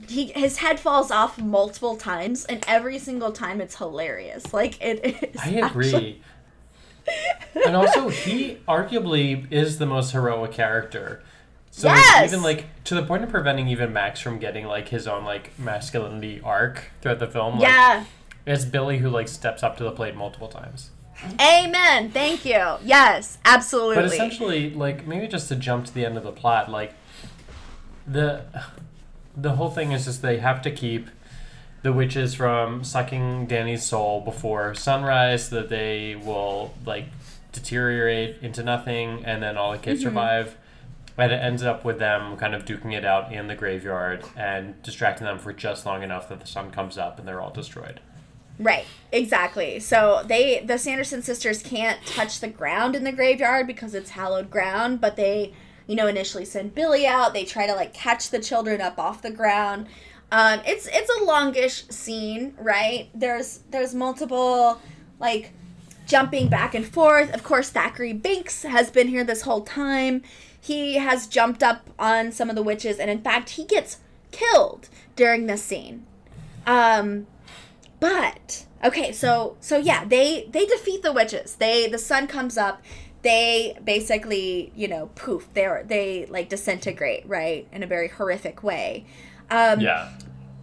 he 0.08 0.26
his 0.32 0.58
head 0.58 0.80
falls 0.80 1.10
off 1.10 1.38
multiple 1.38 1.96
times, 1.96 2.44
and 2.46 2.64
every 2.66 2.98
single 2.98 3.32
time 3.32 3.60
it's 3.60 3.76
hilarious. 3.76 4.52
Like 4.52 4.80
it 4.82 5.04
is. 5.34 5.40
I 5.40 5.60
actually- 5.60 5.88
agree. 5.88 6.22
and 7.64 7.74
also, 7.76 8.08
he 8.08 8.58
arguably 8.68 9.50
is 9.52 9.78
the 9.78 9.86
most 9.86 10.12
heroic 10.12 10.52
character. 10.52 11.22
So 11.80 11.88
Yes! 11.88 12.30
even 12.32 12.42
like 12.42 12.66
to 12.84 12.94
the 12.94 13.02
point 13.02 13.24
of 13.24 13.30
preventing 13.30 13.68
even 13.68 13.92
Max 13.92 14.20
from 14.20 14.38
getting 14.38 14.66
like 14.66 14.88
his 14.88 15.06
own 15.08 15.24
like 15.24 15.58
masculinity 15.58 16.40
arc 16.44 16.90
throughout 17.00 17.18
the 17.18 17.26
film. 17.26 17.54
Like, 17.58 17.68
yeah. 17.68 18.04
it's 18.46 18.64
Billy 18.64 18.98
who 18.98 19.08
like 19.10 19.28
steps 19.28 19.62
up 19.62 19.76
to 19.78 19.84
the 19.84 19.90
plate 19.92 20.14
multiple 20.14 20.48
times. 20.48 20.90
Amen. 21.40 22.10
Thank 22.10 22.44
you. 22.44 22.76
Yes, 22.82 23.38
absolutely. 23.44 23.96
But 23.96 24.04
essentially, 24.06 24.70
like 24.70 25.06
maybe 25.06 25.26
just 25.28 25.48
to 25.48 25.56
jump 25.56 25.86
to 25.86 25.94
the 25.94 26.04
end 26.04 26.16
of 26.16 26.24
the 26.24 26.32
plot, 26.32 26.70
like 26.70 26.94
the 28.06 28.42
the 29.36 29.52
whole 29.52 29.70
thing 29.70 29.92
is 29.92 30.04
just 30.06 30.22
they 30.22 30.38
have 30.38 30.60
to 30.62 30.70
keep 30.70 31.08
the 31.82 31.92
witches 31.92 32.34
from 32.34 32.84
sucking 32.84 33.46
Dani's 33.46 33.82
soul 33.84 34.20
before 34.20 34.74
sunrise, 34.74 35.48
so 35.48 35.56
that 35.56 35.68
they 35.70 36.14
will 36.16 36.74
like 36.84 37.06
deteriorate 37.52 38.36
into 38.42 38.62
nothing, 38.62 39.24
and 39.24 39.42
then 39.42 39.56
all 39.56 39.72
the 39.72 39.78
kids 39.78 40.00
Mhm. 40.00 40.04
survive. 40.04 40.56
And 41.20 41.32
it 41.32 41.36
ends 41.36 41.62
up 41.62 41.84
with 41.84 41.98
them 41.98 42.36
kind 42.36 42.54
of 42.54 42.64
duking 42.64 42.94
it 42.94 43.04
out 43.04 43.32
in 43.32 43.46
the 43.46 43.54
graveyard 43.54 44.24
and 44.36 44.80
distracting 44.82 45.26
them 45.26 45.38
for 45.38 45.52
just 45.52 45.84
long 45.84 46.02
enough 46.02 46.28
that 46.30 46.40
the 46.40 46.46
sun 46.46 46.70
comes 46.70 46.96
up 46.96 47.18
and 47.18 47.28
they're 47.28 47.40
all 47.40 47.50
destroyed. 47.50 48.00
Right, 48.58 48.84
exactly. 49.10 49.80
So 49.80 50.22
they 50.26 50.62
the 50.64 50.78
Sanderson 50.78 51.22
sisters 51.22 51.62
can't 51.62 52.04
touch 52.04 52.40
the 52.40 52.48
ground 52.48 52.94
in 52.94 53.04
the 53.04 53.12
graveyard 53.12 53.66
because 53.66 53.94
it's 53.94 54.10
hallowed 54.10 54.50
ground, 54.50 55.00
but 55.00 55.16
they, 55.16 55.54
you 55.86 55.96
know, 55.96 56.06
initially 56.06 56.44
send 56.44 56.74
Billy 56.74 57.06
out. 57.06 57.32
They 57.32 57.44
try 57.44 57.66
to 57.66 57.74
like 57.74 57.94
catch 57.94 58.28
the 58.28 58.38
children 58.38 58.82
up 58.82 58.98
off 58.98 59.22
the 59.22 59.30
ground. 59.30 59.86
Um, 60.30 60.60
it's 60.66 60.86
it's 60.92 61.10
a 61.20 61.24
longish 61.24 61.86
scene, 61.88 62.54
right? 62.58 63.08
There's 63.14 63.60
there's 63.70 63.94
multiple 63.94 64.80
like 65.18 65.52
jumping 66.06 66.48
back 66.48 66.74
and 66.74 66.86
forth. 66.86 67.32
Of 67.32 67.42
course, 67.42 67.70
Thackery 67.70 68.20
Binx 68.20 68.68
has 68.68 68.90
been 68.90 69.08
here 69.08 69.24
this 69.24 69.42
whole 69.42 69.62
time. 69.62 70.22
He 70.60 70.96
has 70.96 71.26
jumped 71.26 71.62
up 71.62 71.90
on 71.98 72.32
some 72.32 72.50
of 72.50 72.56
the 72.56 72.62
witches, 72.62 72.98
and 72.98 73.10
in 73.10 73.22
fact, 73.22 73.50
he 73.50 73.64
gets 73.64 73.98
killed 74.30 74.88
during 75.16 75.46
this 75.46 75.62
scene. 75.62 76.06
Um, 76.66 77.26
but 77.98 78.66
okay, 78.84 79.12
so 79.12 79.56
so 79.60 79.78
yeah, 79.78 80.04
they 80.04 80.48
they 80.50 80.66
defeat 80.66 81.02
the 81.02 81.12
witches. 81.12 81.56
They 81.56 81.88
the 81.88 81.98
sun 81.98 82.26
comes 82.26 82.56
up. 82.58 82.82
They 83.22 83.76
basically, 83.84 84.72
you 84.74 84.88
know, 84.88 85.10
poof. 85.14 85.48
They 85.54 85.68
they 85.86 86.26
like 86.26 86.48
disintegrate, 86.48 87.26
right, 87.26 87.66
in 87.72 87.82
a 87.82 87.86
very 87.86 88.08
horrific 88.08 88.62
way. 88.62 89.04
Um, 89.50 89.80
Yeah. 89.80 90.10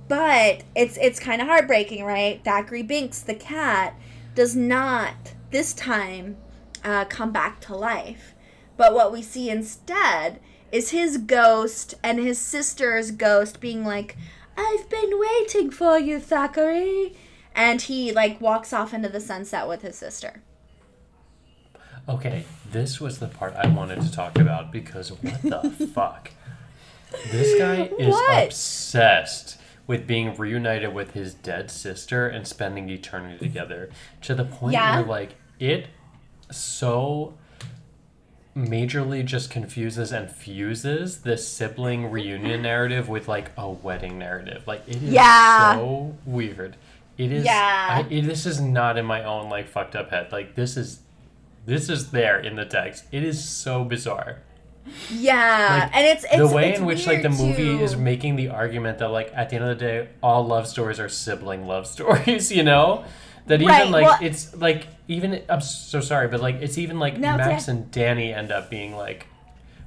but 0.08 0.64
it's 0.76 0.98
it's 0.98 1.20
kind 1.20 1.42
of 1.42 1.48
heartbreaking, 1.48 2.04
right? 2.06 2.44
Thackery 2.44 2.88
Binx, 2.88 3.24
the 3.24 3.36
cat, 3.36 3.96
does 4.34 4.56
not 4.56 5.14
this 5.52 5.74
time 5.74 6.38
uh, 6.84 7.06
come 7.06 7.32
back 7.32 7.60
to 7.62 7.76
life. 7.76 8.34
But 8.78 8.94
what 8.94 9.12
we 9.12 9.22
see 9.22 9.50
instead 9.50 10.40
is 10.72 10.92
his 10.92 11.18
ghost 11.18 11.96
and 12.04 12.20
his 12.20 12.38
sister's 12.40 13.12
ghost 13.12 13.60
being 13.60 13.84
like, 13.86 14.16
"I've 14.58 14.90
been 14.90 15.20
waiting 15.20 15.72
for 15.72 15.98
you, 15.98 16.20
Thackery," 16.20 17.16
and 17.56 17.82
he 17.82 18.12
like 18.12 18.40
walks 18.40 18.72
off 18.74 18.94
into 18.94 19.10
the 19.10 19.20
sunset 19.22 19.68
with 19.68 19.82
his 19.82 19.98
sister. 19.98 20.42
Okay, 22.10 22.46
this 22.72 23.02
was 23.02 23.20
the 23.20 23.28
part 23.28 23.54
I 23.56 23.68
wanted 23.68 24.02
to 24.02 24.12
talk 24.12 24.38
about 24.40 24.72
because 24.72 25.12
what 25.12 25.42
the 25.42 25.88
fuck? 25.94 26.32
This 27.32 27.58
guy 27.58 27.84
is 28.00 28.14
What? 28.14 28.46
obsessed 28.48 29.58
with 29.88 30.06
being 30.08 30.36
reunited 30.36 30.94
with 30.94 31.12
his 31.12 31.34
dead 31.34 31.72
sister 31.72 32.28
and 32.28 32.46
spending 32.48 32.90
eternity 32.90 33.38
together 33.40 33.90
to 34.22 34.36
the 34.36 34.44
point 34.46 34.74
Yeah. 34.74 34.98
where 35.00 35.06
like 35.08 35.36
it 35.60 35.88
so 36.52 37.34
majorly 38.58 39.24
just 39.24 39.52
confuses 39.52 40.12
and 40.12 40.32
fuses 40.32 41.20
this 41.22 41.48
sibling 41.48 42.10
reunion 42.10 42.64
narrative 42.64 43.08
with 43.08 43.28
like 43.28 43.52
a 43.58 43.70
wedding 43.70 44.18
narrative. 44.18 44.64
Like 44.66 44.82
it 44.88 44.96
is 44.98 45.04
Yeah. 45.04 45.76
so 45.76 46.16
weird. 46.26 46.76
It 47.18 47.32
is 47.32 47.46
Yeah. 47.46 48.04
I, 48.04 48.08
it, 48.12 48.24
this 48.24 48.46
is 48.46 48.60
not 48.60 48.98
in 48.98 49.06
my 49.06 49.24
own 49.24 49.50
like 49.50 49.68
fucked 49.68 49.96
up 49.96 50.10
head. 50.10 50.32
Like 50.32 50.56
this 50.56 50.76
is 50.76 51.02
this 51.66 51.90
is 51.90 52.12
there 52.12 52.40
in 52.40 52.56
the 52.56 52.66
text. 52.66 53.06
It 53.12 53.24
is 53.24 53.44
so 53.48 53.84
bizarre. 53.84 54.40
Yeah, 55.12 55.82
Like, 55.84 55.96
and 55.98 56.06
it's, 56.08 56.24
it's 56.24 56.38
the 56.38 56.48
way 56.48 56.70
it's 56.70 56.80
in 56.80 56.86
which 56.86 57.06
like 57.06 57.22
the 57.22 57.30
movie 57.30 57.82
is 57.84 57.98
making 57.98 58.38
the 58.38 58.48
argument 58.48 59.00
that 59.00 59.10
like 59.10 59.32
at 59.36 59.50
the 59.50 59.58
end 59.58 59.66
of 59.66 59.78
the 59.78 59.86
day 59.86 60.08
all 60.24 60.46
love 60.48 60.66
stories 60.66 60.98
are 60.98 61.10
sibling 61.10 61.68
love 61.68 61.86
stories 61.88 62.52
you 62.54 62.64
know 62.64 63.04
that 63.48 63.62
even 63.62 63.68
Right, 63.68 63.90
like 63.90 64.06
well- 64.06 64.20
it's 64.22 64.56
like 64.56 64.88
even 65.08 65.42
i'm 65.50 65.62
so 65.62 66.00
sorry 66.02 66.28
but 66.28 66.40
like 66.42 66.56
it's 66.56 66.78
even 66.78 67.00
like 67.00 67.18
No, 67.18 67.38
max 67.38 67.68
and 67.68 67.90
dani 67.92 68.36
end 68.36 68.52
up 68.52 68.70
being 68.70 68.96
like 68.96 69.28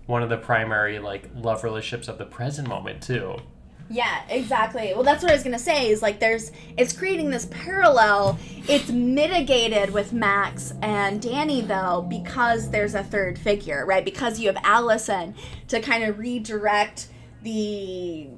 one 0.06 0.22
of 0.22 0.28
the 0.28 0.36
primary 0.36 0.98
like 0.98 1.28
love 1.34 1.62
relationships 1.64 2.08
of 2.08 2.18
the 2.18 2.24
present 2.26 2.66
moment 2.68 3.02
too 3.02 3.36
Yeah, 3.92 4.22
exactly. 4.28 4.92
Well, 4.94 5.02
that's 5.02 5.20
what 5.20 5.32
I 5.32 5.34
was 5.34 5.42
gonna 5.42 5.58
say. 5.58 5.90
Is 5.90 6.00
like 6.00 6.20
there's 6.20 6.52
it's 6.76 6.92
creating 6.92 7.30
this 7.30 7.46
parallel. 7.50 8.38
It's 8.68 8.88
mitigated 8.88 9.90
with 9.90 10.12
Max 10.12 10.72
and 10.80 11.20
Dani 11.20 11.66
though 11.66 12.02
because 12.08 12.70
there's 12.70 12.94
a 12.94 13.02
third 13.02 13.36
figure, 13.36 13.84
right? 13.84 14.04
Because 14.04 14.38
you 14.38 14.46
have 14.46 14.58
Allison 14.62 15.34
to 15.66 15.80
kind 15.80 16.04
of 16.04 16.20
redirect 16.20 17.08
the 17.42 18.28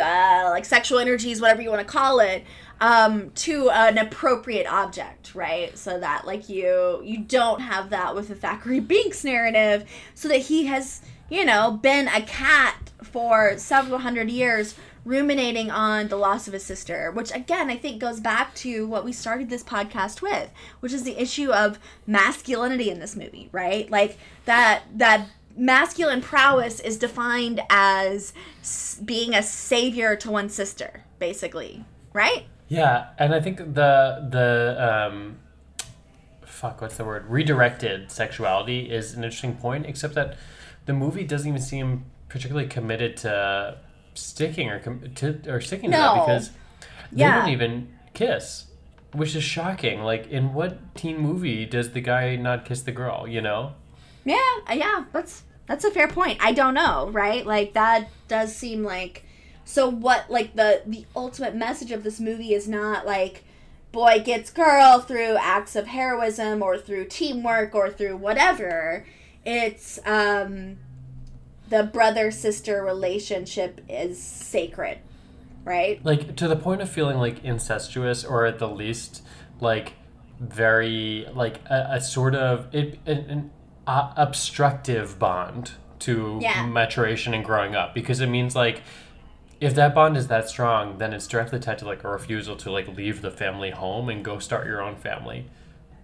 uh, 0.00 0.48
like 0.50 0.64
sexual 0.64 0.98
energies, 0.98 1.40
whatever 1.40 1.62
you 1.62 1.70
want 1.70 1.80
to 1.86 1.92
call 1.92 2.20
it, 2.20 2.44
um, 2.84 3.30
to 3.30 3.70
an 3.70 3.96
appropriate 3.96 4.70
object, 4.70 5.34
right? 5.34 5.76
So 5.76 5.98
that 6.00 6.26
like 6.26 6.50
you 6.50 7.00
you 7.02 7.18
don't 7.20 7.60
have 7.60 7.88
that 7.90 8.14
with 8.14 8.28
the 8.28 8.34
Thackery 8.34 8.86
Binx 8.86 9.24
narrative, 9.24 9.88
so 10.14 10.28
that 10.28 10.42
he 10.42 10.66
has 10.66 11.00
you 11.30 11.46
know 11.46 11.70
been 11.70 12.08
a 12.08 12.20
cat 12.20 12.76
for 13.02 13.56
several 13.56 14.00
hundred 14.00 14.30
years 14.30 14.74
ruminating 15.06 15.70
on 15.70 16.08
the 16.08 16.16
loss 16.16 16.46
of 16.46 16.54
his 16.54 16.64
sister 16.64 17.10
which 17.12 17.30
again 17.34 17.68
i 17.68 17.76
think 17.76 18.00
goes 18.00 18.20
back 18.20 18.54
to 18.54 18.86
what 18.86 19.04
we 19.04 19.12
started 19.12 19.50
this 19.50 19.62
podcast 19.62 20.22
with 20.22 20.50
which 20.80 20.94
is 20.94 21.02
the 21.02 21.20
issue 21.20 21.52
of 21.52 21.78
masculinity 22.06 22.88
in 22.88 23.00
this 23.00 23.14
movie 23.14 23.50
right 23.52 23.90
like 23.90 24.16
that 24.46 24.82
that 24.94 25.28
masculine 25.58 26.22
prowess 26.22 26.80
is 26.80 26.96
defined 26.96 27.60
as 27.68 28.32
being 29.04 29.34
a 29.34 29.42
savior 29.42 30.16
to 30.16 30.30
one's 30.30 30.54
sister 30.54 31.04
basically 31.18 31.84
right 32.14 32.46
yeah 32.74 33.08
and 33.18 33.34
i 33.34 33.40
think 33.40 33.58
the 33.58 34.26
the 34.36 34.76
um 34.90 35.36
fuck 36.44 36.80
what's 36.80 36.96
the 36.96 37.04
word 37.04 37.24
redirected 37.28 38.10
sexuality 38.10 38.90
is 38.90 39.14
an 39.14 39.24
interesting 39.24 39.54
point 39.56 39.86
except 39.86 40.14
that 40.14 40.36
the 40.86 40.92
movie 40.92 41.24
doesn't 41.24 41.48
even 41.48 41.60
seem 41.60 42.04
particularly 42.28 42.68
committed 42.68 43.16
to 43.16 43.76
sticking 44.14 44.68
or 44.70 44.78
com- 44.80 45.02
to 45.14 45.40
or 45.48 45.60
sticking 45.60 45.90
to 45.90 45.96
that 45.96 46.14
No. 46.16 46.20
because 46.24 46.50
they 47.12 47.20
Yeah. 47.22 47.40
don't 47.40 47.48
even 47.50 47.88
kiss 48.12 48.66
which 49.12 49.34
is 49.36 49.44
shocking 49.44 50.02
like 50.02 50.26
in 50.28 50.54
what 50.54 50.94
teen 50.94 51.18
movie 51.18 51.66
does 51.66 51.92
the 51.92 52.00
guy 52.00 52.36
not 52.36 52.64
kiss 52.64 52.82
the 52.82 52.92
girl 52.92 53.26
you 53.28 53.40
know 53.40 53.72
Yeah, 54.24 54.38
yeah, 54.72 55.04
that's 55.12 55.42
that's 55.66 55.84
a 55.84 55.90
fair 55.90 56.08
point. 56.08 56.38
I 56.42 56.52
don't 56.52 56.74
know, 56.74 57.08
right? 57.10 57.44
Like 57.46 57.72
that 57.72 58.08
does 58.28 58.54
seem 58.54 58.82
like 58.84 59.23
so 59.64 59.88
what 59.88 60.30
like 60.30 60.54
the 60.56 60.82
the 60.86 61.06
ultimate 61.16 61.54
message 61.54 61.90
of 61.90 62.04
this 62.04 62.20
movie 62.20 62.52
is 62.54 62.68
not 62.68 63.06
like 63.06 63.44
boy 63.92 64.20
gets 64.24 64.50
girl 64.50 64.98
through 65.00 65.36
acts 65.36 65.76
of 65.76 65.86
heroism 65.86 66.62
or 66.62 66.76
through 66.76 67.04
teamwork 67.06 67.74
or 67.74 67.90
through 67.90 68.16
whatever. 68.16 69.06
It's 69.44 69.98
um 70.04 70.76
the 71.70 71.84
brother 71.84 72.30
sister 72.30 72.82
relationship 72.82 73.80
is 73.88 74.22
sacred, 74.22 74.98
right? 75.64 76.04
like 76.04 76.36
to 76.36 76.46
the 76.48 76.56
point 76.56 76.82
of 76.82 76.88
feeling 76.90 77.18
like 77.18 77.42
incestuous 77.44 78.24
or 78.24 78.44
at 78.46 78.58
the 78.58 78.68
least 78.68 79.22
like 79.60 79.94
very 80.40 81.26
like 81.32 81.60
a, 81.70 81.88
a 81.92 82.00
sort 82.00 82.34
of 82.34 82.66
it, 82.74 82.98
an, 83.06 83.18
an 83.30 83.50
uh, 83.86 84.12
obstructive 84.16 85.18
bond 85.18 85.72
to 86.00 86.38
Yeah. 86.42 86.66
maturation 86.66 87.32
and 87.32 87.44
growing 87.44 87.74
up 87.74 87.94
because 87.94 88.20
it 88.20 88.26
means 88.26 88.54
like 88.56 88.82
if 89.60 89.74
that 89.74 89.94
bond 89.94 90.16
is 90.16 90.26
that 90.28 90.48
strong 90.48 90.98
then 90.98 91.12
it's 91.12 91.26
directly 91.26 91.58
tied 91.58 91.78
to 91.78 91.84
like 91.84 92.02
a 92.04 92.08
refusal 92.08 92.56
to 92.56 92.70
like 92.70 92.88
leave 92.96 93.22
the 93.22 93.30
family 93.30 93.70
home 93.70 94.08
and 94.08 94.24
go 94.24 94.38
start 94.38 94.66
your 94.66 94.80
own 94.82 94.96
family 94.96 95.46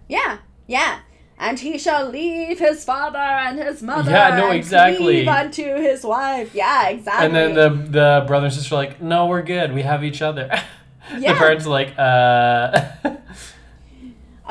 Yeah, 0.08 0.38
yeah. 0.66 1.00
And 1.42 1.58
he 1.58 1.78
shall 1.78 2.06
leave 2.10 2.58
his 2.58 2.84
father 2.84 3.16
and 3.18 3.58
his 3.58 3.82
mother. 3.82 4.10
Yeah, 4.10 4.36
no, 4.36 4.48
and 4.48 4.56
exactly. 4.58 5.24
Cleave 5.24 5.28
unto 5.28 5.64
his 5.76 6.04
wife. 6.04 6.54
Yeah, 6.54 6.88
exactly. 6.90 7.24
and 7.26 7.34
then 7.34 7.54
the 7.54 7.68
the 7.90 8.24
brother 8.26 8.46
and 8.46 8.54
sister 8.54 8.74
are 8.74 8.78
like 8.78 9.00
no 9.00 9.26
we're 9.26 9.40
good 9.42 9.72
we 9.72 9.82
have 9.82 10.04
each 10.04 10.20
other 10.20 10.50
Yeah. 11.18 11.32
the 11.32 11.38
parents 11.38 11.64
are 11.66 11.70
like 11.70 11.94
uh 11.98 12.88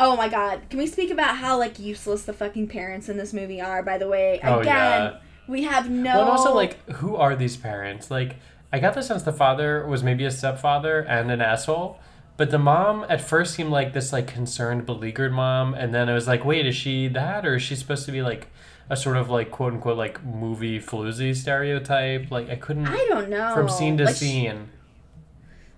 Oh 0.02 0.16
my 0.16 0.30
god. 0.30 0.62
Can 0.70 0.80
we 0.80 0.88
speak 0.88 1.12
about 1.12 1.36
how 1.38 1.58
like 1.60 1.78
useless 1.78 2.24
the 2.24 2.34
fucking 2.34 2.68
parents 2.70 3.10
in 3.10 3.18
this 3.18 3.34
movie 3.34 3.60
are, 3.62 3.84
by 3.84 3.98
the 3.98 4.08
way? 4.08 4.40
Oh, 4.44 4.60
Again, 4.60 4.74
yeah. 4.74 5.18
we 5.48 5.64
have 5.64 5.90
no 5.90 6.12
Well, 6.14 6.22
and 6.22 6.30
also, 6.30 6.56
like, 6.56 6.90
who 6.92 7.18
are 7.18 7.36
these 7.36 7.58
parents? 7.58 8.10
Like, 8.10 8.38
I 8.72 8.80
got 8.80 8.94
the 8.94 9.02
sense 9.02 9.24
the 9.24 9.34
father 9.34 9.86
was 9.88 10.04
maybe 10.04 10.26
a 10.26 10.32
stepfather 10.32 11.00
and 11.00 11.32
an 11.32 11.42
asshole, 11.42 12.00
but 12.38 12.52
the 12.52 12.60
mom 12.60 13.06
at 13.10 13.20
first 13.20 13.56
seemed 13.56 13.72
like 13.72 13.94
this, 13.94 14.14
like, 14.14 14.28
concerned, 14.28 14.86
beleaguered 14.86 15.34
mom, 15.34 15.74
and 15.74 15.94
then 15.94 16.08
I 16.08 16.14
was 16.14 16.28
like, 16.28 16.46
wait, 16.46 16.66
is 16.66 16.76
she 16.76 17.08
that, 17.10 17.46
or 17.46 17.56
is 17.56 17.64
she 17.64 17.76
supposed 17.76 18.06
to 18.06 18.12
be 18.12 18.22
like 18.22 18.48
a 18.90 18.96
sort 18.96 19.18
of 19.18 19.30
like 19.30 19.52
quote 19.52 19.74
unquote 19.74 19.98
like 19.98 20.24
movie 20.24 20.80
floozy 20.80 21.36
stereotype? 21.36 22.32
Like, 22.32 22.50
I 22.50 22.56
couldn't 22.56 22.88
I 22.88 23.06
don't 23.10 23.30
know. 23.30 23.54
from 23.54 23.70
scene 23.70 23.98
to 23.98 24.06
Like, 24.06 24.16
scene. 24.16 24.70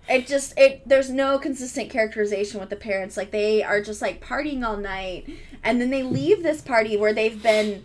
It 0.08 0.26
just 0.26 0.58
it 0.58 0.86
there's 0.86 1.10
no 1.10 1.38
consistent 1.38 1.90
characterization 1.90 2.58
with 2.58 2.70
the 2.70 2.76
parents. 2.76 3.16
Like 3.16 3.30
they 3.30 3.62
are 3.62 3.80
just 3.80 4.02
like 4.02 4.22
partying 4.22 4.66
all 4.66 4.76
night 4.76 5.28
and 5.62 5.80
then 5.80 5.90
they 5.90 6.02
leave 6.02 6.42
this 6.42 6.60
party 6.60 6.96
where 6.96 7.12
they've 7.12 7.40
been 7.40 7.84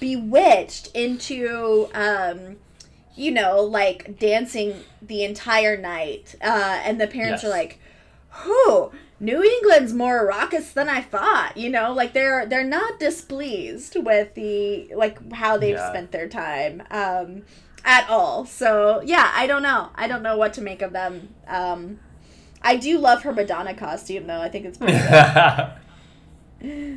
bewitched 0.00 0.88
into 0.94 1.88
um 1.92 2.56
you 3.18 3.30
know, 3.32 3.60
like 3.62 4.18
dancing 4.18 4.74
the 5.02 5.24
entire 5.24 5.76
night. 5.76 6.34
Uh 6.42 6.80
and 6.84 7.00
the 7.00 7.06
parents 7.06 7.44
are 7.44 7.48
like, 7.50 7.78
"Who? 8.30 8.92
New 9.20 9.42
England's 9.42 9.92
more 9.92 10.24
raucous 10.26 10.70
than 10.72 10.88
I 10.88 11.00
thought." 11.02 11.56
You 11.56 11.70
know, 11.70 11.92
like 11.92 12.12
they're 12.12 12.46
they're 12.46 12.64
not 12.64 13.00
displeased 13.00 13.96
with 13.96 14.34
the 14.34 14.90
like 14.94 15.32
how 15.32 15.56
they've 15.58 15.74
Yeah. 15.76 15.90
spent 15.90 16.12
their 16.12 16.28
time. 16.28 16.82
Um 16.90 17.42
at 17.84 18.08
all. 18.10 18.44
So 18.44 19.00
yeah, 19.04 19.30
I 19.34 19.46
don't 19.46 19.62
know. 19.62 19.90
I 19.94 20.08
don't 20.08 20.22
know 20.22 20.36
what 20.36 20.52
to 20.54 20.60
make 20.60 20.82
of 20.82 20.92
them. 20.92 21.34
Um, 21.46 22.00
I 22.60 22.76
do 22.76 22.98
love 22.98 23.22
her 23.22 23.32
Madonna 23.32 23.72
costume 23.74 24.26
though. 24.26 24.40
I 24.40 24.48
think 24.48 24.66
it's 24.66 24.78
pretty 24.78 24.98
good. 24.98 25.70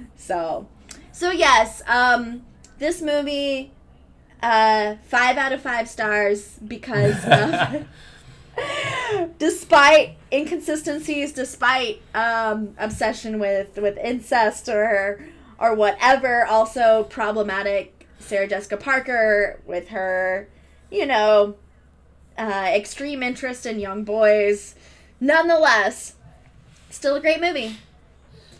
So, 0.15 0.67
so 1.11 1.29
yes, 1.31 1.81
um, 1.87 2.41
this 2.79 3.01
movie, 3.01 3.71
uh, 4.41 4.95
five 5.07 5.37
out 5.37 5.53
of 5.53 5.61
five 5.61 5.87
stars 5.89 6.57
because 6.67 7.23
of, 7.25 7.85
despite 9.37 10.17
inconsistencies, 10.31 11.33
despite 11.33 12.01
um, 12.15 12.73
obsession 12.77 13.39
with 13.39 13.77
with 13.77 13.97
incest 13.97 14.67
or 14.69 15.25
or 15.59 15.75
whatever, 15.75 16.45
also 16.45 17.03
problematic. 17.03 18.07
Sarah 18.19 18.47
Jessica 18.47 18.77
Parker 18.77 19.59
with 19.65 19.89
her, 19.89 20.47
you 20.91 21.07
know, 21.07 21.55
uh, 22.37 22.71
extreme 22.73 23.23
interest 23.23 23.65
in 23.65 23.79
young 23.79 24.03
boys. 24.03 24.75
Nonetheless, 25.19 26.15
still 26.89 27.15
a 27.15 27.19
great 27.19 27.41
movie. 27.41 27.77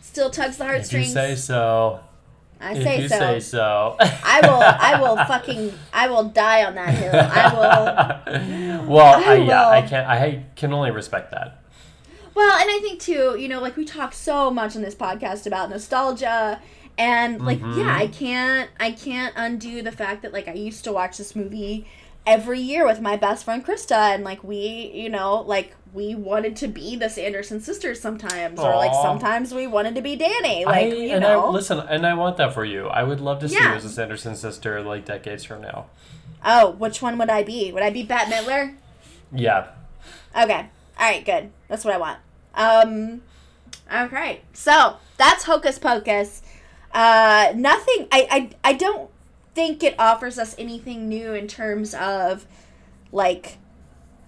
Still 0.02 0.30
tugs 0.30 0.58
the 0.58 0.64
if 0.66 0.70
you 0.70 0.76
heartstrings. 1.00 1.14
say 1.14 1.36
so. 1.36 2.02
I 2.62 2.74
if 2.74 2.84
say 2.84 3.02
you 3.02 3.10
so. 3.10 3.18
say 3.18 3.40
so. 3.40 3.96
I 4.00 4.40
will. 4.44 4.62
I 4.62 5.00
will 5.02 5.18
fucking. 5.26 5.74
I 5.94 6.08
will 6.10 6.26
die 6.26 6.64
on 6.66 6.76
that 6.76 6.94
hill. 6.94 7.12
I 7.16 7.54
will. 7.54 8.86
well, 8.96 9.20
I 9.20 9.34
I, 9.34 9.36
yeah, 9.36 9.68
I 9.68 9.82
can't. 9.82 10.08
I 10.08 10.44
can 10.56 10.74
only 10.74 10.92
respect 10.92 11.32
that. 11.32 11.58
Well, 12.34 12.60
and 12.60 12.70
I 12.70 12.80
think 12.82 13.02
too, 13.02 13.36
you 13.38 13.48
know, 13.50 13.60
like 13.60 13.76
we 13.76 13.84
talk 13.86 14.14
so 14.14 14.50
much 14.50 14.76
on 14.76 14.82
this 14.82 14.96
podcast 14.96 15.46
about 15.46 15.70
nostalgia 15.70 16.62
and 16.98 17.42
like 17.46 17.60
Mhm. 17.60 17.78
yeah, 17.78 17.96
I 17.96 18.08
can't 18.08 18.70
I 18.80 18.92
can't 18.92 19.34
undo 19.36 19.82
the 19.82 19.92
fact 19.92 20.22
that 20.22 20.32
like 20.34 20.48
I 20.48 20.54
used 20.54 20.84
to 20.86 20.94
watch 20.94 21.18
this 21.18 21.36
movie 21.36 21.88
every 22.26 22.60
year 22.60 22.86
with 22.86 23.02
my 23.02 23.16
best 23.18 23.46
friend 23.46 23.66
Krista 23.66 24.14
and 24.14 24.24
like 24.24 24.44
we, 24.44 24.92
you 24.94 25.10
know, 25.10 25.42
like 25.42 25.76
we 25.94 26.16
wanted 26.16 26.56
to 26.58 26.68
be 26.68 26.96
the 26.96 27.10
Sanderson 27.10 27.60
sisters 27.60 28.00
sometimes 28.00 28.60
or 28.60 28.76
like 28.76 28.94
sometimes 28.94 29.54
we 29.54 29.68
wanted 29.68 29.96
to 29.96 30.02
be 30.02 30.16
Dani, 30.18 30.62
I, 30.62 30.64
like 30.66 30.94
you 30.94 31.10
and 31.12 31.22
know. 31.22 31.48
I 31.48 31.50
listen, 31.50 31.80
and 31.80 32.06
I 32.06 32.14
want 32.14 32.38
that 32.38 32.54
for 32.54 32.64
you. 32.64 32.88
I 32.88 33.04
would 33.04 33.20
love 33.20 33.40
to 33.40 33.50
see 33.50 33.56
Yeah. 33.56 33.72
you 33.72 33.76
as 33.76 33.86
a 33.86 33.90
Sanderson 33.90 34.36
sister, 34.36 34.82
like 34.82 35.04
decades 35.06 35.44
from 35.44 35.62
now. 35.62 35.88
oh, 36.46 36.72
which 36.72 37.02
one 37.02 37.18
would 37.18 37.30
I 37.30 37.44
be? 37.44 37.72
Would 37.72 37.84
I 37.84 37.90
be 37.90 38.04
Bette 38.04 38.32
Midler? 38.32 38.76
Yeah, 39.34 39.68
Okay. 40.36 40.68
All 41.00 41.10
right, 41.10 41.26
good. 41.26 41.50
That's 41.68 41.84
what 41.84 41.94
I 41.94 41.98
want. 41.98 42.20
Um 42.56 43.22
okay. 43.94 44.42
So, 44.54 44.98
that's 45.18 45.44
Hocus 45.46 45.80
Pocus. 45.80 46.42
Uh 46.94 47.52
nothing 47.56 48.08
I 48.12 48.28
I 48.64 48.70
I 48.70 48.74
don't 48.74 49.10
think 49.54 49.84
it 49.84 49.96
offers 50.00 50.38
us 50.40 50.56
anything 50.58 51.10
new 51.10 51.34
in 51.34 51.48
terms 51.48 51.94
of 51.94 52.46
like 53.12 53.58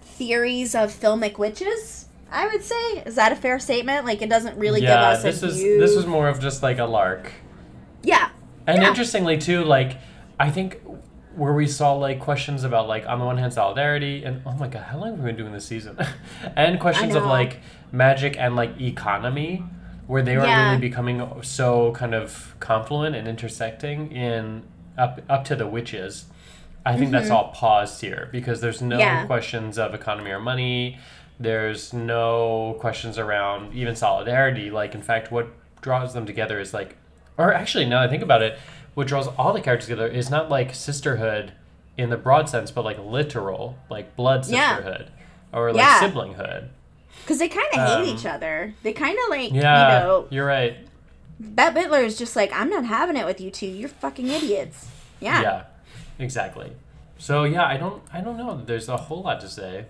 theories 0.02 0.74
of 0.74 0.90
filmic 0.90 1.38
witches. 1.38 2.06
I 2.30 2.46
would 2.48 2.62
say 2.64 2.74
is 3.06 3.14
that 3.14 3.32
a 3.32 3.36
fair 3.36 3.58
statement? 3.58 4.04
Like 4.06 4.22
it 4.22 4.28
doesn't 4.28 4.58
really 4.58 4.82
yeah. 4.82 4.88
give 4.88 4.98
us 5.18 5.22
This 5.22 5.42
a 5.42 5.46
is 5.46 5.56
view. 5.56 5.80
this 5.80 5.94
was 5.96 6.06
more 6.06 6.28
of 6.28 6.40
just 6.40 6.62
like 6.62 6.78
a 6.78 6.84
lark. 6.84 7.32
Yeah. 8.02 8.30
And 8.66 8.82
Yeah. 8.82 8.88
interestingly 8.88 9.38
too, 9.38 9.64
like 9.64 9.98
I 10.38 10.50
think 10.50 10.80
where 11.36 11.52
we 11.52 11.66
saw 11.66 11.94
like 11.94 12.20
questions 12.20 12.62
about 12.64 12.86
like 12.88 13.06
on 13.06 13.18
the 13.18 13.24
one 13.24 13.38
hand 13.38 13.52
solidarity 13.52 14.24
and 14.24 14.42
oh 14.46 14.52
my 14.54 14.68
god, 14.68 14.82
how 14.84 14.98
long 14.98 15.10
have 15.10 15.18
we 15.20 15.26
been 15.26 15.36
doing 15.36 15.52
this 15.52 15.66
season? 15.66 15.96
and 16.56 16.78
questions 16.80 17.14
of 17.14 17.24
like 17.24 17.60
magic 17.92 18.36
and 18.38 18.56
like 18.56 18.80
economy, 18.80 19.64
where 20.06 20.22
they 20.22 20.36
were 20.36 20.44
Yeah. 20.44 20.68
really 20.70 20.80
becoming 20.80 21.42
so 21.42 21.92
kind 21.92 22.14
of 22.14 22.54
confluent 22.60 23.14
and 23.16 23.26
intersecting 23.28 24.10
in 24.12 24.62
up 24.98 25.20
up 25.28 25.44
to 25.46 25.56
the 25.56 25.66
witches. 25.66 26.26
I 26.86 26.96
think 26.98 27.12
that's 27.12 27.30
all 27.30 27.48
paused 27.54 28.00
here 28.02 28.28
because 28.30 28.60
there's 28.60 28.82
no 28.82 28.96
Mm-hmm. 28.96 29.00
Yeah. 29.00 29.26
questions 29.26 29.78
of 29.78 29.94
economy 29.94 30.30
or 30.30 30.38
money. 30.40 30.98
There's 31.40 31.92
no 31.94 32.76
questions 32.78 33.18
around 33.18 33.74
even 33.74 33.96
solidarity. 33.96 34.70
Like, 34.70 34.94
in 34.94 35.00
fact, 35.02 35.32
what 35.32 35.48
draws 35.80 36.12
them 36.14 36.26
together 36.26 36.60
is 36.60 36.74
like, 36.74 36.96
or 37.38 37.52
actually, 37.54 37.86
now 37.86 38.02
I 38.02 38.08
think 38.08 38.22
about 38.22 38.42
it, 38.42 38.58
what 38.94 39.06
draws 39.06 39.26
all 39.28 39.52
the 39.52 39.60
characters 39.62 39.88
together 39.88 40.06
is 40.06 40.30
not 40.30 40.50
like 40.50 40.74
sisterhood 40.74 41.52
in 41.96 42.10
the 42.10 42.16
broad 42.16 42.48
sense, 42.48 42.70
but 42.70 42.84
like 42.84 42.98
literal, 42.98 43.76
like 43.90 44.14
blood 44.14 44.46
Yeah. 44.46 44.76
sisterhood 44.76 45.10
or 45.52 45.72
like 45.72 45.80
Yeah. 45.82 46.00
siblinghood. 46.00 46.68
Because 47.22 47.38
they 47.38 47.48
kind 47.48 47.66
of 47.72 47.80
hate 47.80 48.10
Um, 48.10 48.16
each 48.16 48.26
other. 48.26 48.74
They 48.82 48.92
kind 48.92 49.16
of 49.24 49.30
like, 49.30 49.52
Yeah, 49.52 50.00
you 50.00 50.04
know, 50.04 50.26
you're 50.30 50.46
right. 50.46 50.76
Bette 51.40 51.78
Midler 51.78 52.04
is 52.04 52.16
just 52.16 52.36
like, 52.36 52.52
I'm 52.52 52.70
not 52.70 52.84
having 52.84 53.16
it 53.16 53.26
with 53.26 53.40
you 53.40 53.50
two. 53.50 53.66
You're 53.66 53.88
fucking 53.88 54.28
idiots. 54.28 54.88
Yeah. 55.20 55.42
Yeah, 55.42 55.64
exactly. 56.18 56.72
So 57.18 57.44
yeah, 57.44 57.66
I 57.66 57.76
don't, 57.76 58.02
I 58.12 58.20
don't 58.20 58.36
know. 58.36 58.62
There's 58.64 58.88
a 58.88 58.96
whole 58.96 59.22
lot 59.22 59.40
to 59.40 59.48
say. 59.48 59.86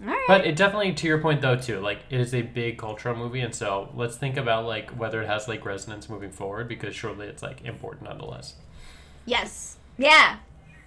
All 0.00 0.08
right. 0.08 0.24
But 0.26 0.46
it 0.46 0.56
definitely, 0.56 0.92
to 0.92 1.06
your 1.06 1.18
point 1.18 1.40
though, 1.40 1.56
too, 1.56 1.80
like 1.80 2.00
it 2.10 2.20
is 2.20 2.34
a 2.34 2.42
big 2.42 2.78
cultural 2.78 3.16
movie, 3.16 3.40
and 3.40 3.54
so 3.54 3.90
let's 3.94 4.16
think 4.16 4.36
about 4.36 4.66
like 4.66 4.90
whether 4.90 5.22
it 5.22 5.26
has 5.26 5.46
like 5.48 5.64
resonance 5.64 6.08
moving 6.08 6.30
forward 6.30 6.68
because 6.68 6.94
surely 6.94 7.26
it's 7.26 7.42
like 7.42 7.64
important 7.64 8.04
nonetheless. 8.04 8.54
Yes. 9.24 9.76
Yeah. 9.96 10.38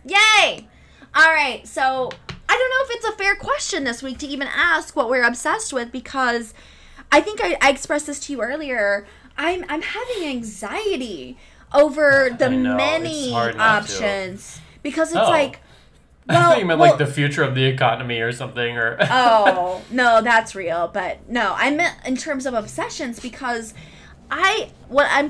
Yay! 0.06 0.68
All 1.16 1.34
right. 1.34 1.66
So 1.66 2.10
I 2.50 2.54
don't 2.54 2.70
know 2.70 2.84
if 2.84 2.92
it's 2.92 3.06
a 3.08 3.12
fair 3.14 3.36
question 3.36 3.84
this 3.84 4.04
week 4.04 4.18
to 4.20 4.28
even 4.28 4.48
ask 4.48 4.96
what 4.96 5.10
we're 5.10 5.24
obsessed 5.24 5.74
with 5.74 5.92
because 5.92 6.54
I 7.12 7.22
think 7.22 7.40
I, 7.42 7.58
I 7.62 7.70
expressed 7.70 8.08
this 8.08 8.20
to 8.22 8.34
you 8.34 8.42
earlier. 8.42 9.08
I'm 9.38 9.64
I'm 9.70 9.82
having 9.82 10.24
anxiety 10.28 11.38
over 11.74 12.30
the 12.38 12.50
know, 12.50 12.76
many 12.76 13.30
to. 13.32 13.58
options 13.60 14.60
because 14.84 15.10
it's 15.10 15.20
Oh. 15.20 15.30
like. 15.30 15.60
I 16.30 16.34
Well, 16.34 16.50
thought 16.50 16.60
you 16.60 16.66
meant 16.66 16.80
well- 16.82 16.90
like 16.90 16.98
the 17.00 17.06
future 17.08 17.42
of 17.44 17.56
the 17.56 17.64
economy 17.64 18.20
or 18.20 18.34
something, 18.34 18.78
or 18.78 18.98
oh 19.02 19.82
no 19.90 20.22
that's 20.22 20.56
real 20.56 20.90
but 20.94 21.20
no 21.30 21.54
i 21.58 21.70
meant 21.72 21.96
in 22.06 22.18
terms 22.18 22.46
of 22.46 22.54
obsessions 22.54 23.18
because 23.22 23.74
i 24.30 24.70
what 24.90 25.08
i'm 25.10 25.30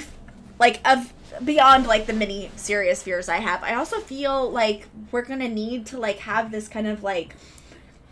like 0.59 0.79
of 0.89 1.13
beyond 1.45 1.85
like 1.85 2.07
the 2.07 2.13
many 2.13 2.49
serious 2.55 3.03
fears 3.03 3.29
i 3.29 3.37
have 3.37 3.61
i 3.61 3.75
also 3.75 3.99
feel 3.99 4.49
like 4.49 4.87
we're 5.11 5.21
gonna 5.21 5.47
need 5.47 5.85
to 5.85 5.99
like 5.99 6.17
have 6.17 6.51
this 6.51 6.67
kind 6.67 6.87
of 6.87 7.03
like 7.03 7.35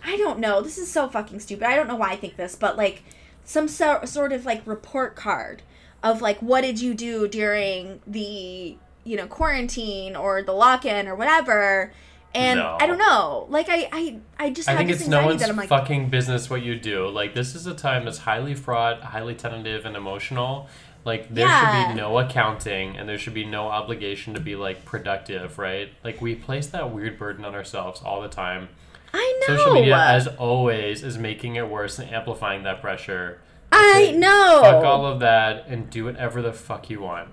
i 0.03 0.15
don't 0.17 0.37
know 0.37 0.61
this 0.61 0.77
is 0.77 0.91
so 0.91 1.07
fucking 1.09 1.39
stupid 1.39 1.65
i 1.67 1.75
don't 1.75 1.87
know 1.87 1.95
why 1.95 2.11
i 2.11 2.15
think 2.15 2.35
this 2.35 2.55
but 2.55 2.77
like 2.77 3.01
some 3.43 3.67
so, 3.67 4.01
sort 4.05 4.31
of 4.31 4.45
like 4.45 4.61
report 4.67 5.15
card 5.15 5.63
of 6.03 6.21
like 6.21 6.39
what 6.41 6.61
did 6.61 6.79
you 6.79 6.93
do 6.93 7.27
during 7.27 7.99
the 8.07 8.77
you 9.03 9.17
know 9.17 9.27
quarantine 9.27 10.15
or 10.15 10.41
the 10.43 10.51
lock-in 10.51 11.07
or 11.07 11.15
whatever 11.15 11.91
and 12.33 12.59
No. 12.59 12.77
i 12.79 12.85
don't 12.87 12.97
know 12.97 13.45
like 13.49 13.67
i 13.69 13.87
i, 13.91 14.19
I 14.39 14.49
just 14.49 14.67
I 14.67 14.75
think 14.75 14.89
it's 14.89 15.07
no 15.07 15.25
one's 15.25 15.47
like 15.47 15.69
fucking 15.69 16.09
business 16.09 16.49
what 16.49 16.61
you 16.63 16.77
do. 16.77 17.07
Like 17.07 17.33
this 17.33 17.55
is 17.55 17.65
a 17.67 17.73
time 17.73 18.05
that's 18.05 18.17
highly 18.19 18.53
fraught, 18.55 19.01
highly 19.01 19.33
tentative, 19.35 19.85
and 19.85 19.95
emotional. 19.95 20.67
Like 21.05 21.33
there 21.33 21.47
Yeah. 21.47 21.87
should 21.87 21.93
be 21.93 22.01
no 22.01 22.17
accounting, 22.17 22.97
and 22.97 23.07
there 23.07 23.17
should 23.17 23.33
be 23.35 23.45
no 23.45 23.67
obligation 23.69 24.33
to 24.33 24.39
be 24.41 24.55
like 24.57 24.83
productive, 24.83 25.57
right? 25.57 25.89
Like 26.03 26.19
we 26.19 26.35
place 26.35 26.67
that 26.67 26.91
weird 26.91 27.17
burden 27.17 27.45
on 27.45 27.55
ourselves 27.55 28.01
all 28.03 28.21
the 28.21 28.27
time. 28.27 28.67
I 29.13 29.41
know. 29.47 29.55
Social 29.55 29.73
media, 29.73 29.95
as 29.97 30.27
always, 30.27 31.03
is 31.03 31.17
making 31.17 31.55
it 31.55 31.69
worse 31.69 31.97
and 31.99 32.11
amplifying 32.11 32.63
that 32.63 32.81
pressure. 32.81 33.39
I 33.77 34.11
know. 34.11 34.59
Fuck 34.63 34.83
all 34.83 35.05
of 35.05 35.19
that 35.19 35.67
and 35.67 35.89
do 35.89 36.05
whatever 36.05 36.41
the 36.41 36.53
fuck 36.53 36.89
you 36.89 37.01
want. 37.01 37.29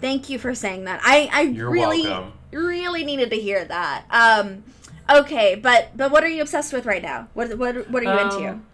Thank 0.00 0.30
you 0.30 0.38
for 0.38 0.54
saying 0.54 0.84
that. 0.84 1.00
I 1.02 1.28
I 1.32 1.40
You're 1.42 1.70
really 1.70 2.02
welcome. 2.02 2.32
really 2.52 3.04
needed 3.04 3.30
to 3.30 3.36
hear 3.36 3.64
that. 3.64 4.04
Um 4.10 4.64
okay, 5.10 5.54
but 5.54 5.96
but 5.96 6.10
what 6.10 6.24
are 6.24 6.28
you 6.28 6.42
obsessed 6.42 6.72
with 6.72 6.86
right 6.86 7.02
now? 7.02 7.28
What 7.34 7.56
what 7.58 7.90
what 7.90 8.02
are 8.02 8.14
you 8.14 8.20
into? 8.20 8.48
Um, 8.50 8.66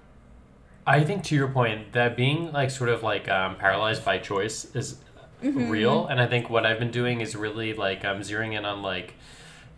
I 0.86 1.02
think 1.02 1.24
to 1.24 1.34
your 1.34 1.48
point 1.48 1.92
that 1.92 2.16
being 2.16 2.52
like 2.52 2.70
sort 2.70 2.90
of 2.90 3.02
like 3.02 3.28
um, 3.28 3.56
paralyzed 3.56 4.04
by 4.04 4.18
choice 4.18 4.64
is 4.74 4.96
Mm-hmm. 5.42 5.68
real, 5.68 6.06
and 6.06 6.18
I 6.18 6.26
think 6.26 6.48
what 6.48 6.64
I've 6.64 6.78
been 6.78 6.90
doing 6.90 7.20
is 7.20 7.36
really 7.36 7.74
like 7.74 8.06
I'm 8.06 8.20
zeroing 8.22 8.56
in 8.56 8.64
on 8.64 8.80
like 8.80 9.14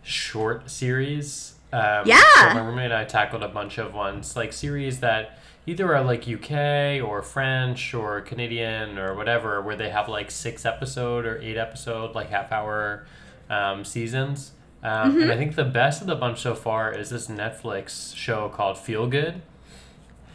short 0.03 0.69
series. 0.71 1.55
Um, 1.73 2.03
Yeah. 2.05 2.21
So 2.49 2.53
my 2.53 2.61
roommate 2.65 2.85
and 2.85 2.93
I 2.93 3.03
tackled 3.05 3.43
a 3.43 3.47
bunch 3.49 3.77
of 3.77 3.93
ones 3.93 4.35
like 4.37 4.53
series 4.53 5.01
that 5.01 5.38
either 5.69 5.95
are 5.95 6.03
like 6.03 6.27
UK 6.27 7.03
or 7.07 7.21
French 7.21 7.93
or 7.93 8.21
Canadian 8.21 8.97
or 8.97 9.15
whatever, 9.15 9.61
where 9.61 9.75
they 9.75 9.89
have 9.89 10.09
like 10.09 10.31
six 10.31 10.65
episode 10.65 11.25
or 11.25 11.39
eight 11.41 11.57
episode 11.57 12.15
like 12.15 12.29
half 12.29 12.51
hour 12.51 13.05
um, 13.49 13.85
seasons. 13.85 14.51
Um, 14.83 15.11
Mm-hmm. 15.11 15.21
And 15.23 15.31
I 15.31 15.37
think 15.37 15.55
the 15.55 15.65
best 15.65 16.01
of 16.01 16.07
the 16.07 16.15
bunch 16.15 16.39
so 16.39 16.55
far 16.55 16.91
is 16.91 17.09
this 17.09 17.27
Netflix 17.27 18.15
show 18.15 18.47
called 18.49 18.77
Feel 18.77 19.07
Good. 19.07 19.41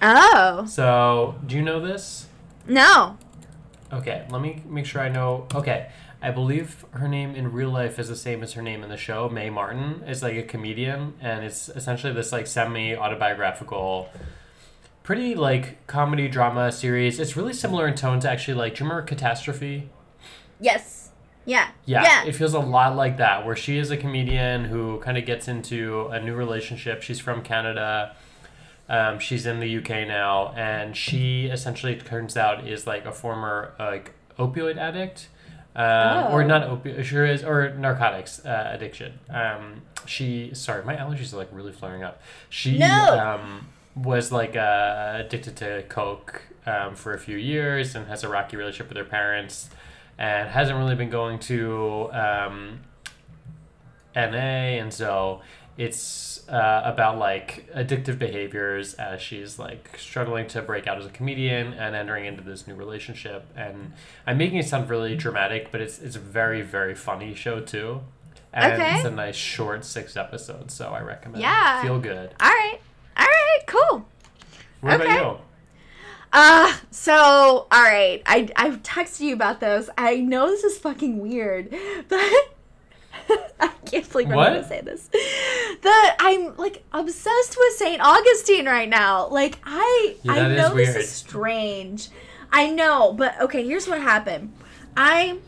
Oh. 0.03 0.67
So, 0.67 1.37
do 1.47 1.57
you 1.57 1.63
know 1.63 1.81
this? 1.81 2.27
No. 2.67 3.17
Okay, 3.93 4.27
let 4.31 4.43
me 4.43 4.63
make 4.69 4.85
sure 4.87 5.01
I 5.01 5.09
know. 5.09 5.47
Okay, 5.55 5.89
I 6.21 6.31
believe 6.31 6.85
her 6.93 7.07
name 7.09 7.35
in 7.35 7.53
real 7.53 7.71
life 7.71 7.99
is 7.99 8.09
the 8.09 8.17
same 8.17 8.43
as 8.43 8.55
her 8.55 8.63
name 8.63 8.83
in 8.83 8.89
the 8.91 8.97
show. 8.97 9.29
Mae 9.29 9.51
Martin 9.51 10.03
is 10.07 10.23
like 10.23 10.37
a 10.37 10.43
comedian, 10.43 11.15
and 11.21 11.45
it's 11.45 11.69
essentially 11.69 12.13
this 12.13 12.33
like 12.33 12.47
semi 12.47 12.97
autobiographical, 12.97 14.09
pretty 15.05 15.35
like 15.37 15.87
comedy 15.87 16.27
drama 16.29 16.73
series. 16.73 17.21
It's 17.21 17.37
really 17.37 17.53
similar 17.53 17.87
in 17.87 17.95
tone 17.95 18.19
to 18.21 18.29
actually 18.31 18.55
like. 18.55 18.75
Do 18.75 18.83
you 18.85 18.91
remember 18.91 19.07
Catastrophe? 19.07 19.89
Yes. 20.61 21.11
Yeah. 21.47 21.69
Yeah, 21.85 22.03
Yeah. 22.03 22.25
it 22.25 22.35
feels 22.35 22.55
a 22.55 22.59
lot 22.59 22.97
like 22.97 23.19
that, 23.19 23.45
where 23.47 23.55
she 23.55 23.77
is 23.79 23.91
a 23.91 23.97
comedian 23.99 24.65
who 24.65 24.99
kind 25.01 25.19
of 25.19 25.27
gets 25.27 25.47
into 25.47 26.07
a 26.09 26.19
new 26.19 26.35
relationship. 26.35 27.03
She's 27.03 27.21
from 27.21 27.43
Canada. 27.43 28.17
Um, 28.89 29.19
she's 29.19 29.45
in 29.47 29.61
the 29.61 29.77
UK 29.79 30.07
now, 30.09 30.53
and 30.57 30.97
she 30.97 31.47
essentially 31.47 31.97
turns 31.97 32.37
out 32.37 32.67
is 32.67 32.87
like 32.87 33.05
a 33.07 33.13
former 33.13 33.75
like 33.79 34.13
opioid 34.39 34.77
addict, 34.79 35.29
um, 35.77 36.33
or 36.33 36.43
Oh. 36.43 36.47
not 36.47 36.63
opioid, 36.69 37.05
sure 37.05 37.27
is, 37.27 37.45
or 37.45 37.71
narcotics 37.75 38.45
uh, 38.45 38.71
addiction. 38.73 39.19
Um, 39.31 39.83
she 40.07 40.51
sorry, 40.55 40.83
my 40.85 40.97
allergies 40.97 41.33
are 41.35 41.37
like 41.39 41.49
really 41.53 41.73
flaring 41.73 42.03
up. 42.03 42.21
She 42.49 42.79
No. 42.79 42.87
Was 43.97 44.33
like 44.33 44.57
uh, 44.57 45.23
addicted 45.25 45.57
to 45.57 45.83
coke 45.89 46.43
um, 46.67 46.95
for 46.95 47.13
a 47.15 47.19
few 47.19 47.37
years 47.37 47.95
and 47.95 48.07
has 48.09 48.25
a 48.25 48.29
rocky 48.29 48.57
relationship 48.57 48.89
with 48.89 48.97
her 48.99 49.05
parents 49.05 49.71
and 50.19 50.49
hasn't 50.49 50.79
really 50.79 50.95
been 50.95 51.11
going 51.11 51.39
to 51.41 52.11
um, 52.13 52.81
NA, 54.15 54.79
and 54.81 54.93
so 54.93 55.41
it's 55.77 56.49
uh, 56.49 56.83
about 56.85 57.19
like 57.19 57.69
addictive 57.75 58.17
behaviors 58.19 58.95
as 58.95 59.21
she's 59.21 59.59
like 59.59 59.97
struggling 59.99 60.47
to 60.47 60.63
break 60.63 60.87
out 60.87 60.99
as 60.99 61.05
a 61.07 61.09
comedian 61.11 61.73
and 61.73 61.97
entering 61.97 62.27
into 62.27 62.43
this 62.43 62.67
new 62.69 62.75
relationship. 62.77 63.45
And 63.57 63.93
I'm 64.27 64.39
making 64.39 64.59
it 64.59 64.67
sound 64.69 64.89
really 64.89 65.17
dramatic, 65.17 65.73
but 65.73 65.81
it's 65.81 65.99
it's 65.99 66.15
a 66.17 66.21
very 66.21 66.63
very 66.63 66.95
funny 66.95 67.35
show 67.35 67.61
too. 67.61 68.03
And 68.53 68.73
Okay. 68.75 68.95
it's 68.97 69.05
a 69.05 69.11
nice 69.11 69.35
short 69.35 69.85
six 69.85 70.17
episodes, 70.17 70.75
so 70.75 70.91
I 70.91 71.01
recommend. 71.01 71.39
it. 71.39 71.41
Yeah. 71.41 71.83
feel 71.83 71.99
good. 71.99 72.31
All 72.41 72.49
right. 72.51 72.79
All 73.17 73.25
right. 73.25 73.61
Cool. 73.67 74.07
What 74.81 75.01
Okay. 75.01 75.13
about 75.13 75.41
Uh, 76.33 76.77
so, 76.91 77.15
all 77.71 77.83
right. 77.83 78.23
I, 78.27 78.49
I've 78.57 78.83
texted 78.83 79.21
you 79.21 79.35
about 79.35 79.61
those. 79.61 79.89
I 79.97 80.17
know 80.17 80.47
this 80.49 80.65
is 80.65 80.79
fucking 80.79 81.21
weird, 81.21 81.71
but 82.09 82.19
I 83.61 83.69
can't 83.87 84.11
believe 84.11 84.29
I'm 84.31 84.35
What? 84.37 84.51
to 84.51 84.65
say 84.67 84.81
this. 84.81 85.09
That 85.83 86.17
I'm, 86.19 86.57
like, 86.57 86.83
obsessed 86.93 87.57
with 87.59 87.75
St. 87.75 88.01
Augustine 88.03 88.67
right 88.67 88.89
now. 88.89 89.29
Like, 89.29 89.59
I, 89.65 90.17
Yeah, 90.23 90.33
I 90.33 90.39
that 90.41 90.51
is 90.51 90.57
know 90.59 90.75
this 90.75 90.97
is 90.97 91.11
strange. 91.11 92.09
I 92.53 92.69
know, 92.71 93.13
but 93.13 93.41
okay, 93.41 93.65
here's 93.67 93.89
what 93.89 94.01
happened. 94.01 94.53
I 94.97 95.39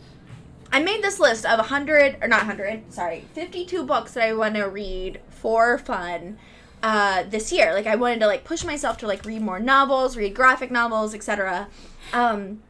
I 0.72 0.80
made 0.80 1.02
this 1.02 1.20
list 1.20 1.46
of 1.46 1.58
100 1.58 2.18
or 2.20 2.26
not 2.28 2.40
100, 2.40 2.92
sorry, 2.92 3.24
52 3.34 3.84
books 3.84 4.14
that 4.14 4.24
I 4.24 4.32
want 4.34 4.56
to 4.56 4.64
read 4.64 5.20
for 5.30 5.78
fun 5.78 6.38
uh, 6.82 7.24
this 7.24 7.52
year. 7.52 7.72
Like 7.72 7.86
I 7.86 7.96
wanted 7.96 8.20
to 8.20 8.26
like 8.26 8.44
push 8.44 8.64
myself 8.64 8.98
to 8.98 9.06
like 9.06 9.24
read 9.24 9.42
more 9.42 9.58
novels, 9.58 10.16
read 10.16 10.34
graphic 10.34 10.70
novels, 10.70 11.14
etc. 11.14 11.68
Um, 12.12 12.62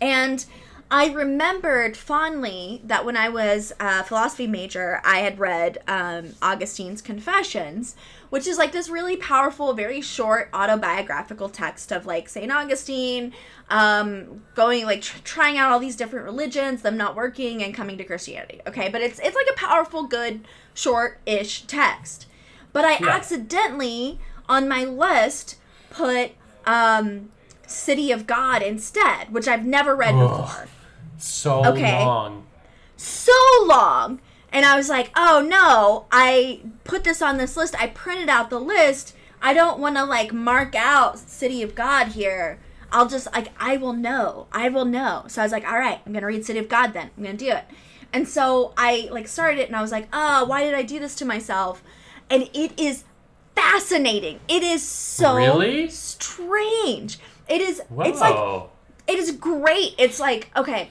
and 0.00 0.44
I 0.90 1.06
remembered 1.10 1.96
fondly 1.96 2.82
that 2.84 3.06
when 3.06 3.16
I 3.16 3.30
was 3.30 3.72
a 3.80 4.04
philosophy 4.04 4.46
major, 4.46 5.00
I 5.06 5.20
had 5.20 5.38
read 5.38 5.78
um, 5.88 6.34
Augustine's 6.42 7.00
Confessions, 7.00 7.96
which 8.28 8.46
is 8.46 8.58
like 8.58 8.72
this 8.72 8.90
really 8.90 9.16
powerful, 9.16 9.72
very 9.72 10.02
short 10.02 10.50
autobiographical 10.52 11.48
text 11.48 11.92
of 11.92 12.04
like 12.04 12.28
St. 12.28 12.52
Augustine 12.52 13.32
um, 13.70 14.42
going 14.54 14.84
like 14.84 15.00
tr- 15.00 15.20
trying 15.24 15.56
out 15.56 15.72
all 15.72 15.78
these 15.78 15.96
different 15.96 16.26
religions, 16.26 16.82
them 16.82 16.98
not 16.98 17.16
working 17.16 17.62
and 17.62 17.74
coming 17.74 17.96
to 17.96 18.04
Christianity. 18.04 18.60
Okay, 18.66 18.90
but 18.90 19.00
it's 19.00 19.18
it's 19.20 19.34
like 19.34 19.48
a 19.50 19.58
powerful, 19.58 20.02
good, 20.02 20.46
short-ish 20.74 21.62
text. 21.62 22.26
But 22.72 22.84
I 22.84 22.98
accidentally 23.06 24.18
on 24.48 24.68
my 24.68 24.84
list 24.84 25.56
put 25.90 26.32
um, 26.66 27.30
City 27.66 28.12
of 28.12 28.26
God 28.26 28.62
instead, 28.62 29.32
which 29.32 29.48
I've 29.48 29.66
never 29.66 29.94
read 29.94 30.14
Ugh. 30.14 30.28
before. 30.28 30.68
So 31.18 31.64
Okay. 31.66 32.04
long. 32.04 32.46
So 32.96 33.32
long. 33.66 34.20
And 34.52 34.66
I 34.66 34.76
was 34.76 34.88
like, 34.88 35.10
oh 35.16 35.44
no, 35.46 36.06
I 36.12 36.60
put 36.84 37.04
this 37.04 37.22
on 37.22 37.38
this 37.38 37.56
list. 37.56 37.80
I 37.80 37.86
printed 37.88 38.28
out 38.28 38.50
the 38.50 38.60
list. 38.60 39.14
I 39.40 39.54
don't 39.54 39.80
want 39.80 39.96
to 39.96 40.04
like 40.04 40.32
mark 40.32 40.74
out 40.74 41.18
City 41.18 41.62
of 41.62 41.74
God 41.74 42.08
here. 42.08 42.58
I'll 42.90 43.08
just 43.08 43.32
like 43.32 43.48
I 43.58 43.78
will 43.78 43.94
know. 43.94 44.46
I 44.52 44.68
will 44.68 44.84
know. 44.84 45.24
So 45.28 45.40
I 45.40 45.44
was 45.44 45.52
like, 45.52 45.66
all 45.66 45.78
right, 45.78 46.00
I'm 46.04 46.12
gonna 46.12 46.26
read 46.26 46.44
City 46.44 46.58
of 46.58 46.68
God 46.68 46.92
then. 46.92 47.10
I'm 47.16 47.24
gonna 47.24 47.36
do 47.36 47.50
it. 47.50 47.64
And 48.12 48.28
so 48.28 48.74
I 48.76 49.08
like 49.10 49.26
started 49.26 49.58
it 49.58 49.68
and 49.68 49.76
I 49.76 49.80
was 49.80 49.90
like, 49.90 50.08
oh, 50.12 50.44
why 50.44 50.64
did 50.64 50.74
I 50.74 50.82
do 50.82 50.98
this 51.00 51.14
to 51.16 51.24
myself? 51.24 51.82
And 52.30 52.48
it 52.54 52.78
is 52.78 53.04
fascinating. 53.54 54.40
It 54.48 54.62
is 54.62 54.86
so 54.86 55.36
Really? 55.36 55.88
strange. 55.88 57.18
It 57.48 57.60
is 57.60 57.80
Whoa. 57.88 58.04
it's 58.04 58.20
like 58.20 58.68
it 59.06 59.18
is 59.18 59.32
great. 59.32 59.94
It's 59.98 60.18
like 60.20 60.50
okay, 60.56 60.90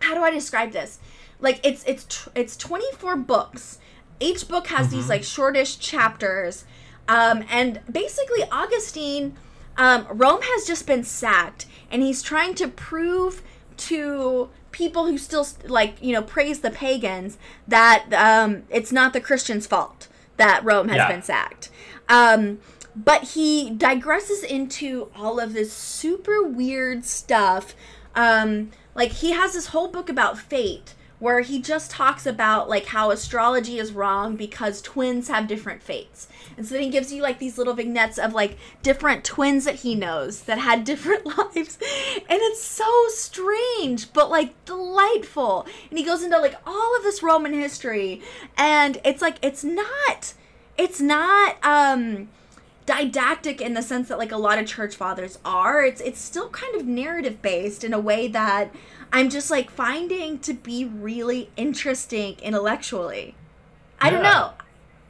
how 0.00 0.14
do 0.14 0.22
I 0.22 0.30
describe 0.30 0.72
this? 0.72 0.98
Like 1.40 1.60
it's 1.64 1.82
it's 1.84 2.04
tw- 2.04 2.28
it's 2.34 2.56
24 2.56 3.16
books. 3.16 3.78
Each 4.20 4.46
book 4.46 4.68
has 4.68 4.88
these 4.90 5.08
like 5.08 5.24
shortish 5.24 5.78
chapters. 5.78 6.64
Um, 7.08 7.44
and 7.50 7.80
basically 7.90 8.44
Augustine 8.52 9.36
um, 9.76 10.06
Rome 10.08 10.40
has 10.42 10.66
just 10.66 10.86
been 10.86 11.02
sacked 11.02 11.66
and 11.90 12.00
he's 12.02 12.22
trying 12.22 12.54
to 12.56 12.68
prove 12.68 13.42
to 13.78 14.50
people 14.70 15.06
who 15.06 15.18
still 15.18 15.46
like 15.64 15.96
you 16.00 16.12
know 16.12 16.22
praise 16.22 16.60
the 16.60 16.70
pagans 16.70 17.38
that 17.66 18.06
um, 18.12 18.62
it's 18.70 18.92
not 18.92 19.12
the 19.12 19.20
Christians' 19.20 19.66
fault 19.66 20.06
that 20.36 20.64
Rome 20.64 20.88
has 20.88 20.96
Yeah. 20.96 21.08
been 21.08 21.22
sacked. 21.22 21.70
Um, 22.08 22.58
but 22.94 23.22
he 23.22 23.70
digresses 23.70 24.44
into 24.44 25.10
all 25.16 25.40
of 25.40 25.52
this 25.54 25.72
super 25.72 26.42
weird 26.42 27.04
stuff. 27.04 27.74
Um, 28.14 28.70
like 28.94 29.12
he 29.12 29.32
has 29.32 29.54
this 29.54 29.68
whole 29.68 29.88
book 29.88 30.08
about 30.08 30.38
fate 30.38 30.94
where 31.18 31.40
he 31.40 31.60
just 31.62 31.90
talks 31.90 32.26
about 32.26 32.68
like 32.68 32.86
how 32.86 33.10
astrology 33.10 33.78
is 33.78 33.92
wrong 33.92 34.36
because 34.36 34.82
twins 34.82 35.28
have 35.28 35.46
different 35.46 35.82
fates. 35.82 36.28
And 36.56 36.66
so 36.66 36.74
then 36.74 36.82
he 36.82 36.90
gives 36.90 37.12
you 37.12 37.22
like 37.22 37.38
these 37.38 37.58
little 37.58 37.74
vignettes 37.74 38.18
of 38.18 38.34
like 38.34 38.58
different 38.82 39.24
twins 39.24 39.64
that 39.64 39.76
he 39.76 39.94
knows 39.94 40.42
that 40.42 40.58
had 40.58 40.84
different 40.92 41.26
lives. 41.26 41.78
And 42.16 42.40
it's 42.40 42.62
so 42.62 42.90
strange, 43.08 44.12
but 44.12 44.30
like 44.30 44.64
delightful. 44.64 45.66
And 45.90 45.98
he 45.98 46.04
goes 46.04 46.22
into 46.22 46.38
like 46.38 46.56
all 46.66 46.96
of 46.96 47.02
this 47.02 47.22
Roman 47.22 47.52
history. 47.52 48.22
And 48.56 48.98
it's 49.04 49.22
like 49.22 49.38
it's 49.42 49.64
not 49.64 50.34
it's 50.78 51.00
not 51.00 51.56
um 51.64 52.28
didactic 52.84 53.60
in 53.60 53.74
the 53.74 53.82
sense 53.82 54.08
that 54.08 54.18
like 54.18 54.32
a 54.32 54.36
lot 54.36 54.58
of 54.58 54.66
church 54.66 54.96
fathers 54.96 55.38
are. 55.44 55.84
It's 55.84 56.00
it's 56.00 56.20
still 56.20 56.48
kind 56.50 56.74
of 56.74 56.86
narrative 56.86 57.40
based 57.42 57.84
in 57.84 57.92
a 57.92 58.00
way 58.00 58.28
that 58.28 58.74
i'm 59.14 59.28
just 59.28 59.50
like 59.50 59.70
finding 59.70 60.38
to 60.38 60.54
be 60.54 60.84
really 60.84 61.50
interesting 61.56 62.36
intellectually. 62.42 63.34
I 64.00 64.10
don't 64.10 64.22
know 64.22 64.52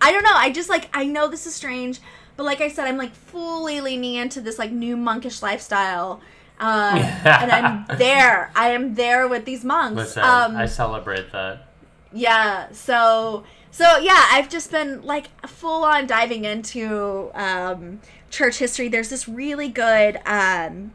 i 0.02 0.12
don't 0.12 0.22
know 0.24 0.34
i 0.34 0.50
just 0.50 0.68
like 0.68 0.88
i 0.92 1.04
know 1.06 1.28
this 1.28 1.46
is 1.46 1.54
strange 1.54 2.00
but 2.36 2.44
like 2.44 2.60
i 2.60 2.68
said 2.68 2.86
i'm 2.86 2.96
like 2.98 3.14
fully 3.14 3.80
leaning 3.80 4.14
into 4.16 4.40
this 4.40 4.58
like 4.58 4.70
new 4.70 4.96
monkish 4.96 5.40
lifestyle 5.42 6.20
uh, 6.60 6.92
and 7.24 7.50
i'm 7.50 7.98
there 7.98 8.50
i 8.54 8.68
am 8.70 8.94
there 8.94 9.26
with 9.28 9.44
these 9.44 9.64
monks 9.64 9.96
Listen, 9.96 10.22
um, 10.22 10.56
I 10.56 10.66
celebrate 10.66 11.32
that. 11.32 11.66
yeah 12.12 12.70
so 12.72 13.44
so 13.70 13.98
yeah 13.98 14.26
i've 14.32 14.48
just 14.50 14.70
been 14.70 15.00
like 15.02 15.28
full 15.48 15.84
on 15.84 16.06
diving 16.06 16.44
into 16.44 17.30
um, 17.34 18.00
church 18.30 18.58
history 18.58 18.88
there's 18.88 19.08
this 19.08 19.26
really 19.28 19.68
good 19.68 20.20
um, 20.26 20.92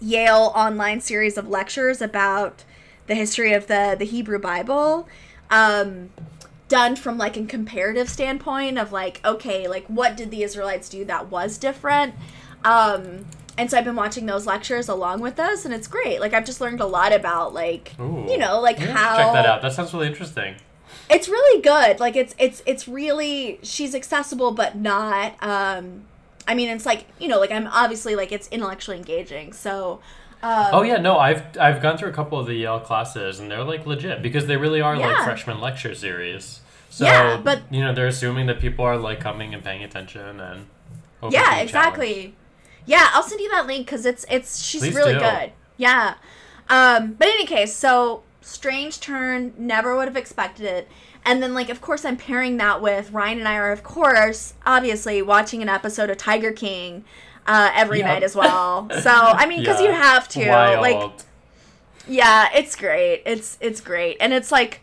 yale 0.00 0.52
online 0.54 1.00
series 1.00 1.36
of 1.36 1.48
lectures 1.48 2.00
about 2.00 2.64
the 3.06 3.14
history 3.14 3.52
of 3.52 3.66
the 3.66 3.96
the 3.98 4.04
hebrew 4.04 4.38
bible 4.38 5.08
um, 5.50 6.10
done 6.72 6.96
from 6.96 7.18
like 7.18 7.36
a 7.36 7.44
comparative 7.44 8.08
standpoint 8.08 8.78
of 8.78 8.92
like 8.92 9.20
okay 9.26 9.68
like 9.68 9.84
what 9.88 10.16
did 10.16 10.30
the 10.30 10.42
israelites 10.42 10.88
do 10.88 11.04
that 11.04 11.30
was 11.30 11.58
different 11.58 12.14
um, 12.64 13.26
and 13.58 13.70
so 13.70 13.76
i've 13.76 13.84
been 13.84 13.94
watching 13.94 14.24
those 14.24 14.46
lectures 14.46 14.88
along 14.88 15.20
with 15.20 15.38
us 15.38 15.66
and 15.66 15.74
it's 15.74 15.86
great 15.86 16.18
like 16.18 16.32
i've 16.32 16.46
just 16.46 16.62
learned 16.62 16.80
a 16.80 16.86
lot 16.86 17.12
about 17.12 17.52
like 17.52 17.92
Ooh. 18.00 18.24
you 18.26 18.38
know 18.38 18.58
like 18.58 18.78
Yeah, 18.78 18.86
how 18.96 19.16
check 19.18 19.32
that 19.34 19.44
out. 19.44 19.60
That 19.60 19.74
sounds 19.74 19.92
really 19.92 20.06
interesting. 20.06 20.54
it's 21.10 21.28
really 21.28 21.60
good 21.60 22.00
like 22.00 22.16
it's 22.16 22.34
it's 22.38 22.62
it's 22.64 22.88
really 22.88 23.58
she's 23.62 23.94
accessible 23.94 24.52
but 24.52 24.74
not 24.74 25.34
um 25.42 26.04
i 26.48 26.54
mean 26.54 26.70
it's 26.70 26.86
like 26.86 27.04
you 27.18 27.28
know 27.28 27.38
like 27.38 27.50
i'm 27.50 27.66
obviously 27.66 28.16
like 28.16 28.32
it's 28.32 28.48
intellectually 28.48 28.96
engaging 28.96 29.52
so 29.52 30.00
um, 30.44 30.66
Oh 30.72 30.82
yeah, 30.82 30.96
no, 30.96 31.18
I've 31.18 31.56
I've 31.56 31.80
gone 31.80 31.96
through 31.96 32.08
a 32.08 32.12
couple 32.12 32.36
of 32.36 32.48
the 32.48 32.54
Yale 32.54 32.80
classes 32.80 33.38
and 33.38 33.48
they're 33.48 33.62
like 33.62 33.86
legit 33.86 34.22
because 34.22 34.46
they 34.48 34.56
really 34.56 34.80
are 34.80 34.96
like 34.96 35.22
freshman 35.22 35.60
lecture 35.60 35.94
series. 35.94 36.61
So 36.94 37.06
Yeah, 37.06 37.40
but- 37.42 37.62
you 37.70 37.80
know 37.80 37.94
they're 37.94 38.06
assuming 38.06 38.46
that 38.48 38.60
people 38.60 38.84
are 38.84 38.98
like 38.98 39.18
coming 39.18 39.54
and 39.54 39.64
paying 39.64 39.82
attention 39.82 40.38
and 40.40 40.66
yeah 41.30 41.56
exactly 41.60 42.34
yeah 42.84 43.08
i'll 43.12 43.22
send 43.22 43.40
you 43.40 43.48
that 43.50 43.64
link 43.66 43.86
because 43.86 44.04
it's 44.04 44.26
it's 44.28 44.60
she's 44.62 44.80
Please 44.82 44.94
really 44.96 45.14
do. 45.14 45.20
good 45.20 45.52
yeah 45.76 46.14
um 46.68 47.12
but 47.12 47.28
in 47.28 47.34
any 47.34 47.46
case 47.46 47.72
so 47.74 48.24
strange 48.40 48.98
turn 49.00 49.54
never 49.56 49.96
would 49.96 50.08
have 50.08 50.16
expected 50.16 50.66
it 50.66 50.88
and 51.24 51.40
then 51.40 51.54
like 51.54 51.68
of 51.70 51.80
course 51.80 52.04
i'm 52.04 52.16
pairing 52.16 52.56
that 52.56 52.82
with 52.82 53.12
ryan 53.12 53.38
and 53.38 53.46
i 53.46 53.54
are 53.56 53.70
of 53.70 53.84
course 53.84 54.54
obviously 54.66 55.22
watching 55.22 55.62
an 55.62 55.68
episode 55.68 56.10
of 56.10 56.16
tiger 56.16 56.50
king 56.52 57.04
uh, 57.46 57.70
every 57.74 57.98
Yep. 58.00 58.08
night 58.08 58.22
as 58.24 58.34
well 58.36 58.88
so 59.00 59.10
i 59.12 59.46
mean 59.46 59.60
because 59.60 59.80
Yeah. 59.80 59.86
you 59.88 59.92
have 59.94 60.28
to 60.30 60.48
Wild. 60.48 60.80
like 60.80 61.12
Yeah, 62.08 62.48
it's 62.52 62.74
great. 62.74 63.22
It's 63.24 63.56
it's 63.60 63.80
great, 63.80 64.16
and 64.20 64.32
it's 64.32 64.50
like 64.50 64.80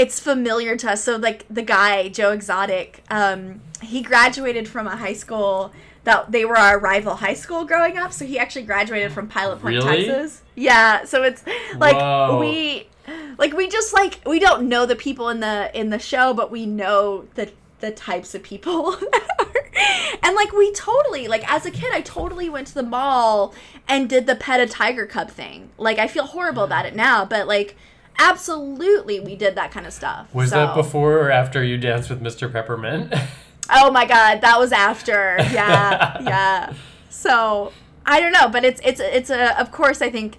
it's 0.00 0.18
familiar 0.18 0.76
to 0.78 0.92
us. 0.92 1.04
So 1.04 1.16
like 1.16 1.44
the 1.50 1.60
guy 1.60 2.08
Joe 2.08 2.32
Exotic, 2.32 3.04
um, 3.10 3.60
he 3.82 4.00
graduated 4.00 4.66
from 4.66 4.86
a 4.86 4.96
high 4.96 5.12
school 5.12 5.72
that 6.04 6.32
they 6.32 6.46
were 6.46 6.56
our 6.56 6.78
rival 6.78 7.16
high 7.16 7.34
school 7.34 7.66
growing 7.66 7.98
up. 7.98 8.10
So 8.10 8.24
he 8.24 8.38
actually 8.38 8.62
graduated 8.62 9.12
from 9.12 9.28
Pilot 9.28 9.60
Point, 9.60 9.76
Really? 9.76 10.06
Texas. 10.06 10.40
Yeah, 10.54 11.04
so 11.04 11.22
it's 11.22 11.44
like 11.76 11.96
Whoa. 11.96 12.38
we 12.40 12.88
like 13.36 13.52
we 13.52 13.68
just 13.68 13.92
like 13.92 14.20
we 14.24 14.38
don't 14.38 14.70
know 14.70 14.86
the 14.86 14.96
people 14.96 15.28
in 15.28 15.40
the 15.40 15.70
in 15.78 15.90
the 15.90 15.98
show, 15.98 16.32
but 16.32 16.50
we 16.50 16.64
know 16.64 17.26
the 17.34 17.52
the 17.80 17.90
types 17.90 18.34
of 18.34 18.42
people. 18.42 18.96
and 20.22 20.34
like 20.34 20.52
we 20.52 20.72
totally 20.72 21.28
like 21.28 21.46
as 21.52 21.66
a 21.66 21.70
kid 21.70 21.92
I 21.92 22.00
totally 22.00 22.48
went 22.48 22.68
to 22.68 22.74
the 22.74 22.82
mall 22.82 23.54
and 23.86 24.08
did 24.08 24.26
the 24.26 24.34
pet 24.34 24.60
a 24.60 24.66
tiger 24.66 25.04
cub 25.04 25.30
thing. 25.30 25.68
Like 25.76 25.98
I 25.98 26.06
feel 26.06 26.24
horrible 26.24 26.64
about 26.64 26.86
it 26.86 26.96
now, 26.96 27.26
but 27.26 27.46
like 27.46 27.76
absolutely 28.18 29.20
we 29.20 29.36
did 29.36 29.54
that 29.54 29.70
kind 29.70 29.86
of 29.86 29.92
stuff. 29.92 30.34
Was 30.34 30.50
So- 30.50 30.56
that 30.56 30.74
before 30.74 31.18
or 31.18 31.30
after 31.30 31.62
you 31.64 31.76
danced 31.78 32.10
with 32.10 32.20
Mr. 32.22 32.50
Peppermint? 32.52 33.14
Oh 33.72 33.92
my 33.92 34.04
god, 34.04 34.40
that 34.40 34.58
was 34.58 34.72
after. 34.72 35.36
Yeah, 35.52 36.20
yeah. 36.22 36.74
So 37.08 37.72
I 38.04 38.18
don't 38.18 38.32
know, 38.32 38.48
but 38.48 38.64
it's 38.64 38.80
it's 38.84 38.98
it's 38.98 39.30
a 39.30 39.56
of 39.60 39.70
course 39.70 40.02
I 40.02 40.10
think 40.10 40.38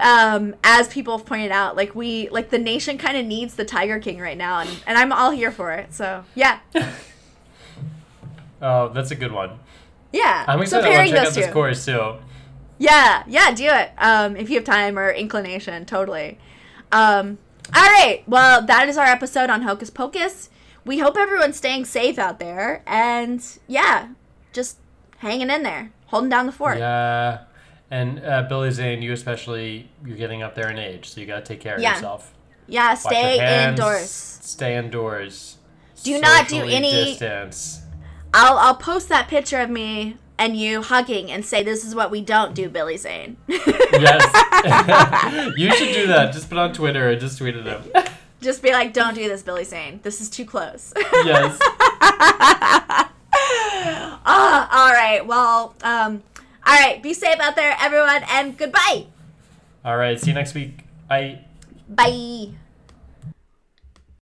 um 0.00 0.54
as 0.62 0.86
people 0.86 1.16
have 1.18 1.26
pointed 1.26 1.50
out 1.50 1.74
like 1.74 1.92
we 1.96 2.28
like 2.28 2.50
the 2.50 2.58
nation 2.58 2.98
kind 2.98 3.16
of 3.16 3.26
needs 3.26 3.56
the 3.56 3.64
tiger 3.64 3.98
king 3.98 4.20
right 4.20 4.36
now 4.36 4.60
and, 4.60 4.70
and 4.86 4.98
i'm 4.98 5.10
all 5.10 5.30
here 5.30 5.50
for 5.50 5.72
it 5.72 5.92
so 5.92 6.22
yeah 6.34 6.58
oh, 8.62 8.88
that's 8.90 9.10
a 9.10 9.14
good 9.16 9.32
one. 9.32 9.58
yeah 10.12 10.44
I'm 10.46 10.58
so 10.66 10.78
excited 10.78 10.82
to 10.84 10.92
pairing 10.92 11.10
check 11.12 11.26
out 11.26 11.32
this 11.34 11.50
course 11.52 11.84
too. 11.84 12.14
yeah 12.78 13.24
yeah 13.26 13.52
do 13.54 13.64
it 13.66 13.90
um 13.98 14.36
if 14.36 14.50
you 14.50 14.56
have 14.56 14.64
time 14.64 14.98
or 14.98 15.10
inclination 15.10 15.86
totally 15.86 16.38
um 16.92 17.38
all 17.74 17.82
right 17.82 18.22
well 18.26 18.64
that 18.66 18.88
is 18.88 18.96
our 18.96 19.06
episode 19.06 19.48
on 19.50 19.62
hocus 19.62 19.90
pocus 19.90 20.50
we 20.84 20.98
hope 20.98 21.16
everyone's 21.16 21.56
staying 21.56 21.84
safe 21.84 22.18
out 22.18 22.38
there 22.38 22.82
and 22.86 23.58
yeah 23.68 24.08
just 24.52 24.78
hanging 25.18 25.50
in 25.50 25.62
there 25.62 25.92
holding 26.06 26.30
down 26.30 26.46
the 26.46 26.52
fort 26.52 26.78
Yeah. 26.78 27.40
And 27.92 28.24
uh, 28.24 28.44
Billy 28.48 28.70
Zane, 28.70 29.02
you 29.02 29.12
especially, 29.12 29.90
you're 30.06 30.16
getting 30.16 30.44
up 30.44 30.54
there 30.54 30.70
in 30.70 30.78
age, 30.78 31.08
so 31.10 31.20
you 31.20 31.26
gotta 31.26 31.42
take 31.42 31.58
care 31.58 31.74
of 31.74 31.82
Yeah. 31.82 31.94
yourself. 31.94 32.32
Yeah, 32.68 32.90
Wash 32.90 33.00
stay 33.00 33.38
hands, 33.38 33.80
indoors. 33.80 34.10
Stay 34.10 34.76
indoors. 34.76 35.56
Do 36.04 36.20
not 36.20 36.46
do 36.46 36.62
any- 36.62 36.92
distance. 36.92 37.80
I'll 38.32 38.56
I'll 38.58 38.76
post 38.76 39.08
that 39.08 39.26
picture 39.26 39.58
of 39.58 39.70
me 39.70 40.18
and 40.40 40.56
you 40.56 40.82
hugging 40.82 41.30
and 41.30 41.44
say 41.44 41.62
this 41.62 41.84
is 41.84 41.94
what 41.94 42.10
we 42.10 42.22
don't 42.22 42.54
do, 42.54 42.68
Billy 42.68 42.96
Zane. 42.96 43.36
Yes. 43.46 45.52
you 45.56 45.72
should 45.74 45.94
do 45.94 46.06
that. 46.08 46.32
Just 46.32 46.48
put 46.48 46.58
on 46.58 46.72
Twitter 46.72 47.10
and 47.10 47.20
just 47.20 47.38
tweet 47.38 47.54
at 47.54 47.66
him. 47.66 47.84
Just 48.40 48.62
be 48.62 48.72
like, 48.72 48.94
don't 48.94 49.14
do 49.14 49.28
this, 49.28 49.42
Billy 49.42 49.64
Zane. 49.64 50.00
This 50.02 50.20
is 50.20 50.30
too 50.30 50.46
close. 50.46 50.94
yes. 51.12 51.60
right. 55.20 55.26
Well, 55.26 55.74
um, 55.82 56.22
all 56.66 56.80
right. 56.80 57.02
Be 57.02 57.14
safe 57.14 57.40
out 57.40 57.56
there, 57.56 57.76
everyone, 57.80 58.22
and 58.30 58.56
goodbye. 58.56 59.06
All 59.84 59.96
right. 59.96 60.20
See 60.20 60.28
you 60.28 60.34
next 60.34 60.54
week. 60.54 60.84
Bye. 61.08 61.40
Bye. 61.88 62.50